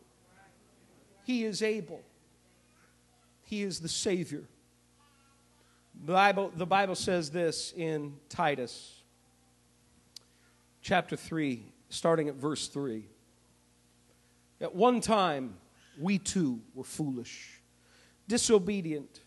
He 1.23 1.43
is 1.43 1.61
able. 1.61 2.03
He 3.43 3.63
is 3.63 3.79
the 3.79 3.89
Savior. 3.89 4.43
The 6.05 6.13
Bible, 6.13 6.51
the 6.55 6.65
Bible 6.65 6.95
says 6.95 7.29
this 7.29 7.73
in 7.75 8.15
Titus 8.29 9.01
chapter 10.81 11.15
3, 11.15 11.63
starting 11.89 12.29
at 12.29 12.35
verse 12.35 12.67
3. 12.67 13.05
At 14.61 14.75
one 14.75 15.01
time, 15.01 15.55
we 15.99 16.19
too 16.19 16.61
were 16.73 16.83
foolish, 16.83 17.59
disobedient, 18.27 19.21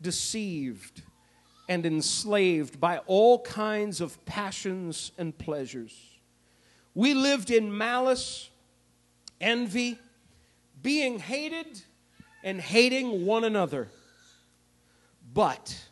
deceived 0.00 1.02
and 1.72 1.86
enslaved 1.86 2.78
by 2.78 2.98
all 3.06 3.38
kinds 3.40 4.02
of 4.02 4.22
passions 4.26 5.10
and 5.16 5.38
pleasures. 5.38 6.18
We 6.94 7.14
lived 7.14 7.50
in 7.50 7.74
malice, 7.74 8.50
envy, 9.40 9.98
being 10.82 11.18
hated, 11.18 11.80
and 12.44 12.60
hating 12.60 13.24
one 13.24 13.44
another. 13.44 13.88
But 15.32 15.88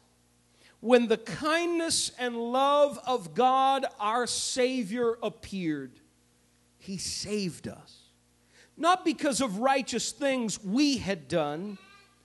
when 0.81 1.09
the 1.09 1.17
kindness 1.17 2.13
and 2.19 2.37
love 2.37 3.01
of 3.07 3.33
God 3.33 3.87
our 3.99 4.27
Savior 4.27 5.15
appeared, 5.23 5.93
He 6.77 6.99
saved 6.99 7.69
us. 7.69 8.01
Not 8.77 9.03
because 9.03 9.41
of 9.41 9.61
righteous 9.61 10.13
things 10.13 10.63
we 10.63 10.99
had 10.99 11.27
done, 11.27 11.79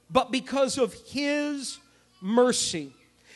but 0.09 0.29
because 0.29 0.77
of 0.77 0.93
His 0.93 1.79
mercy. 2.19 2.91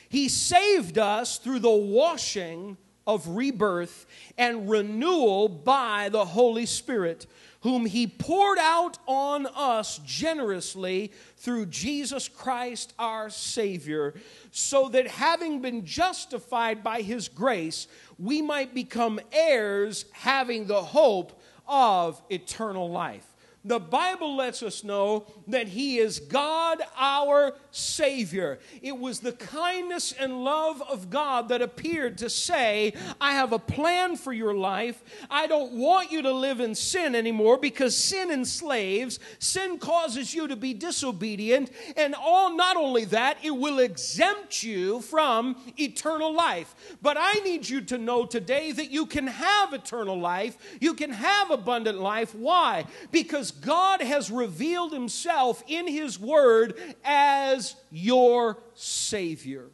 He 0.10 0.28
saved 0.28 0.97
us 0.97 1.38
through 1.38 1.60
the 1.60 1.70
washing 1.70 2.78
of 3.05 3.28
rebirth 3.28 4.05
and 4.38 4.70
renewal 4.70 5.47
by 5.47 6.10
the 6.10 6.26
Holy 6.26 6.66
Spirit, 6.66 7.26
whom 7.62 7.86
He 7.86 8.05
poured 8.05 8.60
out 8.60 8.97
on 9.07 9.47
us 9.47 9.99
generously 10.05 11.12
through 11.38 11.68
Jesus 11.68 12.28
Christ 12.28 12.93
our 12.99 13.30
Savior, 13.30 14.14
so 14.51 14.89
that 14.89 15.07
having 15.07 15.62
been 15.62 15.86
justified 15.86 16.84
by 16.84 17.01
His 17.01 17.28
grace, 17.28 17.88
we 18.18 18.41
might 18.41 18.74
become 18.74 19.20
heirs 19.32 20.05
having 20.12 20.66
the 20.66 20.82
hope 20.82 21.41
of 21.68 22.22
eternal 22.30 22.89
life. 22.89 23.26
The 23.66 23.80
Bible 23.80 24.38
lets 24.38 24.64
us 24.64 24.84
know 24.84 25.26
that 25.50 25.68
He 25.68 25.97
is 25.97 26.20
God 26.20 26.82
our 26.97 27.56
Savior. 27.72 28.60
It 28.82 28.97
was 28.97 29.20
the 29.20 29.32
kindness 29.32 30.12
and 30.12 30.43
love 30.43 30.82
of 30.89 31.10
God 31.10 31.50
that 31.50 31.62
appeared 31.62 32.18
to 32.20 32.30
say, 32.30 32.93
I 33.20 33.34
have 33.34 33.54
a 33.54 33.60
plan 33.60 34.16
for 34.16 34.34
your 34.34 34.54
life. 34.54 35.02
I 35.30 35.47
don't 35.47 35.74
want 35.74 36.12
you 36.12 36.22
to 36.24 36.32
live 36.32 36.60
in 36.60 36.76
sin 36.76 37.16
anymore 37.16 37.58
because 37.58 37.95
sin 37.95 38.32
enslaves, 38.32 39.20
sin 39.39 39.78
causes 39.80 40.34
you 40.34 40.47
to 40.47 40.56
be 40.56 40.74
disobedient, 40.74 41.72
and 41.95 42.16
all 42.16 42.56
not 42.56 42.76
only 42.76 43.06
that, 43.06 43.38
it 43.43 43.52
will 43.52 43.80
exempt 43.80 44.64
you 44.64 45.02
from 45.02 45.56
eternal 45.78 46.34
life. 46.34 46.76
But 47.02 47.18
I 47.20 47.34
need 47.43 47.68
you 47.68 47.82
to 47.82 47.97
know 47.97 48.26
today 48.26 48.72
that 48.72 48.91
you 48.91 49.06
can 49.06 49.28
have 49.28 49.74
eternal 49.74 50.20
life, 50.20 50.58
you 50.80 50.93
can 50.93 51.12
have 51.12 51.52
abundant 51.52 52.00
life. 52.00 52.36
Why? 52.36 52.86
Because 53.12 53.52
God 53.52 54.02
has 54.02 54.30
revealed 54.30 54.93
himself 54.93 55.39
in 55.68 55.88
his 55.88 56.20
word 56.20 56.76
as 57.04 57.76
your 57.92 58.58
Savior. 58.74 59.64
You 59.64 59.72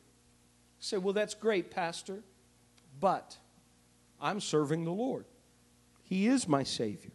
say, 0.79 0.97
well, 0.97 1.13
that's 1.13 1.33
great, 1.33 1.71
Pastor, 1.71 2.23
but 2.99 3.37
I'm 4.21 4.39
serving 4.39 4.85
the 4.85 4.91
Lord. 4.91 5.25
He 6.03 6.27
is 6.27 6.47
my 6.47 6.63
Savior. 6.63 7.11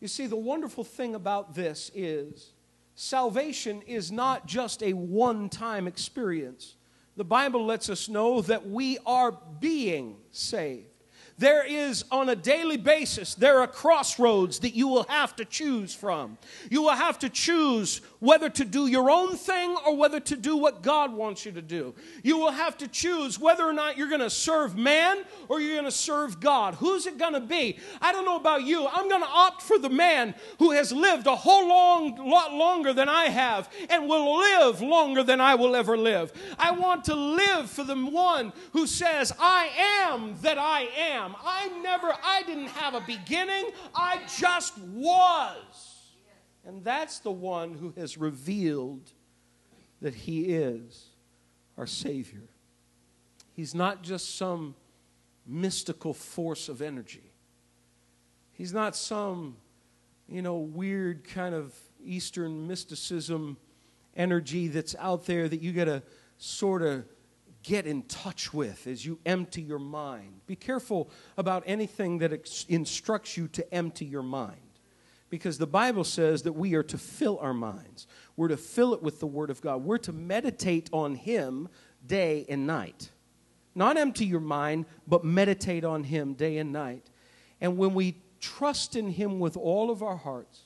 You 0.00 0.08
see, 0.08 0.26
the 0.26 0.36
wonderful 0.36 0.84
thing 0.84 1.14
about 1.14 1.54
this 1.54 1.90
is 1.94 2.52
salvation 2.94 3.82
is 3.86 4.10
not 4.10 4.46
just 4.46 4.82
a 4.82 4.92
one 4.92 5.48
time 5.48 5.86
experience. 5.86 6.76
The 7.16 7.24
Bible 7.24 7.64
lets 7.64 7.88
us 7.88 8.08
know 8.08 8.42
that 8.42 8.68
we 8.68 8.98
are 9.06 9.38
being 9.60 10.16
saved. 10.30 10.91
There 11.38 11.64
is 11.64 12.04
on 12.10 12.28
a 12.28 12.36
daily 12.36 12.76
basis, 12.76 13.34
there 13.34 13.60
are 13.60 13.66
crossroads 13.66 14.60
that 14.60 14.74
you 14.74 14.88
will 14.88 15.06
have 15.08 15.34
to 15.36 15.44
choose 15.44 15.94
from. 15.94 16.38
You 16.70 16.82
will 16.82 16.90
have 16.90 17.18
to 17.20 17.28
choose 17.28 18.00
whether 18.20 18.48
to 18.50 18.64
do 18.64 18.86
your 18.86 19.10
own 19.10 19.36
thing 19.36 19.76
or 19.86 19.96
whether 19.96 20.20
to 20.20 20.36
do 20.36 20.56
what 20.56 20.82
God 20.82 21.12
wants 21.12 21.44
you 21.44 21.52
to 21.52 21.62
do. 21.62 21.94
You 22.22 22.38
will 22.38 22.52
have 22.52 22.76
to 22.78 22.88
choose 22.88 23.38
whether 23.38 23.64
or 23.64 23.72
not 23.72 23.98
you're 23.98 24.08
going 24.08 24.20
to 24.20 24.30
serve 24.30 24.76
man 24.76 25.24
or 25.48 25.60
you're 25.60 25.74
going 25.74 25.84
to 25.84 25.90
serve 25.90 26.38
God. 26.38 26.74
Who's 26.74 27.06
it 27.06 27.18
going 27.18 27.32
to 27.32 27.40
be? 27.40 27.78
I 28.00 28.12
don't 28.12 28.24
know 28.24 28.36
about 28.36 28.62
you. 28.62 28.86
I'm 28.86 29.08
going 29.08 29.22
to 29.22 29.28
opt 29.28 29.62
for 29.62 29.78
the 29.78 29.90
man 29.90 30.34
who 30.58 30.70
has 30.72 30.92
lived 30.92 31.26
a 31.26 31.34
whole 31.34 31.68
long 31.68 32.16
lot 32.16 32.52
longer 32.52 32.92
than 32.92 33.08
I 33.08 33.24
have 33.24 33.68
and 33.90 34.08
will 34.08 34.38
live 34.38 34.80
longer 34.80 35.22
than 35.22 35.40
I 35.40 35.54
will 35.54 35.74
ever 35.74 35.96
live. 35.96 36.32
I 36.58 36.72
want 36.72 37.04
to 37.06 37.14
live 37.14 37.70
for 37.70 37.84
the 37.84 37.96
one 37.96 38.52
who 38.72 38.86
says, 38.86 39.32
I 39.38 39.70
am 40.08 40.36
that 40.42 40.58
I 40.58 40.82
am. 40.96 41.31
I 41.42 41.68
never, 41.82 42.12
I 42.24 42.42
didn't 42.42 42.68
have 42.68 42.94
a 42.94 43.00
beginning, 43.00 43.70
I 43.94 44.20
just 44.38 44.78
was. 44.78 45.98
And 46.64 46.84
that's 46.84 47.18
the 47.18 47.32
one 47.32 47.74
who 47.74 47.92
has 47.96 48.16
revealed 48.16 49.10
that 50.00 50.14
he 50.14 50.54
is 50.54 51.06
our 51.76 51.86
Savior. 51.86 52.48
He's 53.52 53.74
not 53.74 54.02
just 54.02 54.36
some 54.36 54.74
mystical 55.46 56.14
force 56.14 56.68
of 56.68 56.80
energy. 56.80 57.32
He's 58.52 58.72
not 58.72 58.94
some, 58.94 59.56
you 60.28 60.42
know, 60.42 60.56
weird 60.56 61.24
kind 61.24 61.54
of 61.54 61.74
Eastern 62.04 62.66
mysticism 62.66 63.56
energy 64.16 64.68
that's 64.68 64.94
out 64.98 65.26
there 65.26 65.48
that 65.48 65.60
you 65.60 65.72
got 65.72 65.86
to 65.86 66.02
sort 66.38 66.82
of 66.82 67.04
get 67.62 67.86
in 67.86 68.02
touch 68.02 68.52
with 68.52 68.86
as 68.86 69.04
you 69.04 69.18
empty 69.24 69.62
your 69.62 69.78
mind. 69.78 70.40
Be 70.46 70.56
careful 70.56 71.10
about 71.36 71.62
anything 71.66 72.18
that 72.18 72.32
instructs 72.68 73.36
you 73.36 73.48
to 73.48 73.74
empty 73.74 74.04
your 74.04 74.22
mind. 74.22 74.56
Because 75.30 75.56
the 75.56 75.66
Bible 75.66 76.04
says 76.04 76.42
that 76.42 76.52
we 76.52 76.74
are 76.74 76.82
to 76.82 76.98
fill 76.98 77.38
our 77.40 77.54
minds. 77.54 78.06
We're 78.36 78.48
to 78.48 78.56
fill 78.56 78.92
it 78.92 79.02
with 79.02 79.18
the 79.18 79.26
Word 79.26 79.48
of 79.48 79.62
God. 79.62 79.82
We're 79.82 79.98
to 79.98 80.12
meditate 80.12 80.90
on 80.92 81.14
Him 81.14 81.68
day 82.06 82.44
and 82.48 82.66
night. 82.66 83.10
Not 83.74 83.96
empty 83.96 84.26
your 84.26 84.40
mind, 84.40 84.84
but 85.06 85.24
meditate 85.24 85.84
on 85.84 86.04
Him 86.04 86.34
day 86.34 86.58
and 86.58 86.72
night. 86.72 87.08
And 87.60 87.78
when 87.78 87.94
we 87.94 88.16
trust 88.40 88.94
in 88.94 89.08
Him 89.08 89.38
with 89.38 89.56
all 89.56 89.90
of 89.90 90.02
our 90.02 90.16
hearts, 90.16 90.64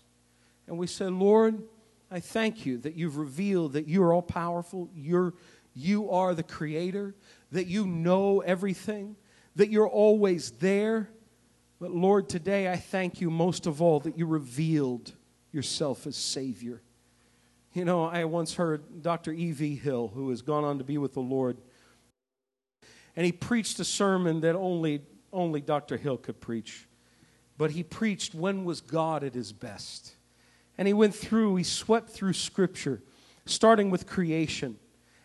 and 0.66 0.78
we 0.78 0.88
say, 0.88 1.06
Lord, 1.06 1.62
I 2.10 2.20
thank 2.20 2.66
you 2.66 2.78
that 2.78 2.94
you've 2.94 3.18
revealed 3.18 3.74
that 3.74 3.88
you're 3.88 4.12
all 4.12 4.22
powerful, 4.22 4.88
you're, 4.94 5.34
you 5.76 6.10
are 6.10 6.34
the 6.34 6.42
Creator, 6.42 7.14
that 7.52 7.66
you 7.66 7.86
know 7.86 8.40
everything, 8.40 9.14
that 9.56 9.70
you're 9.70 9.88
always 9.88 10.50
there. 10.52 11.10
But 11.78 11.90
Lord, 11.90 12.28
today 12.28 12.70
I 12.70 12.76
thank 12.76 13.20
you 13.20 13.30
most 13.30 13.66
of 13.66 13.82
all 13.82 14.00
that 14.00 14.16
you 14.18 14.26
revealed 14.26 15.12
yourself 15.52 16.06
as 16.06 16.16
Savior. 16.16 16.82
You 17.74 17.84
know, 17.84 18.04
I 18.04 18.24
once 18.24 18.54
heard 18.54 19.02
Dr. 19.02 19.32
E.V. 19.32 19.76
Hill, 19.76 20.10
who 20.14 20.30
has 20.30 20.40
gone 20.40 20.64
on 20.64 20.78
to 20.78 20.84
be 20.84 20.96
with 20.96 21.12
the 21.12 21.20
Lord, 21.20 21.58
and 23.14 23.26
he 23.26 23.32
preached 23.32 23.78
a 23.78 23.84
sermon 23.84 24.40
that 24.40 24.56
only, 24.56 25.02
only 25.32 25.60
Dr. 25.60 25.98
Hill 25.98 26.16
could 26.16 26.40
preach. 26.40 26.86
But 27.58 27.72
he 27.72 27.82
preached, 27.82 28.34
When 28.34 28.64
was 28.64 28.80
God 28.80 29.24
at 29.24 29.34
his 29.34 29.52
best? 29.52 30.14
And 30.78 30.88
he 30.88 30.94
went 30.94 31.14
through, 31.14 31.56
he 31.56 31.64
swept 31.64 32.10
through 32.10 32.34
Scripture, 32.34 33.02
starting 33.46 33.90
with 33.90 34.06
creation, 34.06 34.78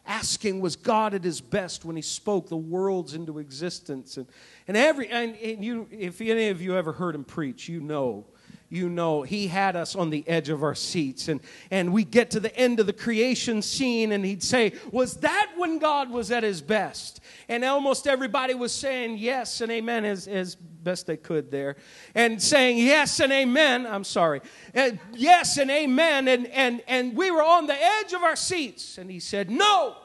asking, 0.06 0.62
Was 0.62 0.76
God 0.76 1.14
at 1.14 1.24
his 1.24 1.42
best 1.42 1.86
when 1.86 1.96
he 1.96 2.02
spoke 2.02 2.50
the 2.50 2.58
worlds 2.58 3.14
into 3.14 3.40
existence? 3.40 4.18
And, 4.18 4.28
and, 4.68 4.78
every, 4.78 5.10
and, 5.10 5.36
and 5.36 5.64
you, 5.64 5.88
if 5.92 6.22
any 6.22 6.50
of 6.50 6.62
you 6.62 6.76
ever 6.76 6.92
heard 6.92 7.16
him 7.16 7.24
preach, 7.24 7.70
you 7.70 7.80
know 7.80 8.26
you 8.72 8.88
know 8.88 9.22
he 9.22 9.48
had 9.48 9.76
us 9.76 9.98
on 9.98 10.10
the 10.10 10.28
edge 10.28 10.48
of 10.48 10.64
our 10.64 10.74
seats. 10.74 11.28
And 11.28 11.42
and 11.70 11.92
we 11.92 12.06
get 12.06 12.32
to 12.32 12.40
the 12.40 12.56
end 12.56 12.80
of 12.80 12.88
the 12.88 12.94
creation 12.94 13.62
scene 13.62 14.14
and 14.14 14.26
he'd 14.26 14.42
say 14.42 14.74
was 14.92 15.16
that 15.18 15.52
when 15.58 15.78
god 15.78 16.10
was 16.10 16.32
at 16.32 16.44
his 16.44 16.62
best? 16.62 17.20
And 17.50 17.66
almost 17.66 18.08
everybody 18.08 18.54
was 18.54 18.72
saying 18.72 19.18
yes 19.18 19.60
and 19.60 19.72
amen 19.72 20.06
as, 20.06 20.28
as 20.28 20.56
best 20.56 21.06
they 21.06 21.18
could 21.18 21.52
there. 21.52 21.76
And 22.16 22.42
saying 22.42 22.78
yes 22.78 23.20
and 23.20 23.34
amen 23.34 23.86
i'm 23.86 24.06
sorry. 24.06 24.42
Uh, 24.74 24.92
yes 25.14 25.58
and 25.58 25.70
amen 25.70 26.30
and 26.30 26.48
and 26.48 26.82
and 26.88 27.16
we 27.16 27.30
were 27.30 27.44
on 27.44 27.68
the 27.68 27.76
edge 27.76 28.14
of 28.14 28.24
our 28.24 28.38
seats. 28.38 28.98
And 28.98 29.12
he 29.12 29.20
said 29.20 29.52
no 29.52 29.98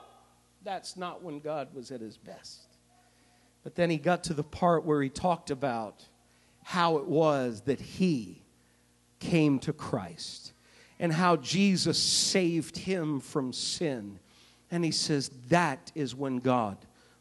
that's 0.65 0.97
not 0.97 1.23
when 1.23 1.39
god 1.39 1.73
was 1.73 1.93
at 1.93 2.01
his 2.01 2.19
best. 2.19 2.67
But 3.63 3.77
then 3.77 3.91
he 3.91 3.97
got 3.97 4.25
to 4.25 4.35
the 4.35 4.45
part 4.45 4.85
where 4.85 5.01
he 5.01 5.09
talked 5.09 5.51
about 5.51 6.05
how 6.65 6.97
it 6.97 7.07
was 7.07 7.61
that 7.63 7.81
he 7.81 8.43
came 9.19 9.59
to 9.61 9.73
Christ 9.73 10.53
and 10.99 11.13
how 11.13 11.37
Jesus 11.37 11.99
saved 11.99 12.77
him 12.77 13.21
from 13.21 13.53
sin. 13.53 14.19
And 14.71 14.85
he 14.85 14.91
says 14.91 15.31
that 15.49 15.93
is 15.95 16.15
when 16.15 16.39
God 16.39 16.79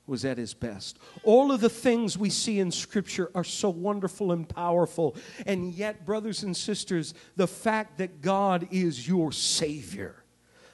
was 0.08 0.24
at 0.24 0.38
his 0.38 0.54
best. 0.54 1.00
All 1.24 1.52
of 1.52 1.62
the 1.62 1.70
things 1.70 2.18
we 2.18 2.30
see 2.30 2.60
in 2.60 2.72
Scripture 2.72 3.32
are 3.34 3.44
so 3.44 3.70
wonderful 3.70 4.32
and 4.32 4.48
powerful. 4.48 5.16
And 5.46 5.74
yet, 5.74 6.06
brothers 6.06 6.44
and 6.44 6.56
sisters, 6.56 7.14
the 7.36 7.48
fact 7.48 7.98
that 7.98 8.22
God 8.22 8.68
is 8.72 9.08
your 9.08 9.32
Savior 9.32 10.16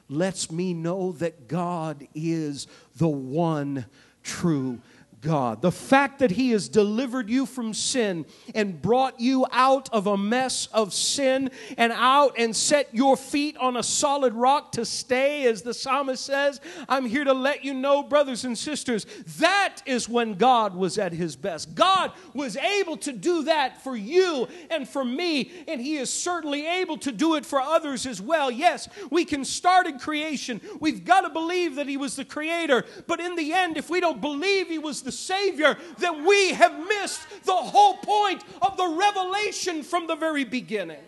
lets 0.09 0.51
me 0.51 0.73
know 0.73 1.13
that 1.13 1.47
God 1.47 2.05
is 2.13 2.67
the 2.97 3.07
one 3.07 3.85
true 4.23 4.81
God. 5.21 5.61
The 5.61 5.71
fact 5.71 6.19
that 6.19 6.31
He 6.31 6.49
has 6.49 6.67
delivered 6.67 7.29
you 7.29 7.45
from 7.45 7.73
sin 7.75 8.25
and 8.55 8.81
brought 8.81 9.19
you 9.19 9.45
out 9.51 9.87
of 9.93 10.07
a 10.07 10.17
mess 10.17 10.67
of 10.73 10.93
sin 10.93 11.51
and 11.77 11.93
out 11.95 12.33
and 12.39 12.55
set 12.55 12.89
your 12.91 13.15
feet 13.15 13.55
on 13.57 13.77
a 13.77 13.83
solid 13.83 14.33
rock 14.33 14.71
to 14.73 14.85
stay, 14.85 15.45
as 15.45 15.61
the 15.61 15.75
psalmist 15.75 16.25
says, 16.25 16.59
I'm 16.89 17.05
here 17.05 17.23
to 17.23 17.33
let 17.33 17.63
you 17.63 17.75
know, 17.75 18.01
brothers 18.01 18.45
and 18.45 18.57
sisters, 18.57 19.05
that 19.37 19.83
is 19.85 20.09
when 20.09 20.33
God 20.33 20.75
was 20.75 20.97
at 20.97 21.13
His 21.13 21.35
best. 21.35 21.75
God 21.75 22.11
was 22.33 22.57
able 22.57 22.97
to 22.97 23.11
do 23.11 23.43
that 23.43 23.83
for 23.83 23.95
you 23.95 24.47
and 24.71 24.89
for 24.89 25.05
me, 25.05 25.51
and 25.67 25.79
He 25.79 25.97
is 25.97 26.11
certainly 26.11 26.65
able 26.65 26.97
to 26.97 27.11
do 27.11 27.35
it 27.35 27.45
for 27.45 27.61
others 27.61 28.07
as 28.07 28.19
well. 28.19 28.49
Yes, 28.49 28.89
we 29.11 29.25
can 29.25 29.45
start 29.45 29.85
in 29.85 29.99
creation. 29.99 30.59
We've 30.79 31.05
got 31.05 31.21
to 31.21 31.29
believe 31.29 31.75
that 31.75 31.87
He 31.87 31.97
was 31.97 32.15
the 32.15 32.25
Creator, 32.25 32.85
but 33.05 33.19
in 33.19 33.35
the 33.35 33.53
end, 33.53 33.77
if 33.77 33.87
we 33.87 33.99
don't 33.99 34.19
believe 34.19 34.67
He 34.67 34.79
was 34.79 35.03
the 35.03 35.10
the 35.11 35.17
Savior 35.17 35.77
that 35.97 36.23
we 36.25 36.53
have 36.53 36.87
missed 36.87 37.21
the 37.43 37.53
whole 37.53 37.97
point 37.97 38.41
of 38.61 38.77
the 38.77 38.87
revelation 38.87 39.83
from 39.83 40.07
the 40.07 40.15
very 40.15 40.45
beginning. 40.45 41.03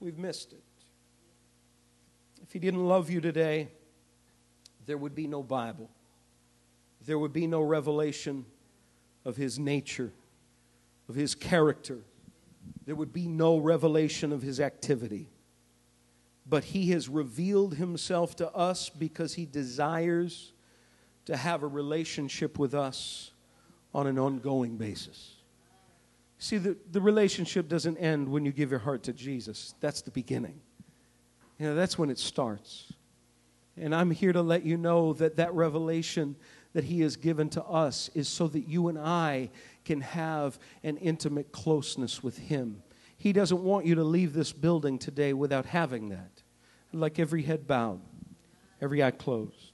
We've 0.00 0.16
missed 0.16 0.52
it. 0.52 0.62
If 2.42 2.52
He 2.52 2.58
didn't 2.58 2.86
love 2.86 3.10
you 3.10 3.20
today, 3.20 3.68
there 4.86 4.96
would 4.96 5.14
be 5.14 5.26
no 5.26 5.42
Bible, 5.42 5.90
there 7.04 7.18
would 7.18 7.32
be 7.32 7.46
no 7.46 7.60
revelation 7.60 8.46
of 9.26 9.36
His 9.36 9.58
nature, 9.58 10.10
of 11.08 11.14
His 11.14 11.34
character, 11.34 11.98
there 12.86 12.94
would 12.94 13.12
be 13.12 13.28
no 13.28 13.58
revelation 13.58 14.32
of 14.32 14.40
His 14.40 14.60
activity 14.60 15.28
but 16.46 16.64
he 16.64 16.90
has 16.90 17.08
revealed 17.08 17.74
himself 17.74 18.36
to 18.36 18.52
us 18.52 18.90
because 18.90 19.34
he 19.34 19.46
desires 19.46 20.52
to 21.26 21.36
have 21.36 21.62
a 21.62 21.66
relationship 21.66 22.58
with 22.58 22.74
us 22.74 23.32
on 23.94 24.06
an 24.06 24.18
ongoing 24.18 24.76
basis. 24.76 25.34
See, 26.38 26.58
the, 26.58 26.76
the 26.90 27.00
relationship 27.00 27.68
doesn't 27.68 27.96
end 27.96 28.28
when 28.28 28.44
you 28.44 28.52
give 28.52 28.70
your 28.70 28.80
heart 28.80 29.04
to 29.04 29.12
Jesus. 29.12 29.74
That's 29.80 30.02
the 30.02 30.10
beginning. 30.10 30.60
You 31.58 31.66
know, 31.66 31.74
that's 31.74 31.96
when 31.96 32.10
it 32.10 32.18
starts. 32.18 32.92
And 33.76 33.94
I'm 33.94 34.10
here 34.10 34.32
to 34.32 34.42
let 34.42 34.64
you 34.64 34.76
know 34.76 35.12
that 35.14 35.36
that 35.36 35.54
revelation 35.54 36.36
that 36.74 36.84
He 36.84 37.00
has 37.00 37.16
given 37.16 37.48
to 37.50 37.64
us 37.64 38.10
is 38.14 38.28
so 38.28 38.48
that 38.48 38.68
you 38.68 38.88
and 38.88 38.98
I 38.98 39.50
can 39.84 40.00
have 40.00 40.58
an 40.82 40.96
intimate 40.98 41.52
closeness 41.52 42.22
with 42.22 42.36
Him. 42.36 42.82
He 43.16 43.32
doesn't 43.32 43.62
want 43.62 43.86
you 43.86 43.94
to 43.94 44.04
leave 44.04 44.32
this 44.32 44.52
building 44.52 44.98
today 44.98 45.32
without 45.32 45.66
having 45.66 46.10
that. 46.10 46.42
Like 46.92 47.18
every 47.18 47.42
head 47.42 47.66
bowed, 47.66 48.00
every 48.80 49.02
eye 49.02 49.12
closed. 49.12 49.72